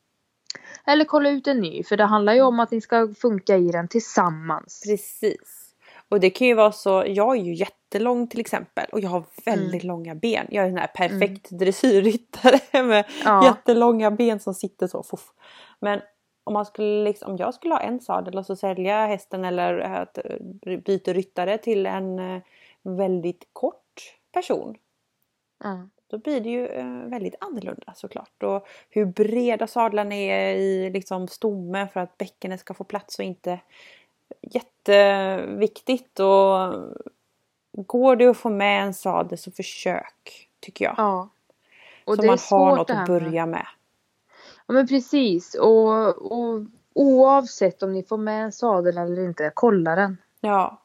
Eller 0.85 1.05
kolla 1.05 1.29
ut 1.29 1.47
en 1.47 1.59
ny. 1.59 1.83
För 1.83 1.97
det 1.97 2.03
handlar 2.05 2.33
ju 2.33 2.41
om 2.41 2.59
att 2.59 2.71
ni 2.71 2.81
ska 2.81 3.13
funka 3.17 3.57
i 3.57 3.71
den 3.71 3.87
tillsammans. 3.87 4.81
Precis. 4.87 5.68
Och 6.09 6.19
det 6.19 6.29
kan 6.29 6.47
ju 6.47 6.53
vara 6.53 6.71
så, 6.71 7.03
jag 7.07 7.37
är 7.37 7.41
ju 7.41 7.53
jättelång 7.53 8.27
till 8.27 8.39
exempel 8.39 8.85
och 8.91 8.99
jag 8.99 9.09
har 9.09 9.23
väldigt 9.45 9.83
långa 9.83 10.15
ben. 10.15 10.47
Jag 10.49 10.65
är 10.65 10.69
en 10.69 10.77
här 10.77 10.87
perfekt 10.87 11.49
dressyrryttare 11.49 12.83
med 12.83 13.05
Ja. 13.25 13.45
jättelånga 13.45 14.11
ben 14.11 14.39
som 14.39 14.53
sitter 14.53 14.87
så. 14.87 15.03
Fuff. 15.03 15.33
Men 15.79 16.01
om, 16.43 16.53
man 16.53 16.65
skulle 16.65 17.03
liksom, 17.03 17.31
om 17.31 17.37
jag 17.37 17.53
skulle 17.53 17.73
ha 17.73 17.81
en 17.81 17.99
sadel 17.99 18.37
och 18.37 18.45
så 18.45 18.55
sälja 18.55 19.05
hästen 19.07 19.45
eller 19.45 19.79
att 19.79 20.17
eh, 20.17 20.77
byta 20.85 21.13
ryttare 21.13 21.57
till 21.57 21.85
en 21.85 22.19
eh, 22.19 22.41
väldigt 22.83 23.49
kort 23.53 24.15
person. 24.33 24.75
Ja. 25.63 25.89
Då 26.07 26.17
blir 26.17 26.39
det 26.41 26.49
ju 26.49 26.67
eh, 26.67 26.85
väldigt 26.85 27.35
annorlunda 27.39 27.93
såklart. 27.95 28.43
Och 28.43 28.67
hur 28.89 29.05
breda 29.05 29.67
sadlarna 29.67 30.15
är 30.15 30.55
i 30.55 30.89
liksom 30.89 31.27
stomme 31.27 31.87
för 31.93 31.99
att 31.99 32.17
bäckenet 32.17 32.59
ska 32.59 32.73
få 32.73 32.83
plats 32.83 33.19
och 33.19 33.25
inte 33.25 33.59
jätteviktigt. 34.41 36.19
Och 36.19 36.73
går 37.71 38.15
det 38.15 38.27
att 38.27 38.37
få 38.37 38.49
med 38.49 38.83
en 38.83 38.93
sadel 38.93 39.37
så 39.37 39.51
försök 39.51 40.49
tycker 40.59 40.85
jag. 40.85 40.95
ja. 40.97 41.29
Och 42.05 42.15
så 42.15 42.25
man 42.25 42.37
har 42.49 42.75
något 42.75 42.89
att 42.89 43.07
börja 43.07 43.45
med. 43.45 43.65
Ja 44.67 44.73
men 44.73 44.87
precis. 44.87 45.55
Och, 45.55 46.31
och 46.31 46.61
oavsett 46.93 47.83
om 47.83 47.93
ni 47.93 48.03
får 48.03 48.17
med 48.17 48.43
en 48.43 48.51
sadel 48.51 48.97
eller 48.97 49.25
inte, 49.25 49.51
kolla 49.55 49.95
den. 49.95 50.17
Ja. 50.41 50.81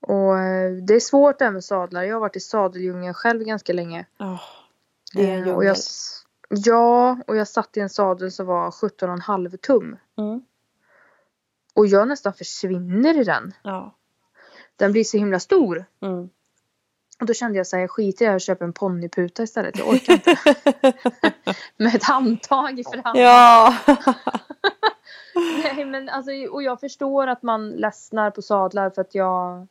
Och 0.00 0.38
eh, 0.38 0.72
det 0.72 0.94
är 0.94 1.00
svårt 1.00 1.38
det 1.38 1.44
här 1.44 1.52
med 1.52 1.64
sadlar. 1.64 2.02
Jag 2.02 2.14
har 2.14 2.20
varit 2.20 2.36
i 2.36 2.40
sadeldjungeln 2.40 3.14
själv 3.14 3.42
ganska 3.44 3.72
länge. 3.72 4.06
Åh, 4.18 4.40
det 5.14 5.30
är 5.30 5.38
en 5.38 5.48
Eh, 5.48 5.56
och 5.56 5.64
jag, 5.64 5.76
djungel. 5.76 6.64
Ja, 6.66 7.18
och 7.26 7.36
jag 7.36 7.48
satt 7.48 7.76
i 7.76 7.80
en 7.80 7.88
sadel 7.88 8.32
som 8.32 8.46
var 8.46 8.70
17,5 8.70 9.56
tum. 9.56 9.96
Mm. 10.18 10.42
Och 11.80 11.86
jag 11.86 12.08
nästan 12.08 12.32
försvinner 12.32 13.20
i 13.20 13.24
den. 13.24 13.54
Ja. 13.62 13.94
Den 14.76 14.92
blir 14.92 15.04
så 15.04 15.16
himla 15.16 15.40
stor. 15.40 15.84
Mm. 16.02 16.28
Och 17.20 17.26
då 17.26 17.34
kände 17.34 17.58
jag 17.58 17.66
så 17.66 17.76
här, 17.76 17.80
jag 17.80 17.90
skiter 17.90 18.24
i 18.24 18.26
det 18.26 18.30
här 18.30 18.34
och 18.34 18.40
köper 18.40 18.64
en 18.64 18.72
ponnyputa 18.72 19.42
istället. 19.42 19.78
Jag 19.78 19.88
orkar 19.88 20.12
inte. 20.12 20.36
Med 21.76 21.94
ett 21.94 22.04
handtag 22.04 22.78
i 22.80 22.84
fram. 22.84 23.16
ja. 23.16 23.74
Nej, 25.64 25.84
men 25.84 26.08
alltså, 26.08 26.30
och 26.50 26.62
jag 26.62 26.80
förstår 26.80 27.26
att 27.26 27.42
man 27.42 27.70
ledsnar 27.70 28.30
på 28.30 28.42
sadlar 28.42 28.90
för 28.90 29.00
att 29.00 29.14
jag... 29.14 29.66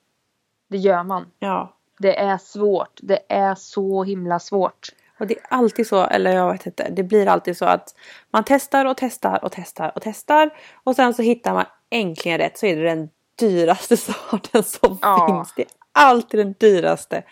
Det 0.67 0.77
gör 0.77 1.03
man. 1.03 1.31
ja. 1.39 1.75
Det 1.99 2.19
är 2.19 2.37
svårt. 2.37 2.99
Det 3.01 3.19
är 3.29 3.55
så 3.55 4.03
himla 4.03 4.39
svårt. 4.39 4.89
Och 5.19 5.27
det 5.27 5.37
är 5.37 5.45
alltid 5.49 5.87
så, 5.87 6.03
eller 6.03 6.31
jag 6.31 6.51
vet 6.51 6.65
inte, 6.65 6.89
det 6.89 7.03
blir 7.03 7.27
alltid 7.27 7.57
så 7.57 7.65
att 7.65 7.95
man 8.31 8.43
testar 8.45 8.85
och 8.85 8.97
testar 8.97 9.43
och 9.43 9.51
testar 9.51 9.91
och 9.95 10.01
testar 10.01 10.49
och 10.83 10.95
sen 10.95 11.13
så 11.13 11.21
hittar 11.21 11.53
man 11.53 11.65
äntligen 11.89 12.37
rätt 12.37 12.57
så 12.57 12.65
är 12.65 12.75
det 12.75 12.83
den 12.83 13.09
dyraste 13.35 13.97
sadeln 13.97 14.63
som 14.63 14.97
Ja. 15.01 15.27
finns. 15.27 15.53
Det 15.55 15.61
är 15.61 15.67
alltid 15.91 16.39
den 16.39 16.55
dyraste 16.59 17.23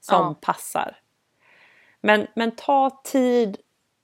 som 0.00 0.24
Ja. 0.24 0.34
passar. 0.40 0.96
Men, 2.00 2.26
men 2.34 2.50
ta 2.56 3.00
tid 3.04 3.56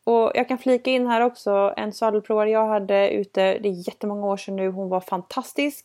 och 0.05 0.33
jag 0.35 0.49
kan 0.49 0.59
flika 0.59 0.91
in 0.91 1.07
här 1.07 1.21
också 1.21 1.75
en 1.77 1.93
sadelprovare 1.93 2.51
jag 2.51 2.67
hade 2.67 3.11
ute, 3.11 3.59
det 3.59 3.69
är 3.69 3.89
jättemånga 3.89 4.27
år 4.27 4.37
sedan 4.37 4.57
nu, 4.57 4.69
hon 4.71 4.89
var 4.89 5.01
fantastisk. 5.01 5.85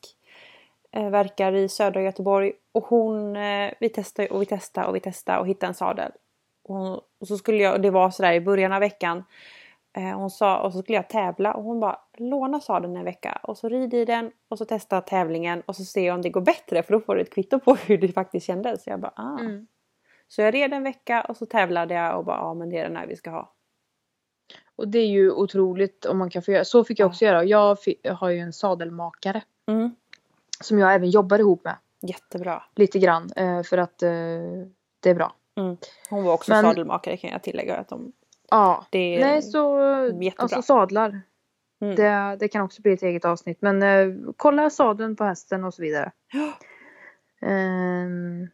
Eh, 0.92 1.10
verkar 1.10 1.54
i 1.56 1.70
södra 1.70 2.02
Göteborg 2.02 2.52
och 2.72 2.84
hon, 2.86 3.36
eh, 3.36 3.72
vi 3.80 3.90
testade 3.90 4.28
och 4.30 4.42
vi 4.42 4.46
testade 4.46 4.88
och 4.88 4.96
vi 4.96 5.00
testade 5.00 5.40
och 5.40 5.48
hittade 5.48 5.68
en 5.70 5.74
sadel. 5.74 6.12
Och, 6.64 6.94
och 7.20 7.28
så 7.28 7.38
skulle 7.38 7.64
jag, 7.64 7.74
och 7.74 7.82
det 7.82 7.90
var 7.90 8.10
sådär 8.10 8.34
i 8.34 8.42
början 8.42 8.74
av 8.74 8.80
veckan. 8.80 9.24
Eh, 9.98 10.18
hon 10.20 10.30
sa, 10.30 10.60
och 10.60 10.74
så 10.74 10.82
skulle 10.82 10.96
jag 10.96 11.10
tävla 11.10 11.54
och 11.54 11.64
hon 11.64 11.80
bara 11.80 12.00
låna 12.18 12.60
sadeln 12.60 12.98
en 12.98 13.04
vecka 13.06 13.40
och 13.44 13.58
så 13.58 13.70
rid 13.70 13.94
i 13.94 14.06
den 14.06 14.32
och 14.50 14.58
så 14.58 14.66
testa 14.66 15.02
tävlingen 15.02 15.62
och 15.66 15.76
så 15.76 15.84
se 15.86 16.12
om 16.12 16.22
det 16.22 16.30
går 16.30 16.42
bättre 16.42 16.84
för 16.84 16.94
då 16.94 17.00
får 17.00 17.16
du 17.16 17.22
ett 17.22 17.34
kvitto 17.34 17.60
på 17.60 17.76
hur 17.88 17.98
det 17.98 18.08
faktiskt 18.08 18.46
kändes. 18.48 18.84
Så 18.84 18.90
jag 18.90 19.00
bara 19.00 19.14
ah. 19.16 19.40
Mm. 19.40 19.68
Så 20.28 20.42
jag 20.42 20.54
red 20.54 20.74
en 20.74 20.84
vecka 20.84 21.22
och 21.30 21.38
så 21.38 21.46
tävlade 21.46 21.94
jag 21.94 22.18
och 22.18 22.26
bara 22.26 22.38
ja 22.38 22.54
men 22.54 22.70
det 22.70 22.78
är 22.78 22.84
den 22.84 22.98
här 22.98 23.08
vi 23.08 23.16
ska 23.16 23.30
ha. 23.30 23.54
Och 24.76 24.88
det 24.88 25.00
är 25.00 25.06
ju 25.08 25.32
otroligt 25.32 26.06
om 26.06 26.18
man 26.18 26.30
kan 26.30 26.42
få 26.42 26.52
göra. 26.52 26.66
Så 26.66 26.84
fick 26.84 27.00
jag 27.00 27.06
Ja. 27.06 27.10
också 27.10 27.26
göra. 27.26 27.44
Jag 27.44 27.78
jag 28.02 28.14
har 28.14 28.30
ju 28.30 28.40
en 28.40 28.54
sadelmakare. 28.54 29.42
Mm. 29.68 29.96
Som 30.64 30.80
jag 30.80 30.94
även 30.94 31.10
jobbar 31.10 31.40
ihop 31.40 31.64
med. 31.64 31.76
Jättebra. 32.02 32.64
Lite 32.76 33.00
grann. 33.00 33.30
eh, 33.36 33.64
För 33.64 33.78
att 33.78 34.04
eh, 34.04 34.10
det 35.00 35.10
är 35.10 35.14
bra. 35.16 35.34
Hon 36.10 36.24
var 36.24 36.34
också 36.34 36.52
Men- 36.52 36.64
sadelmakare 36.64 37.18
kan 37.18 37.30
jag 37.30 37.44
tillägga. 37.44 37.76
Att 37.78 37.90
de, 37.90 38.12
Ja. 38.50 38.86
Nej 38.92 39.42
så. 39.42 39.80
jättebra. 40.22 40.44
Alltså 40.44 40.62
sadlar. 40.62 41.22
Mm. 41.82 41.96
Det, 41.96 42.38
det 42.40 42.48
kan 42.48 42.62
också 42.62 42.82
bli 42.82 42.94
ett 42.94 43.04
eget 43.04 43.26
avsnitt. 43.26 43.62
Men 43.62 43.84
eh, 43.84 44.16
kolla 44.38 44.70
sadeln 44.70 45.16
på 45.16 45.24
hästen 45.24 45.64
och 45.64 45.74
så 45.74 45.82
vidare. 45.82 46.12
Ja. 46.34 46.54
Ehm, 47.48 48.48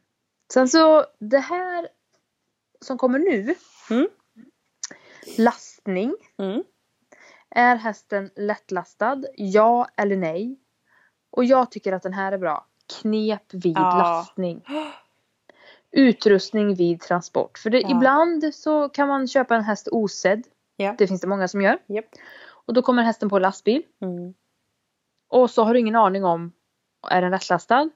sen 0.53 0.67
så 0.69 1.05
det 1.19 1.39
här 1.39 1.87
som 2.81 2.97
kommer 2.97 3.19
nu. 3.19 3.55
Mm. 3.89 4.07
Lastning. 5.37 6.15
Mm. 6.37 6.63
Är 7.49 7.75
hästen 7.75 8.29
lättlastad? 8.35 9.23
Ja 9.35 9.87
eller 9.97 10.17
nej? 10.17 10.59
Och 11.29 11.45
jag 11.45 11.71
tycker 11.71 11.93
att 11.93 12.03
den 12.03 12.13
här 12.13 12.31
är 12.31 12.37
bra. 12.37 12.67
Knep 13.01 13.53
vid 13.53 13.77
Ja. 13.77 13.97
lastning. 13.97 14.65
Utrustning 15.95 16.75
vid 16.75 17.01
transport. 17.01 17.57
För 17.57 17.69
det, 17.69 17.81
Ja. 17.81 17.89
ibland 17.97 18.55
så 18.55 18.89
kan 18.89 19.07
man 19.07 19.27
köpa 19.27 19.55
en 19.55 19.63
häst 19.63 19.87
osedd. 19.91 20.47
Ja. 20.75 20.95
Det 20.97 21.07
finns 21.07 21.21
det 21.21 21.27
många 21.27 21.47
som 21.47 21.61
gör. 21.61 21.77
Japp. 21.87 22.05
Och 22.45 22.73
då 22.73 22.81
kommer 22.81 23.03
hästen 23.03 23.29
på 23.29 23.39
lastbil. 23.39 23.83
Mm. 24.01 24.33
Och 25.29 25.49
så 25.49 25.63
har 25.63 25.73
du 25.73 25.79
ingen 25.79 25.95
aning 25.95 26.25
om 26.25 26.51
är 27.09 27.21
den 27.21 27.31
lättlastad 27.31 27.89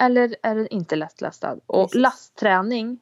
eller 0.00 0.36
är 0.42 0.54
den 0.54 0.68
inte 0.68 0.96
lättlastad. 0.96 1.58
Och 1.66 1.84
Precis. 1.84 2.00
lastträning 2.00 3.00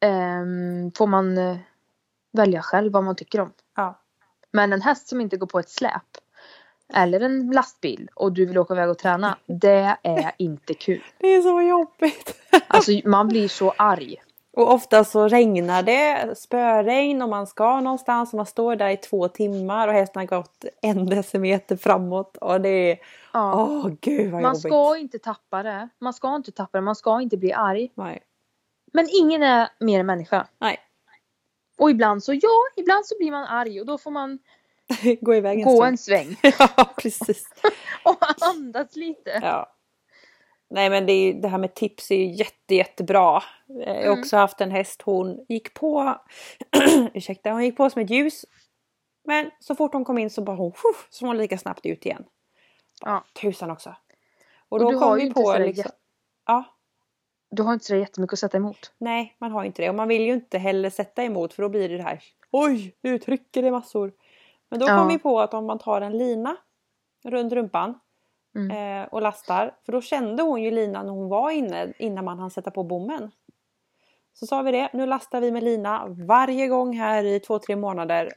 ehm, 0.00 0.92
får 0.92 1.06
man 1.06 1.38
eh, 1.38 1.56
välja 2.32 2.62
själv 2.62 2.92
vad 2.92 3.04
man 3.04 3.16
tycker 3.16 3.40
om. 3.40 3.52
Ja. 3.76 4.00
Men 4.52 4.72
en 4.72 4.82
häst 4.82 5.08
som 5.08 5.20
inte 5.20 5.36
går 5.36 5.46
på 5.46 5.58
ett 5.58 5.70
släp 5.70 6.02
eller 6.94 7.20
en 7.20 7.50
lastbil 7.50 8.08
och 8.14 8.32
du 8.32 8.46
vill 8.46 8.58
åka 8.58 8.74
iväg 8.74 8.90
och 8.90 8.98
träna, 8.98 9.38
det 9.46 9.96
är 10.02 10.32
inte 10.38 10.74
kul. 10.74 11.02
Det 11.18 11.26
är 11.34 11.42
så 11.42 11.62
jobbigt. 11.62 12.36
Alltså 12.66 12.92
man 13.04 13.28
blir 13.28 13.48
så 13.48 13.70
arg. 13.76 14.16
Och 14.52 14.72
ofta 14.72 15.04
så 15.04 15.28
regnar 15.28 15.82
det, 15.82 16.38
spöregn 16.38 17.22
och 17.22 17.28
man 17.28 17.46
ska 17.46 17.80
någonstans 17.80 18.32
och 18.32 18.36
man 18.36 18.46
står 18.46 18.76
där 18.76 18.88
i 18.88 18.96
två 18.96 19.28
timmar 19.28 19.88
och 19.88 19.94
hästen 19.94 20.20
har 20.20 20.26
gått 20.26 20.64
en 20.82 21.06
decimeter 21.06 21.76
framåt 21.76 22.36
och 22.36 22.60
det 22.60 22.68
är 22.68 22.98
Ja. 23.32 23.54
Åh 23.54 23.90
gud 24.00 24.30
vad 24.32 24.42
Man 24.42 24.50
jobbigt. 24.50 24.60
ska 24.60 24.96
inte 24.96 25.18
tappa 25.18 25.62
det. 25.62 25.88
Man 25.98 26.12
ska 26.12 26.36
inte 26.36 26.52
tappa 26.52 26.78
det, 26.78 26.82
man 26.82 26.96
ska 26.96 27.20
inte 27.20 27.36
bli 27.36 27.52
arg. 27.52 27.90
Nej. 27.94 28.22
Men 28.92 29.06
ingen 29.10 29.42
är 29.42 29.68
mer 29.80 30.00
än 30.00 30.06
människa. 30.06 30.46
Nej. 30.58 30.78
Och 31.78 31.90
ibland 31.90 32.24
så, 32.24 32.32
ja, 32.34 32.58
ibland 32.76 33.06
så 33.06 33.14
blir 33.18 33.30
man 33.30 33.44
arg 33.44 33.80
och 33.80 33.86
då 33.86 33.98
får 33.98 34.10
man 34.10 34.38
Gå 35.20 35.34
iväg 35.34 35.58
en 35.58 35.64
gå 35.64 35.70
stund. 35.76 35.88
en 35.88 35.98
sväng 35.98 36.36
ja 36.58 36.94
precis. 36.98 37.48
och 38.04 38.16
andas 38.40 38.96
lite. 38.96 39.40
Ja. 39.42 39.76
Nej 40.70 40.90
men 40.90 41.06
det, 41.06 41.12
är, 41.12 41.34
det 41.34 41.48
här 41.48 41.58
med 41.58 41.74
tips 41.74 42.10
är 42.10 42.16
ju 42.16 42.30
jätte, 42.34 42.74
jättebra. 42.74 43.42
Jag 43.66 43.94
har 43.94 44.00
Mm. 44.02 44.20
också 44.20 44.36
haft 44.36 44.60
en 44.60 44.70
häst, 44.70 45.02
hon 45.02 45.46
gick 45.48 45.74
på 45.74 46.18
ursäkta, 47.14 47.50
hon 47.50 47.64
gick 47.64 47.76
på 47.76 47.90
som 47.90 48.02
ett 48.02 48.10
ljus. 48.10 48.44
Men 49.24 49.50
så 49.60 49.74
fort 49.74 49.92
hon 49.92 50.04
kom 50.04 50.18
in 50.18 50.30
så 50.30 50.42
bara 50.42 50.56
hon, 50.56 50.72
så 51.10 51.26
hon 51.26 51.36
lika 51.38 51.58
snabbt 51.58 51.86
ut 51.86 52.06
igen. 52.06 52.24
Ja. 53.04 53.24
Tusan 53.40 53.70
också. 53.70 53.88
Och 53.88 53.96
Och 54.68 54.78
då 54.78 54.90
du 54.90 54.98
kom 54.98 55.08
har 55.08 55.16
ju 55.16 55.20
vi 55.20 55.26
inte 55.26 55.40
på 55.40 55.46
sådär 55.46 55.66
liksom, 55.66 55.90
ja, 56.46 56.64
du 57.50 57.62
har 57.62 57.72
inte 57.72 57.84
så 57.86 57.96
jättemycket 57.96 58.32
att 58.32 58.38
sätta 58.38 58.56
emot. 58.56 58.92
Nej, 58.98 59.36
man 59.38 59.52
har 59.52 59.64
inte 59.64 59.82
det. 59.82 59.88
Och 59.88 59.94
man 59.94 60.08
vill 60.08 60.22
ju 60.22 60.32
inte 60.32 60.58
heller 60.58 60.90
sätta 60.90 61.22
emot 61.24 61.52
för 61.54 61.62
då 61.62 61.68
blir 61.68 61.88
det 61.88 61.96
det 61.96 62.02
här 62.02 62.22
Oj, 62.50 62.94
nu 63.00 63.18
trycker 63.18 63.62
det 63.62 63.70
massor. 63.70 64.12
Men 64.70 64.78
då 64.80 64.86
Ja. 64.86 64.96
kom 64.98 65.08
vi 65.08 65.18
på 65.18 65.40
att 65.40 65.54
om 65.54 65.66
man 65.66 65.78
tar 65.78 66.00
en 66.00 66.18
lina 66.18 66.56
runt 67.24 67.52
rumpan 67.52 67.98
Mm. 68.56 69.02
eh, 69.02 69.08
och 69.08 69.22
lastar. 69.22 69.74
För 69.84 69.92
då 69.92 70.00
kände 70.00 70.42
hon 70.42 70.62
ju 70.62 70.70
linan 70.70 71.06
när 71.06 71.12
hon 71.12 71.28
var 71.28 71.50
inne 71.50 71.92
innan 71.98 72.24
man 72.24 72.38
hann 72.38 72.50
sätta 72.50 72.70
på 72.70 72.82
bommen. 72.84 73.30
Så 74.32 74.46
sa 74.46 74.62
vi 74.62 74.72
det, 74.72 74.90
nu 74.92 75.06
lastar 75.06 75.40
vi 75.40 75.50
med 75.52 75.62
lina 75.62 76.06
varje 76.08 76.68
gång 76.68 76.96
här 76.96 77.24
i 77.24 77.40
två, 77.40 77.58
tre 77.58 77.76
månader. 77.76 78.32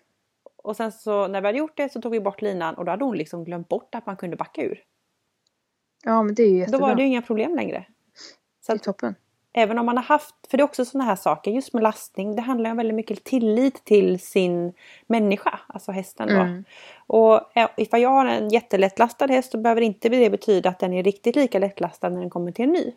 Och 0.55 0.75
sen 0.75 0.91
så 0.91 1.27
när 1.27 1.41
vi 1.41 1.47
hade 1.47 1.57
gjort 1.57 1.77
det 1.77 1.91
så 1.91 2.01
tog 2.01 2.11
vi 2.11 2.19
bort 2.19 2.41
linan 2.41 2.75
och 2.75 2.85
då 2.85 2.91
hade 2.91 3.05
hon 3.05 3.17
liksom 3.17 3.43
glömt 3.43 3.69
bort 3.69 3.95
att 3.95 4.05
man 4.05 4.17
kunde 4.17 4.35
backa 4.37 4.61
ur. 4.63 4.83
Ja 6.05 6.23
men 6.23 6.35
det 6.35 6.43
är 6.43 6.47
ju 6.47 6.53
Då 6.53 6.59
jättebra. 6.59 6.87
var 6.87 6.95
det 6.95 7.01
ju 7.01 7.07
inga 7.07 7.21
problem 7.21 7.55
längre. 7.55 7.85
Så 8.61 8.71
det 8.71 8.75
är 8.77 8.79
toppen. 8.79 9.15
Även 9.53 9.79
om 9.79 9.85
man 9.85 9.97
har 9.97 10.03
haft, 10.03 10.35
för 10.49 10.57
det 10.57 10.61
är 10.61 10.65
också 10.65 10.85
sådana 10.85 11.09
här 11.09 11.15
saker, 11.15 11.51
just 11.51 11.73
med 11.73 11.83
lastning, 11.83 12.35
det 12.35 12.41
handlar 12.41 12.69
ju 12.69 12.75
väldigt 12.75 12.95
mycket 12.95 13.23
tillit 13.23 13.83
till 13.83 14.19
sin 14.19 14.73
människa, 15.07 15.59
alltså 15.67 15.91
hästen 15.91 16.27
då. 16.27 16.33
Mm. 16.33 16.63
Och 17.07 17.41
ifall 17.77 18.01
jag 18.01 18.09
har 18.09 18.25
en 18.25 18.49
jättelättlastad 18.49 19.27
häst 19.27 19.51
så 19.51 19.57
behöver 19.57 19.81
inte 19.81 20.09
det 20.09 20.29
betyda 20.29 20.69
att 20.69 20.79
den 20.79 20.93
är 20.93 21.03
riktigt 21.03 21.35
lika 21.35 21.59
lättlastad 21.59 22.09
när 22.09 22.19
den 22.19 22.29
kommer 22.29 22.51
till 22.51 22.65
en 22.65 22.71
ny. 22.71 22.93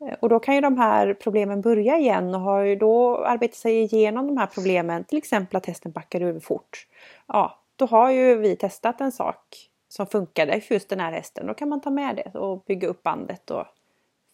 Eh, 0.00 0.14
Och 0.20 0.28
då 0.28 0.38
kan 0.38 0.54
ju 0.54 0.60
de 0.60 0.78
här 0.78 1.14
problemen 1.14 1.60
börja 1.60 1.98
igen 1.98 2.34
och 2.34 2.40
har 2.40 2.60
ju 2.60 2.76
då 2.76 3.24
arbetat 3.24 3.56
sig 3.56 3.82
igenom 3.82 4.26
de 4.26 4.36
här 4.36 4.46
problemen, 4.46 5.04
till 5.04 5.18
exempel 5.18 5.56
att 5.56 5.66
hästen 5.66 5.92
backar 5.92 6.22
ur 6.22 6.40
fort. 6.40 6.86
Ja, 7.26 7.58
då 7.76 7.86
har 7.86 8.10
ju 8.10 8.36
vi 8.36 8.56
testat 8.56 9.00
en 9.00 9.12
sak 9.12 9.68
som 9.88 10.06
funkade 10.06 10.60
för 10.60 10.74
just 10.74 10.88
den 10.88 11.00
här 11.00 11.12
hästen. 11.12 11.46
Då 11.46 11.54
kan 11.54 11.68
man 11.68 11.80
ta 11.80 11.90
med 11.90 12.16
det 12.16 12.38
och 12.38 12.64
bygga 12.66 12.88
upp 12.88 13.02
bandet 13.02 13.50
och 13.50 13.64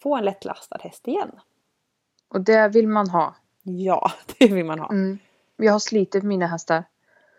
få 0.03 0.17
en 0.17 0.25
lättlastad 0.25 0.79
häst 0.81 1.09
igen. 1.09 1.31
Och 2.29 2.41
det 2.41 2.69
vill 2.69 2.89
man 2.89 3.11
ha. 3.11 3.35
Ja, 3.63 4.13
det 4.39 4.47
vill 4.47 4.65
man 4.65 4.79
ha. 4.79 4.91
Mm. 4.91 5.19
Jag 5.57 5.73
har 5.73 5.79
slitit 5.79 6.25
mina 6.25 6.47
hästar. 6.47 6.85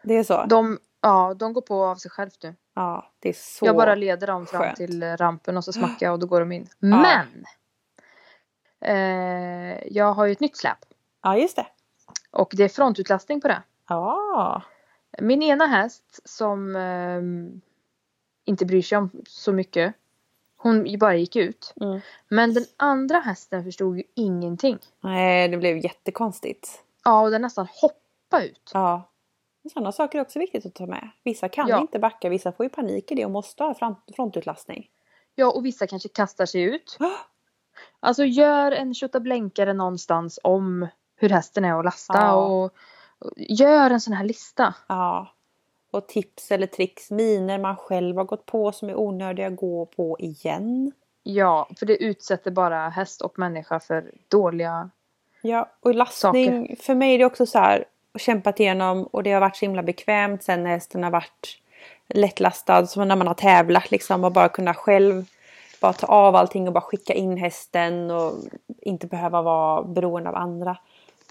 Det 0.04 0.14
är 0.14 0.24
så? 0.24 0.46
De, 0.46 0.80
ja, 1.02 1.34
de 1.34 1.54
går 1.54 1.62
på 1.62 1.86
av 1.86 1.96
sig 1.96 2.12
själv 2.12 2.30
nu. 2.44 2.56
Ja, 2.74 3.12
det 3.20 3.30
är 3.30 3.34
så 3.34 3.66
jag 3.66 3.76
bara 3.76 3.96
leder 3.96 4.28
dem 4.28 4.46
fram 4.46 4.62
skönt. 4.62 4.76
till 4.76 5.04
eh, 5.04 5.18
rampen 5.18 5.58
och 5.58 5.64
så 5.64 5.74
smackar 5.74 6.06
jag 6.06 6.14
och 6.14 6.20
då 6.20 6.28
går 6.28 6.40
de 6.40 6.52
in. 6.52 6.68
Men! 6.80 7.46
Eh, 8.82 9.88
jag 9.88 10.14
har 10.14 10.26
ju 10.26 10.32
ett 10.32 10.40
nytt 10.40 10.58
släp. 10.58 10.78
Ja, 11.22 11.38
just 11.38 11.56
det. 11.56 11.68
Och 12.32 12.54
det 12.58 12.64
är 12.64 12.70
frontutlastning 12.70 13.42
på 13.42 13.48
det. 13.48 13.64
Ja. 13.88 14.62
Min 15.20 15.44
ena 15.44 15.66
häst 15.66 16.20
som 16.26 16.76
ehm, 16.76 17.62
inte 18.46 18.66
bryr 18.66 18.82
sig 18.82 18.98
om 18.98 19.12
så 19.28 19.54
mycket. 19.54 19.96
Hon 20.62 20.98
bara 21.00 21.16
gick 21.16 21.36
ut. 21.36 21.74
Mm. 21.82 22.00
Men 22.28 22.54
den 22.54 22.66
andra 22.78 23.20
hästen 23.20 23.64
förstod 23.64 23.98
ju 23.98 24.04
ingenting. 24.16 24.78
Nej, 25.02 25.48
det 25.48 25.58
blev 25.58 25.78
jättekonstigt. 25.78 26.84
Ja, 27.06 27.22
och 27.22 27.32
den 27.32 27.42
nästan 27.42 27.68
hoppade 27.82 28.46
ut. 28.48 28.72
Ja. 28.74 29.10
Sådana 29.74 29.92
saker 29.92 30.18
är 30.20 30.22
också 30.22 30.40
viktigt 30.40 30.66
att 30.66 30.76
ta 30.76 30.86
med. 30.86 31.10
Vissa 31.24 31.50
kan 31.50 31.68
Ja. 31.68 31.82
inte 31.82 32.00
backa, 32.00 32.30
vissa 32.30 32.52
får 32.52 32.64
ju 32.66 32.70
panik 32.70 33.12
i 33.12 33.16
det 33.16 33.26
och 33.26 33.32
måste 33.32 33.64
ha 33.64 33.74
front- 33.74 34.16
frontutlastning. 34.16 34.88
Ja, 35.36 35.52
och 35.52 35.66
vissa 35.66 35.88
kanske 35.88 36.10
kastar 36.10 36.46
sig 36.46 36.62
ut. 36.62 36.98
Alltså 38.00 38.24
gör 38.24 38.72
en 38.72 38.94
tjottablänkare 38.94 39.74
någonstans 39.74 40.40
om 40.44 40.88
hur 41.16 41.30
hästen 41.30 41.66
är 41.66 41.80
att 41.80 41.86
lasta 41.86 42.14
Ja. 42.18 42.34
och 42.36 42.72
gör 43.38 43.92
en 43.92 44.02
sån 44.02 44.14
här 44.14 44.24
lista. 44.24 44.74
Ja. 44.88 45.34
Och 45.92 46.08
tips 46.08 46.52
eller 46.52 46.68
tricks, 46.68 47.12
miner 47.12 47.60
man 47.60 47.76
själv 47.76 48.18
har 48.18 48.24
gått 48.24 48.46
på 48.46 48.72
som 48.72 48.90
är 48.90 49.00
onödiga 49.00 49.48
att 49.48 49.56
gå 49.56 49.86
på 49.86 50.18
igen. 50.20 50.92
Ja, 51.24 51.68
för 51.80 51.86
det 51.86 52.04
utsätter 52.04 52.52
bara 52.52 52.90
häst 52.90 53.22
och 53.22 53.40
människa 53.40 53.80
för 53.80 54.12
dåliga... 54.28 54.90
Ja, 55.42 55.70
och 55.80 55.96
lastning, 55.96 56.76
för 56.80 56.96
mig 56.96 57.14
är 57.14 57.18
det 57.18 57.26
också 57.26 57.46
så 57.46 57.60
här, 57.60 57.86
kämpat 58.18 58.60
igenom 58.60 59.04
och 59.04 59.24
det 59.24 59.32
har 59.32 59.42
varit 59.42 59.56
så 59.56 59.66
himla 59.66 59.84
bekvämt 59.84 60.44
sen 60.44 60.64
när 60.64 60.70
hästen 60.70 61.04
har 61.04 61.12
varit 61.12 61.58
lättlastad, 62.08 62.88
som 62.88 63.08
när 63.08 63.16
man 63.16 63.28
har 63.28 63.34
tävlat 63.34 63.92
liksom 63.92 64.24
och 64.24 64.32
bara 64.32 64.50
kunna 64.50 64.74
själv 64.74 65.26
bara 65.82 65.94
ta 65.94 66.08
av 66.08 66.36
allting 66.36 66.68
och 66.68 66.74
bara 66.74 66.82
skicka 66.82 67.14
in 67.14 67.38
hästen 67.38 68.12
och 68.12 68.34
inte 68.82 69.08
behöva 69.08 69.42
vara 69.42 69.84
beroende 69.84 70.30
av 70.30 70.36
andra. 70.36 70.78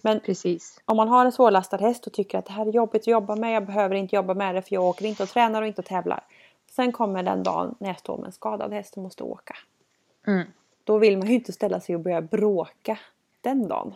Men 0.03 0.21
Precis. 0.21 0.81
om 0.85 0.97
man 0.97 1.09
har 1.09 1.25
en 1.27 1.33
svårlastad 1.33 1.77
häst 1.77 2.07
och 2.07 2.13
tycker 2.13 2.39
att 2.39 2.47
det 2.47 2.53
här 2.53 2.67
är 2.67 2.73
jobbigt 2.73 3.03
att 3.03 3.07
jobba 3.07 3.37
med, 3.37 3.55
jag 3.55 3.67
behöver 3.67 3.95
inte 3.95 4.17
jobba 4.17 4.35
med 4.35 4.55
det 4.55 4.63
för 4.63 4.75
jag 4.75 4.85
åker 4.85 5.05
inte 5.05 5.23
och 5.23 5.29
tränar 5.29 5.63
och 5.63 5.69
inte 5.69 5.81
och 5.81 5.87
tävlar. 5.87 6.25
Sen 6.71 6.93
kommer 6.93 7.23
den 7.23 7.43
dagen 7.43 7.75
när 7.79 7.89
jag 7.89 7.99
står 7.99 8.17
med 8.17 8.27
en 8.27 8.33
skadad 8.33 8.73
häst 8.73 8.97
och 8.97 9.03
måste 9.03 9.23
åka. 9.23 9.57
Mm. 10.27 10.47
Då 10.85 10.99
vill 10.99 11.19
man 11.19 11.29
ju 11.29 11.35
inte 11.35 11.53
ställa 11.53 11.81
sig 11.81 11.95
och 11.95 12.01
börja 12.01 12.23
bråka 12.23 12.99
den 13.41 13.69
dagen. 13.69 13.95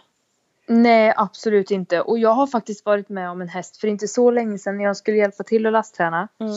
Nej, 0.66 1.14
absolut 1.16 1.70
inte. 1.70 2.00
Och 2.00 2.18
jag 2.18 2.30
har 2.30 2.46
faktiskt 2.46 2.84
varit 2.84 3.08
med 3.08 3.30
om 3.30 3.40
en 3.40 3.48
häst 3.48 3.76
för 3.76 3.88
inte 3.88 4.08
så 4.08 4.30
länge 4.30 4.58
sedan 4.58 4.76
när 4.76 4.84
jag 4.84 4.96
skulle 4.96 5.16
hjälpa 5.16 5.44
till 5.44 5.66
att 5.66 5.72
lastträna. 5.72 6.28
Mm. 6.38 6.52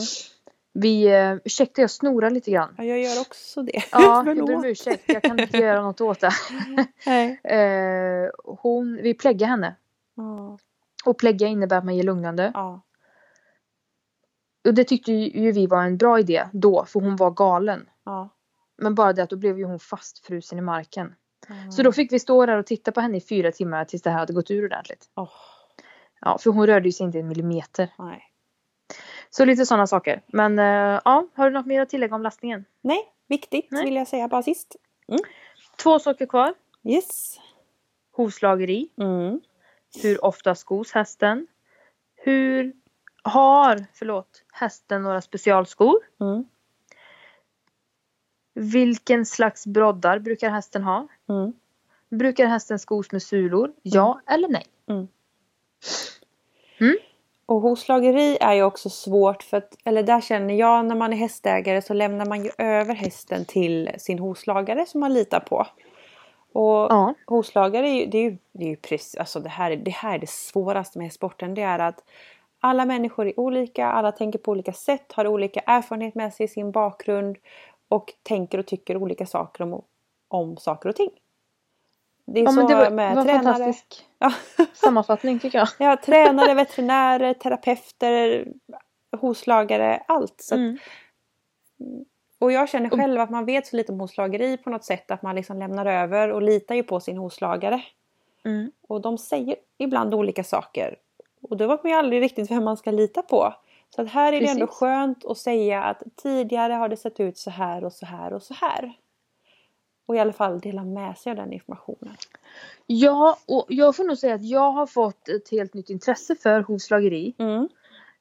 Vi, 0.80 1.06
eh, 1.06 1.36
ursäkta 1.44 1.80
jag 1.80 1.90
snorar 1.90 2.30
lite 2.30 2.50
grann. 2.50 2.74
Ja, 2.78 2.84
jag 2.84 2.98
gör 3.00 3.20
också 3.20 3.62
det. 3.62 3.82
Ja, 3.92 4.24
jag 4.26 4.46
ber 4.46 4.54
om 4.56 4.64
ursäkt. 4.64 5.02
Jag 5.06 5.22
kan 5.22 5.40
inte 5.40 5.58
göra 5.58 5.82
något 5.82 6.00
åt 6.00 6.20
det. 6.20 6.30
Nej. 7.06 7.40
Eh, 7.44 8.30
hon, 8.44 8.96
vi 9.02 9.14
pläggar 9.14 9.46
henne. 9.46 9.76
Ja, 10.16 10.58
Och 11.04 11.18
plägga 11.18 11.46
innebär 11.46 11.78
att 11.78 11.84
man 11.84 11.96
ger 11.96 12.02
lugnande. 12.02 12.50
ja, 12.54 12.82
Och 14.68 14.74
det 14.74 14.84
tyckte 14.84 15.12
ju 15.12 15.52
vi 15.52 15.66
var 15.66 15.84
en 15.84 15.96
bra 15.96 16.18
idé 16.20 16.44
då, 16.52 16.84
för 16.84 17.00
hon 17.00 17.16
var 17.16 17.30
galen. 17.30 17.88
ja. 18.04 18.28
Men 18.78 18.94
bara 18.94 19.12
det 19.12 19.22
att 19.22 19.30
då 19.30 19.36
blev 19.36 19.58
ju 19.58 19.64
hon 19.64 19.78
fastfrusen 19.78 20.58
i 20.58 20.62
marken. 20.62 21.14
Så 21.72 21.82
då 21.82 21.92
fick 21.92 22.12
vi 22.12 22.18
stå 22.18 22.46
där 22.46 22.56
och 22.58 22.66
titta 22.66 22.92
på 22.92 23.00
henne 23.00 23.16
i 23.16 23.20
fyra 23.20 23.52
timmar 23.52 23.84
tills 23.84 24.02
det 24.02 24.10
här 24.10 24.18
hade 24.18 24.32
gått 24.32 24.50
ur 24.50 24.64
ordentligt. 24.64 25.04
Ja, 26.20 26.38
för 26.38 26.50
hon 26.50 26.66
rörde 26.66 26.88
ju 26.88 26.92
sig 26.92 27.06
inte 27.06 27.18
en 27.18 27.28
millimeter. 27.28 27.92
nej. 27.98 28.22
Så 29.30 29.44
lite 29.44 29.66
sådana 29.66 29.86
saker. 29.86 30.22
Men 30.26 30.58
eh, 30.58 31.00
ja, 31.04 31.26
har 31.34 31.50
du 31.50 31.54
något 31.54 31.66
mer 31.66 31.80
att 31.80 31.88
tillägga 31.88 32.14
om 32.14 32.22
lastningen? 32.22 32.64
nej, 32.80 33.12
viktigt 33.26 33.68
Nej. 33.70 33.84
vill 33.84 33.96
jag 33.96 34.08
säga 34.08 34.28
bara 34.28 34.42
sist. 34.42 34.76
Två 35.82 35.98
saker 35.98 36.26
kvar. 36.26 36.54
Yes. 36.84 37.40
Hovslageri. 38.12 38.88
Mm. 39.00 39.40
Hur 40.02 40.24
ofta 40.24 40.54
skos 40.54 40.92
hästen? 40.92 41.46
Hur 42.16 42.72
har, 43.22 43.86
förlåt, 43.92 44.42
hästen 44.52 45.02
några 45.02 45.20
specialskor? 45.20 45.96
Mm. 46.20 46.44
Vilken 48.54 49.26
slags 49.26 49.66
broddar 49.66 50.18
brukar 50.18 50.50
hästen 50.50 50.82
ha? 50.82 51.08
Mm. 51.28 51.52
Brukar 52.08 52.46
hästen 52.46 52.78
skos 52.78 53.12
med 53.12 53.22
sulor? 53.22 53.72
Ja 53.82 54.20
eller 54.26 54.48
nej? 54.48 54.66
Och 57.46 57.60
hovslageri 57.60 58.38
är 58.40 58.52
ju 58.54 58.62
också 58.62 58.90
svårt 58.90 59.42
för 59.42 59.56
att, 59.56 59.76
eller 59.84 60.02
där 60.02 60.20
känner 60.20 60.54
jag 60.54 60.84
när 60.84 60.94
man 60.94 61.12
är 61.12 61.16
hästägare 61.16 61.82
så 61.82 61.94
lämnar 61.94 62.26
man 62.26 62.44
ju 62.44 62.50
över 62.58 62.94
hästen 62.94 63.44
till 63.44 63.90
sin 63.98 64.18
hovslagare 64.18 64.86
som 64.86 65.00
man 65.00 65.14
litar 65.14 65.40
på. 65.40 65.66
Och 66.52 66.64
Ja. 66.92 67.14
hovslagare 67.26 67.88
är 67.88 67.94
ju, 67.94 68.06
det 68.06 68.18
är 68.18 68.22
ju, 68.22 68.38
det 68.52 68.64
är 68.64 68.68
ju 68.68 68.76
precis, 68.76 69.16
alltså 69.16 69.40
det 69.40 69.48
här, 69.48 69.70
är- 69.70 69.76
det 69.76 69.90
här 69.90 70.14
är 70.14 70.18
det 70.18 70.30
svåraste 70.30 70.98
med 70.98 71.06
hästsporten. 71.06 71.54
Det 71.54 71.62
är 71.62 71.78
att 71.78 72.04
alla 72.60 72.84
människor 72.84 73.26
är 73.26 73.40
olika, 73.40 73.86
alla 73.86 74.12
tänker 74.12 74.38
på 74.38 74.50
olika 74.50 74.72
sätt, 74.72 75.12
har 75.12 75.26
olika 75.26 75.60
erfarenhet 75.60 76.14
med 76.14 76.34
sig 76.34 76.44
i 76.44 76.48
sin 76.48 76.70
bakgrund 76.70 77.36
och 77.88 78.12
tänker 78.22 78.58
och 78.58 78.66
tycker 78.66 78.96
olika 78.96 79.26
saker 79.26 79.64
om, 79.64 79.82
om 80.28 80.56
saker 80.56 80.88
och 80.88 80.96
ting. 80.96 81.10
Det 82.24 82.40
är 82.40 82.44
Ja 82.44 82.50
så 82.52 82.68
det 82.68 82.74
var, 82.74 82.90
med 82.90 83.16
var 83.16 83.24
tränare. 83.24 83.44
fantastisk 83.44 84.05
Ja. 84.18 84.32
sammanfattning 84.74 85.38
tycker 85.38 85.58
jag. 85.58 85.68
Ja, 85.78 85.96
tränare, 86.04 86.54
veterinärer, 86.54 87.34
terapeuter, 87.34 88.46
hovslagare, 89.20 90.02
allt. 90.08 90.40
Så 90.40 90.54
att, 90.54 90.58
Mm. 90.58 90.78
och 92.38 92.52
jag 92.52 92.68
känner 92.68 92.90
själv 92.90 93.20
att 93.20 93.30
man 93.30 93.44
vet 93.44 93.66
så 93.66 93.76
lite 93.76 93.92
om 93.92 94.00
hovslageri 94.00 94.56
på 94.56 94.70
något 94.70 94.84
sätt 94.84 95.10
att 95.10 95.22
man 95.22 95.34
liksom 95.36 95.58
lämnar 95.58 95.86
över 95.86 96.32
och 96.32 96.42
litar 96.42 96.74
ju 96.74 96.82
på 96.82 97.00
sin 97.00 97.16
hovslagare. 97.16 97.82
Mm. 98.44 98.70
Och 98.88 99.00
de 99.00 99.18
säger 99.18 99.56
ibland 99.78 100.14
olika 100.14 100.44
saker. 100.44 100.96
Och 101.42 101.56
då 101.56 101.66
vet 101.66 101.82
man 101.84 101.92
ju 101.92 101.98
aldrig 101.98 102.22
riktigt 102.22 102.50
vem 102.50 102.64
man 102.64 102.76
ska 102.76 102.90
lita 102.90 103.22
på. 103.22 103.54
Så 103.90 104.02
att 104.02 104.08
här 104.10 104.32
är 104.32 104.40
det 104.40 104.46
ändå 104.48 104.66
Precis. 104.66 104.78
skönt 104.78 105.24
att 105.24 105.38
säga 105.38 105.82
att 105.82 106.02
tidigare 106.22 106.72
har 106.72 106.88
det 106.88 106.96
sett 106.96 107.20
ut 107.20 107.38
så 107.38 107.50
här 107.50 107.84
och 107.84 107.92
så 107.92 108.06
här 108.06 108.32
och 108.32 108.42
så 108.42 108.54
här. 108.54 108.92
Och 110.06 110.16
i 110.16 110.18
alla 110.18 110.32
fall 110.32 110.60
dela 110.60 110.84
med 110.84 111.18
sig 111.18 111.30
av 111.30 111.36
den 111.36 111.52
informationen. 111.52 112.16
Ja, 112.86 113.38
och 113.46 113.64
jag 113.68 113.96
får 113.96 114.04
nog 114.04 114.18
säga 114.18 114.34
att 114.34 114.44
jag 114.44 114.72
har 114.72 114.86
fått 114.86 115.28
ett 115.28 115.50
helt 115.50 115.74
nytt 115.74 115.90
intresse 115.90 116.34
för 116.36 116.60
hovslageri. 116.60 117.34
Mm, 117.38 117.68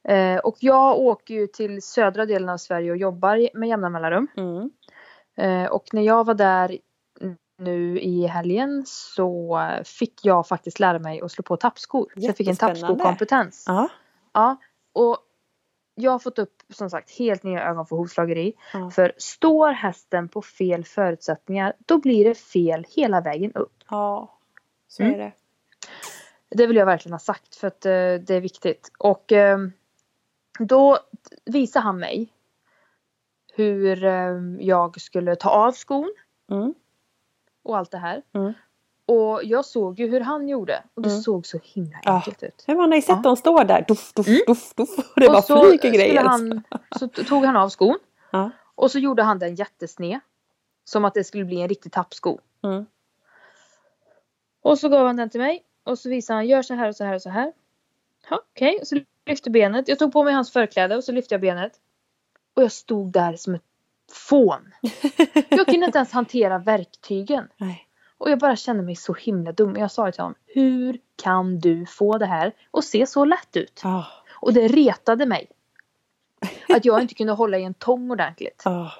Eh, 0.07 0.37
och 0.37 0.57
jag 0.59 0.99
åker 0.99 1.33
ju 1.33 1.47
till 1.47 1.81
södra 1.81 2.25
delen 2.25 2.49
av 2.49 2.57
Sverige 2.57 2.91
och 2.91 2.97
jobbar 2.97 3.57
med 3.57 3.69
jämna 3.69 3.89
mellanrum. 3.89 4.27
mm, 4.37 4.69
Eh, 5.37 5.71
och 5.71 5.83
när 5.93 6.01
jag 6.01 6.25
var 6.25 6.33
där 6.33 6.77
nu 7.57 7.99
i 7.99 8.27
helgen 8.27 8.83
så 8.87 9.59
fick 9.83 10.25
jag 10.25 10.47
faktiskt 10.47 10.79
lära 10.79 10.99
mig 10.99 11.21
att 11.21 11.31
slå 11.31 11.43
på 11.43 11.57
tappskor. 11.57 12.11
Så 12.15 12.25
jag 12.25 12.37
fick 12.37 12.47
en 12.47 12.55
tappskokompetens. 12.55 13.63
ja, 13.67 13.89
Ja, 14.33 14.57
och 14.93 15.17
jag 15.95 16.11
har 16.11 16.19
fått 16.19 16.39
upp 16.39 16.63
som 16.69 16.89
sagt 16.89 17.11
helt 17.11 17.43
nya 17.43 17.63
ögon 17.69 17.85
för 17.85 17.95
hovslageri. 17.95 18.53
Ja. 18.73 18.89
För 18.89 19.13
står 19.17 19.71
hästen 19.71 20.29
på 20.29 20.41
fel 20.41 20.83
förutsättningar 20.83 21.73
då 21.85 21.97
blir 21.97 22.25
det 22.25 22.35
fel 22.35 22.85
hela 22.89 23.21
vägen 23.21 23.51
upp. 23.53 23.83
Ja, 23.89 24.37
så 24.87 25.03
Mm. 25.03 25.13
är 25.15 25.17
det. 25.17 25.31
Det 26.49 26.67
vill 26.67 26.77
jag 26.77 26.85
verkligen 26.85 27.13
ha 27.13 27.19
sagt 27.19 27.55
för 27.55 27.67
att 27.67 27.85
eh, 27.85 27.91
det 27.91 28.29
är 28.29 28.41
viktigt. 28.41 28.91
Och 28.99 29.31
eh, 29.31 29.57
då 30.59 30.97
visade 31.45 31.83
han 31.83 31.99
mig 31.99 32.33
hur 33.53 34.03
eh, 34.03 34.31
jag 34.59 35.01
skulle 35.01 35.35
ta 35.35 35.49
av 35.49 35.71
skon 35.71 36.13
Mm. 36.51 36.73
och 37.63 37.77
allt 37.77 37.91
det 37.91 37.97
här. 37.97 38.21
Mm. 38.33 38.53
Och 39.07 39.41
jag 39.43 39.65
såg 39.65 39.99
ju 39.99 40.07
hur 40.07 40.19
han 40.21 40.47
gjorde 40.47 40.83
och 40.93 41.01
det 41.01 41.09
Mm. 41.09 41.21
såg 41.21 41.45
så 41.45 41.59
himla 41.63 41.97
Ja. 42.03 42.11
enkelt 42.15 42.43
ut. 42.43 42.63
Men 42.67 42.77
man 42.77 42.89
har 42.89 42.95
ju 42.95 43.01
sett 43.01 43.09
Ja. 43.15 43.21
dem 43.21 43.35
stå 43.35 43.63
där, 43.63 43.85
doff, 43.87 44.13
doff, 44.13 44.27
Mm. 44.27 44.39
doff, 44.47 44.73
doff. 44.75 44.89
Och 45.15 45.21
det 45.21 45.27
bara 45.27 45.37
och 45.37 45.43
så, 45.43 45.63
flyger 45.63 45.91
grejer. 45.91 46.23
han, 46.23 46.63
så 46.99 47.07
t- 47.07 47.23
tog 47.23 47.45
han 47.45 47.55
av 47.55 47.69
skon 47.69 47.99
Ja. 48.31 48.49
och 48.75 48.91
så 48.91 48.99
gjorde 48.99 49.23
han 49.23 49.39
den 49.39 49.55
jättesned. 49.55 50.19
Som 50.83 51.05
att 51.05 51.13
det 51.13 51.23
skulle 51.23 51.45
bli 51.45 51.61
en 51.61 51.69
riktig 51.69 51.91
tappsko. 51.91 52.37
Mm. 52.63 52.85
Och 54.61 54.79
så 54.79 54.89
gav 54.89 55.05
han 55.07 55.15
den 55.15 55.29
till 55.29 55.39
mig 55.41 55.63
och 55.83 55.99
så 55.99 56.09
visade 56.09 56.37
han 56.37 56.47
gör 56.47 56.61
så 56.61 56.73
här 56.73 56.87
och 56.89 56.95
så 56.95 57.03
här 57.03 57.13
och 57.15 57.21
så 57.21 57.29
här. 57.29 57.53
Ja, 58.29 58.41
Okej, 58.53 58.77
och 58.81 58.87
så 58.87 58.99
lyfte 59.25 59.49
benet. 59.49 59.87
Jag 59.87 59.99
tog 59.99 60.13
på 60.13 60.23
mig 60.23 60.33
hans 60.33 60.51
förkläde 60.51 60.95
och 60.97 61.03
så 61.03 61.11
lyfte 61.11 61.33
jag 61.33 61.41
benet. 61.41 61.71
Och 62.53 62.63
jag 62.63 62.71
stod 62.71 63.11
där 63.11 63.35
som 63.35 63.55
ett 63.55 63.61
fån. 64.11 64.71
Jag 65.49 65.65
kunde 65.67 65.85
inte 65.85 65.97
ens 65.97 66.11
hantera 66.11 66.57
verktygen. 66.57 67.47
Nej. 67.57 67.84
Och 68.25 68.31
jag 68.31 68.39
bara 68.39 68.55
kände 68.55 68.83
mig 68.83 68.95
så 68.95 69.13
himla 69.13 69.51
dum. 69.51 69.75
Jag 69.75 69.91
sa 69.91 70.11
till 70.11 70.21
honom, 70.21 70.35
hur 70.45 70.97
kan 71.15 71.59
du 71.59 71.85
få 71.85 72.17
det 72.17 72.25
här 72.25 72.51
att 72.71 72.83
se 72.85 73.05
så 73.07 73.25
lätt 73.25 73.55
ut? 73.57 73.81
Ja. 73.83 74.05
Och 74.33 74.53
det 74.53 74.67
retade 74.67 75.25
mig. 75.25 75.47
Att 76.69 76.85
jag 76.85 77.01
inte 77.01 77.13
kunde 77.13 77.33
hålla 77.33 77.57
i 77.57 77.63
en 77.63 77.73
tång 77.73 78.11
ordentligt. 78.11 78.61
Ja. 78.65 78.91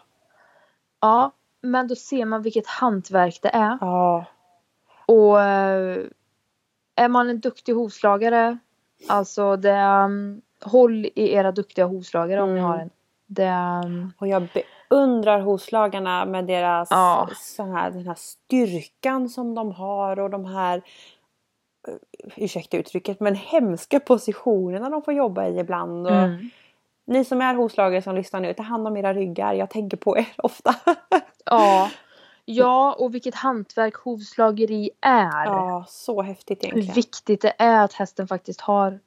Ja, 1.00 1.32
men 1.62 1.88
då 1.88 1.96
ser 1.96 2.26
man 2.26 2.42
vilket 2.42 2.68
hantverk 2.68 3.40
det 3.42 3.50
är. 3.50 3.78
Ja. 3.82 4.26
Och 5.06 5.42
eh, 5.42 5.98
är 6.96 7.08
man 7.10 7.30
en 7.30 7.40
duktig 7.40 7.74
hovslagare, 7.74 8.58
alltså 9.08 9.56
det, 9.56 9.84
um, 9.84 10.42
håll 10.62 11.06
i 11.06 11.34
era 11.34 11.52
duktiga 11.52 11.86
hovslagare 11.86 12.42
om 12.42 12.50
ni 12.54 12.60
Mm. 12.60 12.66
har 12.72 12.78
en. 12.78 12.90
Det, 13.28 13.50
um, 13.86 14.14
Och 14.18 14.28
jag 14.28 14.48
beundrar 14.90 15.40
hovslagarna 15.40 16.26
med 16.26 16.46
deras 16.46 16.88
Ja. 16.92 17.30
sån 17.36 17.72
här, 17.72 17.92
den 17.92 18.08
här 18.08 18.16
styrkan 18.18 19.30
som 19.30 19.56
de 19.56 19.72
har 19.72 20.20
och 20.20 20.30
de 20.30 20.46
här 20.46 20.82
eh, 21.88 21.94
ursäkta 22.36 22.78
uttrycket, 22.78 23.20
men 23.20 23.36
hemska 23.36 24.00
positionerna 24.00 24.90
de 24.90 25.02
får 25.02 25.14
jobba 25.14 25.46
i 25.48 25.60
ibland. 25.60 26.08
Och 26.08 26.14
mm. 26.14 26.50
Ni 27.08 27.26
som 27.26 27.42
är 27.42 27.56
hovslagare 27.56 28.02
som 28.02 28.16
lyssnar 28.16 28.40
nu, 28.40 28.54
ta 28.54 28.64
hand 28.64 28.88
om 28.88 28.98
era 28.98 29.14
ryggar. 29.14 29.54
Jag 29.54 29.70
tänker 29.70 29.98
på 29.98 30.18
er 30.18 30.28
ofta. 30.38 30.76
Ja. 31.46 31.90
ja, 32.46 32.94
och 33.00 33.14
vilket 33.16 33.36
hantverk 33.36 33.96
hovslageri 33.96 34.90
är. 35.02 35.46
ja, 35.46 35.86
så 35.88 36.22
häftigt 36.22 36.64
Hur 36.64 36.68
egentligen. 36.68 36.96
viktigt 36.96 37.42
det 37.42 37.54
är 37.58 37.84
att 37.84 37.94
hästen 37.94 38.28
faktiskt 38.28 38.62
har 38.62 39.00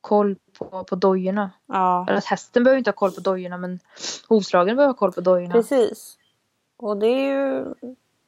koll 0.00 0.36
på, 0.58 0.84
på 0.84 0.96
dojorna. 0.96 1.50
Ja, 1.66 2.04
Eller 2.08 2.18
att 2.18 2.24
hästen 2.24 2.64
behöver 2.64 2.78
inte 2.78 2.90
ha 2.90 2.96
koll 2.96 3.10
på 3.10 3.20
dojorna 3.20 3.58
men 3.58 3.80
hovslagaren 4.28 4.76
behöver 4.76 4.92
ha 4.92 4.98
koll 4.98 5.12
på 5.12 5.20
dojorna. 5.20 5.52
precis. 5.52 6.18
Och 6.76 6.96
det 6.96 7.06
är 7.06 7.32
ju 7.32 7.64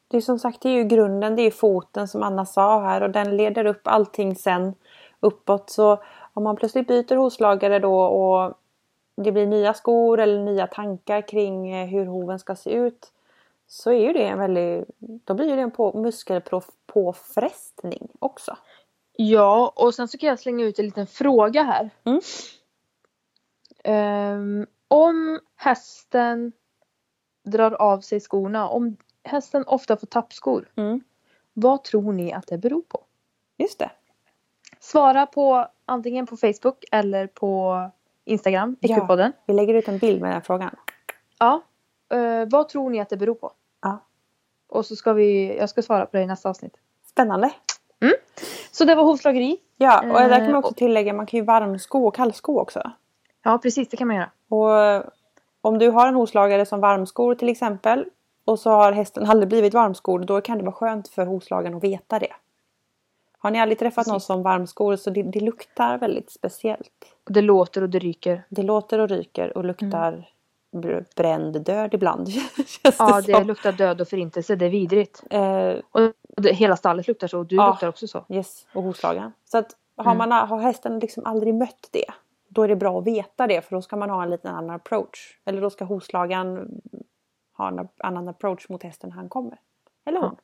det 0.09 0.17
är 0.17 0.21
som 0.21 0.39
sagt 0.39 0.61
det 0.61 0.69
är 0.69 0.73
ju 0.73 0.85
grunden, 0.85 1.37
det 1.37 1.43
är 1.43 1.51
foten 1.51 2.09
som 2.09 2.23
Anna 2.23 2.47
sa 2.47 2.81
här 2.81 3.03
och 3.03 3.11
den 3.11 3.37
leder 3.37 3.65
upp 3.65 3.81
allting 3.85 4.37
sen 4.37 4.75
uppåt. 5.21 5.71
Så 5.71 5.99
om 6.33 6.45
man 6.45 6.57
plötsligt 6.57 6.87
byter 6.87 7.17
hovslagare 7.17 7.79
då 7.79 8.01
och 8.01 8.55
det 9.17 9.33
blir 9.33 9.47
nya 9.47 9.75
skor 9.75 10.21
eller 10.21 10.45
nya 10.45 10.67
tankar 10.67 11.29
kring 11.29 11.73
eh, 11.73 11.87
hur 11.87 12.07
hoven 12.07 12.39
ska 12.39 12.57
se 12.57 12.71
ut 12.71 13.13
så 13.67 13.91
är 13.91 14.07
ju 14.07 14.13
det 14.13 14.27
en 14.27 14.39
väldigt, 14.39 14.85
då 14.99 15.35
blir 15.35 15.57
det 15.57 15.63
en 15.63 15.71
på, 15.71 15.99
muskelpåfrestning 15.99 18.09
också. 18.19 18.57
Ja, 19.23 19.73
och 19.77 19.95
sen 19.95 20.09
så 20.09 20.19
kan 20.19 20.29
jag 20.29 20.39
slänga 20.39 20.65
ut 20.65 20.79
en 20.79 20.85
liten 20.85 21.07
fråga 21.07 21.63
här. 21.63 21.91
Mm. 22.05 22.21
Ehm, 23.85 24.67
om 24.89 25.41
hästen 25.57 26.53
drar 27.45 27.71
av 27.73 28.01
sig 28.01 28.21
skorna, 28.21 28.69
om 28.69 28.97
hästen 29.25 29.65
ofta 29.67 29.97
får 29.97 30.07
tappskor, 30.07 30.69
Mm. 30.77 31.01
vad 31.53 31.85
tror 31.85 32.13
ni 32.13 32.33
att 32.33 32.47
det 32.47 32.59
beror 32.59 32.83
på? 32.83 33.05
Just 33.57 33.79
det. 33.79 33.91
Svara 34.79 35.27
på 35.27 35.67
antingen 35.85 36.27
på 36.27 36.37
Facebook 36.37 36.85
eller 36.93 37.27
på 37.27 37.81
Instagram, 38.25 38.77
Ja. 38.81 38.97
Ekopodden. 38.97 39.33
Vi 39.47 39.55
lägger 39.55 39.75
ut 39.75 39.89
en 39.89 39.99
bild 39.99 40.21
med 40.21 40.29
den 40.29 40.35
här 40.35 40.41
frågan. 40.41 40.77
Ja. 41.39 41.63
Eh, 42.17 42.49
vad 42.51 42.69
tror 42.69 42.91
ni 42.91 43.01
att 43.01 43.09
det 43.09 43.17
beror 43.17 43.35
på? 43.35 43.53
Ja. 43.83 43.99
Och 44.69 44.87
så 44.87 44.97
ska 44.97 45.13
vi, 45.13 45.57
jag 45.59 45.71
ska 45.71 45.83
svara 45.83 46.07
på 46.07 46.17
det 46.17 46.23
i 46.23 46.27
nästa 46.27 46.49
avsnitt. 46.51 46.77
Spännande. 47.07 47.51
Så 48.73 48.85
det 48.85 48.95
var 48.95 49.03
hovslageri. 49.05 49.57
Ja, 49.77 50.01
och 50.01 50.07
där 50.29 50.29
kan 50.39 50.41
man 50.45 50.51
Eh, 50.51 50.59
också 50.59 50.75
tillägga, 50.75 51.13
man 51.13 51.27
kan 51.27 51.39
ju 51.41 51.45
varmsko 51.45 52.07
och 52.07 52.15
kallsko 52.15 52.61
också. 52.61 52.91
Ja, 53.43 53.59
precis, 53.59 53.89
det 53.89 53.97
kan 53.97 54.07
man 54.09 54.17
göra. 54.17 54.31
Och 54.49 55.05
om 55.61 55.79
du 55.79 55.91
har 55.91 56.09
en 56.09 56.15
hovslagare 56.15 56.67
som 56.67 56.81
varmskor 56.81 57.35
till 57.35 57.49
exempel 57.49 58.05
och 58.45 58.59
så 58.59 58.71
har 58.71 58.93
hästen 58.93 59.27
aldrig 59.27 59.49
blivit 59.49 59.75
varmskor, 59.75 60.19
då 60.19 60.41
kan 60.41 60.59
det 60.59 60.65
vara 60.65 60.73
skönt 60.75 61.09
för 61.09 61.27
hovslagaren 61.27 61.77
att 61.77 61.85
veta 61.85 62.19
det. 62.19 62.33
Har 63.39 63.51
ni 63.51 63.61
aldrig 63.61 63.79
träffat 63.79 64.07
någon 64.07 64.21
som 64.21 64.43
varmskor 64.43 64.97
så 64.97 65.11
det, 65.11 65.23
det 65.23 65.41
luktar 65.41 65.99
väldigt 65.99 66.31
speciellt. 66.31 66.91
Det 67.31 67.41
låter 67.43 67.83
och 67.83 67.89
det 67.91 67.99
ryker. 67.99 68.43
Det 68.49 68.63
låter 68.63 68.99
och 68.99 69.09
ryker 69.09 69.57
och 69.57 69.65
luktar 69.65 70.29
br- 70.73 71.05
bränd 71.17 71.65
död 71.65 71.95
ibland. 71.95 72.29
Ja, 72.99 73.21
det 73.21 73.33
det 73.33 73.45
luktar 73.45 73.73
död 73.73 74.01
och 74.01 74.09
förintelse. 74.09 74.57
Det 74.57 74.67
är 74.67 74.71
vidrigt. 74.71 75.23
Eh, 75.31 75.75
Och 75.91 76.13
det, 76.41 76.53
hela 76.53 76.77
stallet 76.77 77.09
luktar 77.09 77.29
så 77.29 77.39
och 77.39 77.47
du 77.47 77.57
Ja. 77.57 77.69
luktar 77.71 77.89
också 77.89 78.07
så. 78.09 78.25
Yes, 78.29 78.67
och 78.75 78.83
hovslagaren. 78.83 79.33
Så 79.45 79.59
att 79.59 79.77
har, 79.97 80.13
Mm. 80.15 80.29
man, 80.29 80.49
har 80.49 80.59
hästen 80.61 80.99
liksom 80.99 81.27
aldrig 81.27 81.55
mött 81.55 81.89
det, 81.91 82.05
då 82.49 82.63
är 82.63 82.69
det 82.69 82.77
bra 82.77 82.99
att 82.99 83.07
veta 83.07 83.47
det 83.47 83.63
för 83.63 83.77
då 83.77 83.83
ska 83.83 83.97
man 83.97 84.11
ha 84.11 84.23
en 84.23 84.31
liten 84.31 84.55
annan 84.55 84.71
approach. 84.77 85.39
Eller 85.45 85.61
då 85.61 85.71
ska 85.71 85.85
hovslagaren 85.85 86.81
ha 87.57 87.69
en 87.69 87.89
annan 87.99 88.29
approach 88.29 88.69
mot 88.69 88.83
hästen 88.83 89.11
när 89.11 89.17
han 89.17 89.29
kommer. 89.29 89.59
Eller 90.05 90.21
hon. 90.21 90.37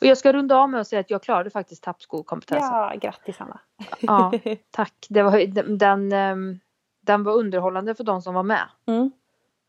Och 0.00 0.06
jag 0.06 0.18
ska 0.18 0.32
runda 0.32 0.56
av 0.56 0.70
med 0.70 0.80
att 0.80 0.88
säga 0.88 1.00
att 1.00 1.10
jag 1.10 1.22
klarade 1.22 1.50
faktiskt 1.50 1.82
tappskokompetensen. 1.82 2.72
Ja, 2.72 2.92
grattis 3.00 3.40
Anna. 3.40 3.60
Ja, 4.00 4.32
tack. 4.70 5.06
Det 5.08 5.22
var, 5.22 5.46
den, 5.46 5.78
den, 5.78 6.12
ehm, 6.12 6.58
den 7.00 7.22
var 7.24 7.32
underhållande 7.32 7.94
för 7.94 8.04
de 8.04 8.22
som 8.22 8.34
var 8.34 8.42
med. 8.42 8.68
Mm. 8.86 9.10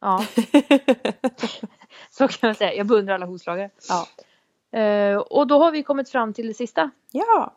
Ja, 0.02 0.20
så 2.10 2.28
kan 2.28 2.48
man 2.48 2.56
säga. 2.56 2.74
Jag 2.74 2.86
beundrar 2.88 3.16
alla 3.16 3.26
hovslagare. 3.26 3.70
ja. 3.90 4.08
Eh, 4.72 5.18
och 5.18 5.48
då 5.48 5.60
har 5.60 5.72
vi 5.72 5.84
kommit 5.84 6.10
fram 6.10 6.34
till 6.34 6.48
det 6.48 6.54
sista. 6.54 6.92
ja. 7.12 7.54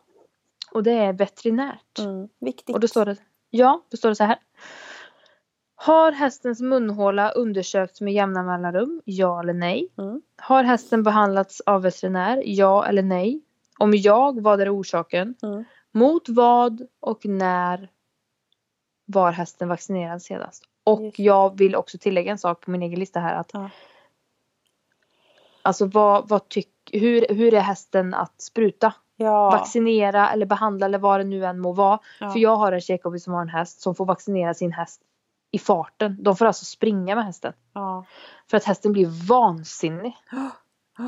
Och 0.73 0.83
det 0.83 0.93
är 0.93 1.13
veterinärt. 1.13 1.99
Mm. 1.99 2.29
Viktigt. 2.41 2.75
Och 2.75 2.81
då 2.81 2.89
står 2.89 3.05
det, 3.05 3.17
ja, 3.51 3.85
då 3.91 3.97
står 3.97 4.09
det 4.09 4.15
så 4.15 4.25
här. 4.25 4.39
Har 5.75 6.13
hästens 6.13 6.61
munhåla 6.61 7.31
undersökts 7.31 8.01
med 8.01 8.13
jämna 8.15 8.43
mellanrum? 8.43 9.03
Ja 9.05 9.41
eller 9.41 9.53
nej? 9.53 9.89
Mm. 9.99 10.23
Har 10.37 10.65
hästen 10.65 11.03
behandlats 11.03 11.61
av 11.61 11.83
veterinär? 11.83 12.43
Ja 12.47 12.87
eller 12.87 13.03
nej? 13.03 13.43
Om 13.79 13.95
jag, 13.95 14.41
vad 14.41 14.61
är 14.61 14.77
orsaken? 14.81 15.35
Mm. 15.43 15.65
Mot 15.93 16.29
vad 16.29 16.87
och 17.01 17.27
när 17.27 17.89
var 19.07 19.33
hästen 19.33 19.69
vaccinerad 19.69 20.23
senast? 20.23 20.65
Och 20.85 21.21
jag 21.21 21.59
vill 21.59 21.77
också 21.77 21.99
tillägga 21.99 22.33
en 22.33 22.39
sak 22.39 22.61
på 22.61 22.71
min 22.71 22.83
egen 22.83 22.99
lista 22.99 23.21
här. 23.21 23.35
Att, 23.35 23.51
Ja. 23.53 23.71
Alltså 25.63 25.87
vad, 25.87 26.29
vad 26.29 26.49
tyck, 26.49 26.69
hur, 26.93 27.27
hur 27.35 27.55
är 27.55 27.61
hästen 27.61 28.15
att 28.15 28.41
spruta? 28.41 28.95
Ja. 29.17 29.51
Vaccinera 29.51 30.31
eller 30.31 30.47
behandla 30.47 30.87
eller 30.87 30.99
vad 30.99 31.21
det 31.21 31.25
nu 31.25 31.45
än 31.45 31.61
må 31.61 31.73
vara. 31.73 31.99
ja. 32.21 32.31
För 32.31 32.39
jag 32.39 32.57
har 32.57 32.73
en 32.73 32.81
tjejkompis 32.81 33.25
som 33.25 33.33
har 33.35 33.41
en 33.43 33.49
häst 33.49 33.81
som 33.81 33.95
får 33.95 34.05
vaccinera 34.07 34.55
sin 34.55 34.73
häst 34.73 35.01
i 35.51 35.59
farten. 35.59 36.17
De 36.21 36.37
får 36.37 36.47
alltså 36.47 36.65
springa 36.65 37.15
med 37.15 37.25
hästen. 37.25 37.53
ja. 37.73 38.05
För 38.51 38.57
att 38.57 38.65
hästen 38.65 38.93
blir 38.93 39.29
vansinnig. 39.29 40.17
Jag 40.99 41.05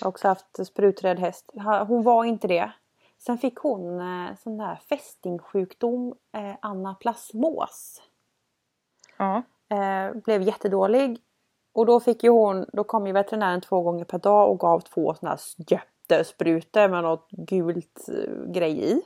har 0.00 0.08
också 0.08 0.28
haft 0.28 0.66
spruträdd 0.66 1.18
häst. 1.18 1.50
Hon 1.86 2.02
var 2.02 2.24
inte 2.24 2.48
det. 2.48 2.72
Sen 3.18 3.38
fick 3.38 3.56
hon 3.58 4.00
eh, 4.00 4.34
sån 4.42 4.58
där 4.58 4.80
fästingsjukdom, 4.88 6.14
eh, 6.32 6.54
anaplasmos. 6.60 8.02
Ja. 9.16 9.42
eh, 9.68 10.16
blev 10.24 10.42
jättedålig. 10.42 11.20
Och 11.74 11.86
då 11.86 12.00
fick 12.00 12.24
ju 12.24 12.30
hon, 12.30 12.66
då 12.72 12.84
kom 12.84 13.06
ju 13.06 13.12
veterinären 13.12 13.60
två 13.60 13.80
gånger 13.82 14.04
per 14.04 14.18
dag 14.18 14.50
och 14.50 14.58
gav 14.60 14.80
två 14.80 15.14
sådana 15.14 15.36
här 15.36 15.40
jättesprutor 15.72 16.88
med 16.88 17.02
något 17.02 17.28
gult 17.30 18.08
eh, 18.08 18.52
grej 18.52 18.92
i. 18.92 19.02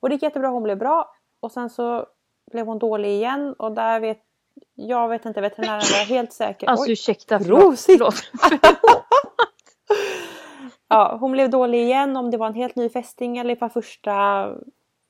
Och 0.00 0.08
det 0.08 0.14
gick 0.14 0.22
jättebra, 0.22 0.48
hon 0.48 0.62
blev 0.62 0.78
bra. 0.78 1.14
Och 1.40 1.52
sen 1.52 1.70
så 1.70 2.06
blev 2.50 2.66
hon 2.66 2.78
dålig 2.78 3.08
igen 3.08 3.54
och 3.58 3.72
där 3.72 4.00
vet 4.00 4.18
jag 4.74 5.08
vet 5.08 5.26
inte, 5.26 5.40
veterinären 5.40 5.80
var 5.80 6.04
helt 6.04 6.32
säker. 6.32 6.66
Alltså 6.66 6.86
Oj. 6.86 6.92
ursäkta. 6.92 7.38
Prosit! 7.38 7.98
Förlåt. 7.98 8.14
Ja, 10.88 11.16
hon 11.20 11.32
blev 11.32 11.50
dålig 11.50 11.82
igen 11.82 12.16
om 12.16 12.30
det 12.30 12.36
var 12.36 12.46
en 12.46 12.54
helt 12.54 12.76
ny 12.76 12.88
fästing 12.88 13.38
eller 13.38 13.54
ifall 13.54 13.70
första 13.70 14.48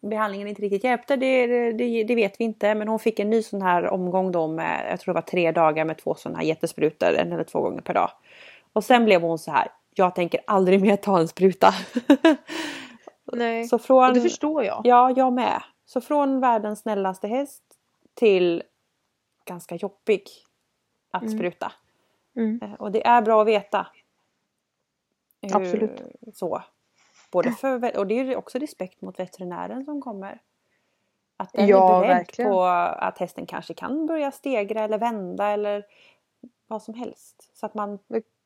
behandlingen 0.03 0.49
inte 0.49 0.63
riktigt 0.63 0.85
hjälpte, 0.85 1.17
det, 1.17 1.47
det, 1.73 2.05
det, 2.05 2.15
vet 2.15 2.41
vi 2.41 2.45
inte. 2.45 2.75
Men 2.75 2.89
hon 2.89 2.99
fick 2.99 3.19
en 3.19 3.31
ny 3.31 3.43
sån 3.43 3.63
här 3.63 3.87
omgång 3.91 4.33
då 4.33 4.47
med, 4.49 4.87
jag 4.91 5.01
tror 5.01 5.15
det 5.15 5.21
var 5.21 5.23
tre 5.27 5.53
dagar 5.53 5.85
med 5.85 5.99
två 5.99 6.15
sådana 6.15 6.39
här 6.39 6.45
jättesprutor, 6.47 7.15
en 7.15 7.33
eller 7.33 7.45
två 7.45 7.61
gånger 7.61 7.81
per 7.81 7.95
dag. 7.95 8.11
Och 8.73 8.85
sen 8.85 9.05
blev 9.05 9.23
hon 9.23 9.39
så 9.39 9.51
här, 9.51 9.69
jag 9.95 10.15
tänker 10.15 10.41
aldrig 10.47 10.81
mer 10.83 10.97
ta 10.97 11.19
en 11.19 11.29
spruta. 11.29 11.75
Nej, 13.33 13.65
så 13.65 13.79
från, 13.79 14.09
och 14.09 14.15
det 14.15 14.21
förstår 14.21 14.65
jag. 14.65 14.81
Ja, 14.85 15.11
jag 15.17 15.33
med. 15.33 15.63
Så 15.87 16.01
från 16.01 16.41
världens 16.41 16.81
snällaste 16.81 17.29
häst 17.29 17.63
till 18.15 18.63
ganska 19.45 19.75
jobbig 19.75 20.23
att 21.11 21.23
Mm. 21.23 21.39
spruta. 21.39 21.73
Mm. 22.37 22.61
Eh, 22.63 22.73
Och 22.73 22.93
det 22.93 23.07
är 23.07 23.23
bra 23.23 23.41
att 23.43 23.47
veta. 23.49 23.87
Hur- 25.43 25.57
Absolut. 25.57 26.03
Så. 26.35 26.63
Både 27.33 27.51
för, 27.51 27.97
och 27.99 28.07
det 28.07 28.15
är 28.21 28.37
också 28.37 28.59
respekt 28.59 29.01
mot 29.03 29.19
veterinären 29.19 29.85
som 29.85 30.01
kommer. 30.03 30.41
Att 31.37 31.53
den 31.53 31.67
Ja, 31.67 31.97
är 31.97 32.01
beredd 32.01 32.17
verkligen. 32.17 32.51
på 32.51 32.65
att 32.65 33.19
hästen 33.19 33.47
kanske 33.47 33.75
kan 33.75 34.07
börja 34.07 34.31
stegra 34.31 34.81
eller 34.85 34.99
vända 34.99 35.49
eller 35.49 35.87
vad 36.67 36.83
som 36.83 36.95
helst. 36.95 37.51
Så 37.55 37.67
att 37.67 37.75
man, 37.75 37.99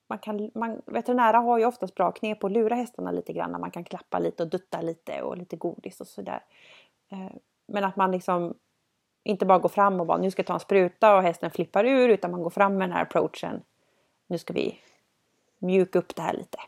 man 0.08 0.18
kan, 0.18 0.50
man, 0.54 0.82
veterinärer 0.86 1.38
har 1.38 1.58
ju 1.58 1.66
oftast 1.66 1.94
bra 1.94 2.12
knep 2.12 2.40
på 2.40 2.46
att 2.46 2.52
lura 2.52 2.74
hästarna 2.74 3.10
lite 3.10 3.32
grann. 3.32 3.52
när 3.52 3.58
Man 3.58 3.70
kan 3.70 3.84
klappa 3.84 4.18
lite 4.18 4.42
och 4.42 4.48
dutta 4.48 4.80
lite 4.80 5.22
och 5.22 5.36
lite 5.36 5.56
godis 5.56 6.00
och 6.00 6.06
sådär. 6.06 6.44
Eh, 7.12 7.32
Men 7.68 7.84
att 7.84 7.96
man 7.96 8.12
liksom 8.12 8.54
inte 9.22 9.46
bara 9.46 9.58
går 9.58 9.68
fram 9.68 10.00
och 10.00 10.06
bara 10.06 10.18
nu 10.18 10.30
ska 10.30 10.40
jag 10.40 10.46
ta 10.46 10.54
en 10.54 10.60
spruta 10.60 11.16
och 11.16 11.22
hästen 11.22 11.50
flippar 11.50 11.84
ur 11.84 12.08
utan 12.08 12.30
man 12.30 12.42
går 12.42 12.50
fram 12.50 12.76
med 12.78 12.88
den 12.88 12.96
här 12.96 13.02
approachen. 13.02 13.62
Nu 14.26 14.38
ska 14.38 14.52
vi 14.52 14.78
mjuka 15.58 15.98
upp 15.98 16.16
det 16.16 16.22
här 16.22 16.32
lite. 16.32 16.58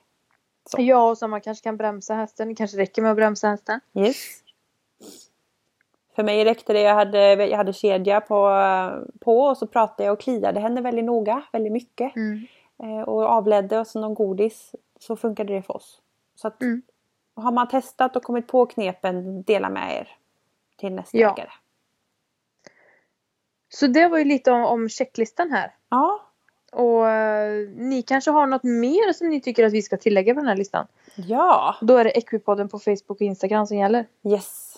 Så. 0.70 0.76
Ja, 0.80 1.10
och 1.10 1.18
så 1.18 1.28
man 1.28 1.40
kanske 1.40 1.64
kan 1.64 1.76
bromsa 1.76 2.14
hästen. 2.14 2.48
Det 2.48 2.54
kanske 2.54 2.76
räcker 2.78 3.02
med 3.02 3.10
att 3.10 3.16
bromsa 3.16 3.48
hästen. 3.48 3.80
Yes. 3.94 4.16
För 6.16 6.22
mig 6.22 6.44
räckte 6.44 6.72
det. 6.72 6.80
Jag 6.80 6.94
hade, 6.94 7.34
jag 7.34 7.56
hade 7.56 7.72
kedja 7.72 8.20
på, 8.20 8.50
på 9.20 9.40
och 9.40 9.58
så 9.58 9.66
pratade 9.66 10.04
jag 10.04 10.12
och 10.12 10.20
kliade 10.20 10.60
henne 10.60 10.80
väldigt 10.80 11.04
noga, 11.04 11.42
väldigt 11.52 11.72
mycket. 11.72 12.16
Mm. 12.16 12.46
Eh, 12.82 13.00
och 13.08 13.22
avledde 13.22 13.78
och 13.78 13.86
så 13.86 14.00
någon 14.00 14.14
godis. 14.14 14.74
Så 15.00 15.16
funkade 15.16 15.52
det 15.52 15.62
för 15.62 15.76
oss. 15.76 16.00
Så 16.34 16.48
att, 16.48 16.62
Mm. 16.62 16.82
Har 17.34 17.52
man 17.52 17.68
testat 17.68 18.16
och 18.16 18.22
kommit 18.22 18.46
på 18.46 18.66
knepen, 18.66 19.42
dela 19.42 19.70
med 19.70 19.96
er 19.96 20.08
till 20.76 20.92
nästa 20.92 21.18
Ja. 21.18 21.32
ägare. 21.32 21.50
Så 23.68 23.86
det 23.86 24.08
var 24.08 24.18
ju 24.18 24.24
lite 24.24 24.50
om, 24.52 24.64
om 24.64 24.88
checklistan 24.88 25.50
här. 25.50 25.74
Ja, 25.88 26.27
Och 26.72 27.08
eh, 27.08 27.68
ni 27.68 28.02
kanske 28.02 28.30
har 28.30 28.46
något 28.46 28.62
mer 28.62 29.12
som 29.12 29.28
ni 29.28 29.40
tycker 29.40 29.66
att 29.66 29.72
vi 29.72 29.82
ska 29.82 29.96
tillägga 29.96 30.34
på 30.34 30.40
den 30.40 30.48
här 30.48 30.56
listan. 30.56 30.86
ja, 31.14 31.76
Då 31.80 31.96
är 31.96 32.04
det 32.04 32.10
Equipodden 32.10 32.68
på 32.68 32.78
Facebook 32.78 33.10
och 33.10 33.22
Instagram 33.22 33.66
som 33.66 33.76
gäller. 33.76 34.06
yes. 34.24 34.76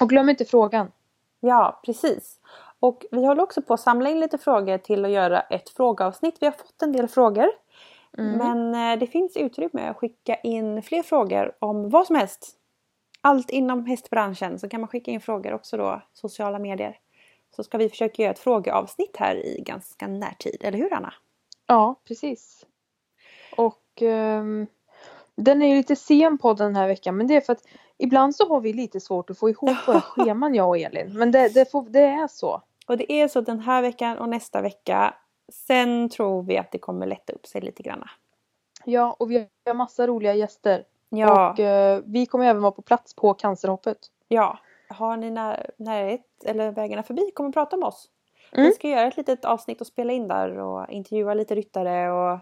Och 0.00 0.08
glöm 0.08 0.28
inte 0.28 0.44
frågan. 0.44 0.92
Ja, 1.40 1.80
precis. 1.84 2.38
Och 2.80 3.06
vi 3.10 3.26
håller 3.26 3.42
också 3.42 3.62
på 3.62 3.74
att 3.74 3.80
samla 3.80 4.10
in 4.10 4.20
lite 4.20 4.38
frågor 4.38 4.78
till 4.78 5.04
att 5.04 5.10
göra 5.10 5.40
ett 5.40 5.68
frågeavsnitt. 5.68 6.36
Vi 6.40 6.46
har 6.46 6.52
fått 6.52 6.82
en 6.82 6.92
del 6.92 7.08
frågor. 7.08 7.46
Mm. 8.18 8.38
Men 8.38 8.92
eh, 8.92 8.98
det 8.98 9.06
finns 9.06 9.36
utrymme 9.36 9.88
att 9.88 9.96
skicka 9.96 10.34
in 10.34 10.82
fler 10.82 11.02
frågor 11.02 11.52
om 11.58 11.90
vad 11.90 12.06
som 12.06 12.16
helst. 12.16 12.48
Allt 13.20 13.50
inom 13.50 13.86
hästbranschen 13.86 14.58
så 14.58 14.68
kan 14.68 14.80
man 14.80 14.88
skicka 14.88 15.10
in 15.10 15.20
frågor 15.20 15.52
också 15.52 15.76
då, 15.76 16.02
sociala 16.12 16.58
medier. 16.58 16.98
Så 17.56 17.64
ska 17.64 17.78
vi 17.78 17.88
försöka 17.88 18.22
göra 18.22 18.32
ett 18.32 18.38
frågeavsnitt 18.38 19.16
här 19.16 19.36
i 19.36 19.62
ganska 19.66 20.06
närtid, 20.06 20.56
eller 20.60 20.78
hur 20.78 20.94
Anna? 20.94 21.14
Ja, 21.66 21.94
precis. 22.08 22.66
Och 23.56 24.02
ehm, 24.02 24.66
den 25.36 25.62
är 25.62 25.68
ju 25.68 25.74
lite 25.76 25.96
sen 25.96 26.38
på 26.38 26.52
den 26.54 26.76
här 26.76 26.88
veckan 26.88 27.16
men 27.16 27.26
det 27.26 27.36
är 27.36 27.40
för 27.40 27.52
att 27.52 27.64
ibland 27.98 28.36
så 28.36 28.48
har 28.48 28.60
vi 28.60 28.72
lite 28.72 29.00
svårt 29.00 29.30
att 29.30 29.38
få 29.38 29.50
ihop 29.50 29.88
våra 29.88 30.00
scheman 30.16 30.54
jag 30.54 30.68
och 30.68 30.78
Elin. 30.78 31.18
Men 31.18 31.30
det, 31.30 31.48
det, 31.54 31.70
får, 31.70 31.82
det 31.82 32.00
är 32.04 32.28
så. 32.28 32.62
Och 32.86 32.96
det 32.96 33.12
är 33.12 33.28
så 33.28 33.40
den 33.40 33.60
här 33.60 33.82
veckan 33.82 34.18
och 34.18 34.28
nästa 34.28 34.60
vecka. 34.62 35.14
Sen 35.52 36.08
tror 36.08 36.42
vi 36.42 36.58
att 36.58 36.72
det 36.72 36.78
kommer 36.78 37.06
lätta 37.06 37.32
upp 37.32 37.46
sig 37.46 37.60
lite 37.60 37.82
granna. 37.82 38.10
Ja, 38.84 39.16
och 39.18 39.30
vi 39.30 39.48
har 39.66 39.74
massa 39.74 40.06
roliga 40.06 40.34
gäster. 40.34 40.84
Ja, 41.08 41.50
Och 41.50 41.60
eh, 41.60 42.00
vi 42.04 42.26
kommer 42.26 42.44
även 42.44 42.62
vara 42.62 42.72
på 42.72 42.82
plats 42.82 43.14
på 43.14 43.34
cancerhoppet. 43.34 43.98
ja. 44.28 44.58
Har 44.88 45.16
ni 45.16 45.30
när, 45.30 45.70
närhet 45.76 46.44
eller 46.44 46.70
vägarna 46.70 47.02
förbi, 47.02 47.30
kom 47.34 47.46
och 47.46 47.54
prata 47.54 47.76
med 47.76 47.86
oss. 47.86 48.08
Mm. 48.56 48.66
Vi 48.66 48.72
ska 48.72 48.88
göra 48.88 49.06
ett 49.06 49.16
litet 49.16 49.44
avsnitt 49.44 49.80
och 49.80 49.86
spela 49.86 50.12
in 50.12 50.28
där 50.28 50.58
och 50.58 50.90
intervjua 50.90 51.34
lite 51.34 51.54
ryttare 51.54 52.10
och 52.12 52.38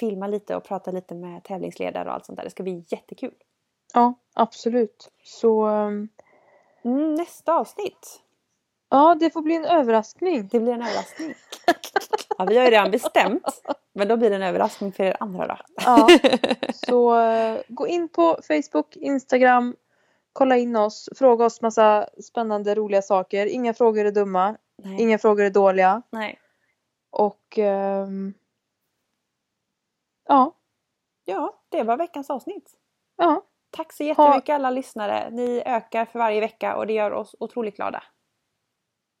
filma 0.00 0.26
lite 0.26 0.56
och 0.56 0.64
prata 0.64 0.90
lite 0.90 1.14
med 1.14 1.44
tävlingsledare 1.44 2.08
och 2.08 2.14
allt 2.14 2.26
sånt 2.26 2.36
där. 2.36 2.44
Det 2.44 2.50
ska 2.50 2.62
bli 2.62 2.84
jättekul. 2.88 3.34
Ja, 3.94 4.14
absolut. 4.34 5.10
Så 5.24 5.66
ehm, 5.66 6.08
Mm, 6.84 7.14
nästa 7.14 7.52
avsnitt. 7.54 8.20
ja, 8.90 9.16
det 9.20 9.30
får 9.30 9.42
bli 9.42 9.54
en 9.56 9.64
överraskning. 9.64 10.48
Det 10.52 10.60
blir 10.60 10.72
en 10.72 10.82
överraskning. 10.82 11.34
Ja, 12.38 12.44
vi 12.44 12.56
har 12.56 12.64
ju 12.64 12.70
redan 12.70 12.90
bestämt. 12.90 13.62
Men 13.92 14.08
då 14.08 14.16
blir 14.16 14.30
det 14.30 14.36
en 14.36 14.42
överraskning 14.42 14.92
för 14.92 15.04
er 15.04 15.16
andra 15.20 15.46
då. 15.46 15.56
Ja. 15.84 16.08
Så 16.74 17.20
eh, 17.20 17.60
gå 17.68 17.86
in 17.88 18.08
på 18.08 18.38
Facebook, 18.48 18.96
Instagram, 18.96 19.76
kolla 20.32 20.56
in 20.56 20.76
oss, 20.76 21.08
fråga 21.16 21.44
oss 21.44 21.62
massa 21.62 22.08
spännande 22.22 22.74
roliga 22.74 23.02
saker. 23.02 23.46
Inga 23.46 23.74
frågor 23.74 24.04
är 24.04 24.10
dumma, 24.12 24.56
Nej. 24.82 25.00
inga 25.02 25.18
frågor 25.18 25.44
är 25.44 25.50
dåliga. 25.50 26.02
Nej. 26.10 26.38
Och 27.10 27.58
ehm, 27.58 28.34
ja, 30.28 30.52
Ja, 31.24 31.54
det 31.68 31.82
var 31.82 31.96
veckans 31.96 32.30
avsnitt. 32.30 32.72
ja, 33.16 33.42
Tack 33.70 33.92
så 33.92 34.04
jättemycket 34.04 34.54
alla 34.54 34.70
lyssnare. 34.70 35.30
Ni 35.30 35.62
ökar 35.66 36.04
för 36.04 36.18
varje 36.18 36.40
vecka 36.40 36.76
och 36.76 36.86
det 36.86 36.92
gör 36.92 37.10
oss 37.12 37.36
otroligt 37.40 37.76
glada. 37.76 38.02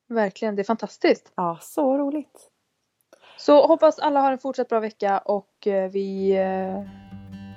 verkligen. 0.08 0.56
Det 0.56 0.62
är 0.62 0.64
fantastiskt. 0.64 1.32
Ja, 1.34 1.58
så 1.62 1.98
roligt. 1.98 2.50
Så 3.38 3.66
hoppas 3.66 3.98
alla 3.98 4.20
har 4.20 4.32
en 4.32 4.38
fortsatt 4.38 4.68
bra 4.68 4.80
vecka 4.80 5.18
och 5.18 5.66
eh, 5.66 5.90
vi 5.90 6.30
eh, 6.36 6.80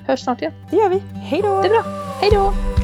hörs 0.07 0.19
snart 0.23 0.41
igen. 0.41 0.53
Det 0.71 0.75
gör 0.77 0.89
vi. 0.89 0.99
Hej 0.99 1.41
då! 1.41 1.61
Det 1.61 1.67
är 1.67 1.69
bra. 1.69 1.83
Hej 2.21 2.29
då! 2.31 2.76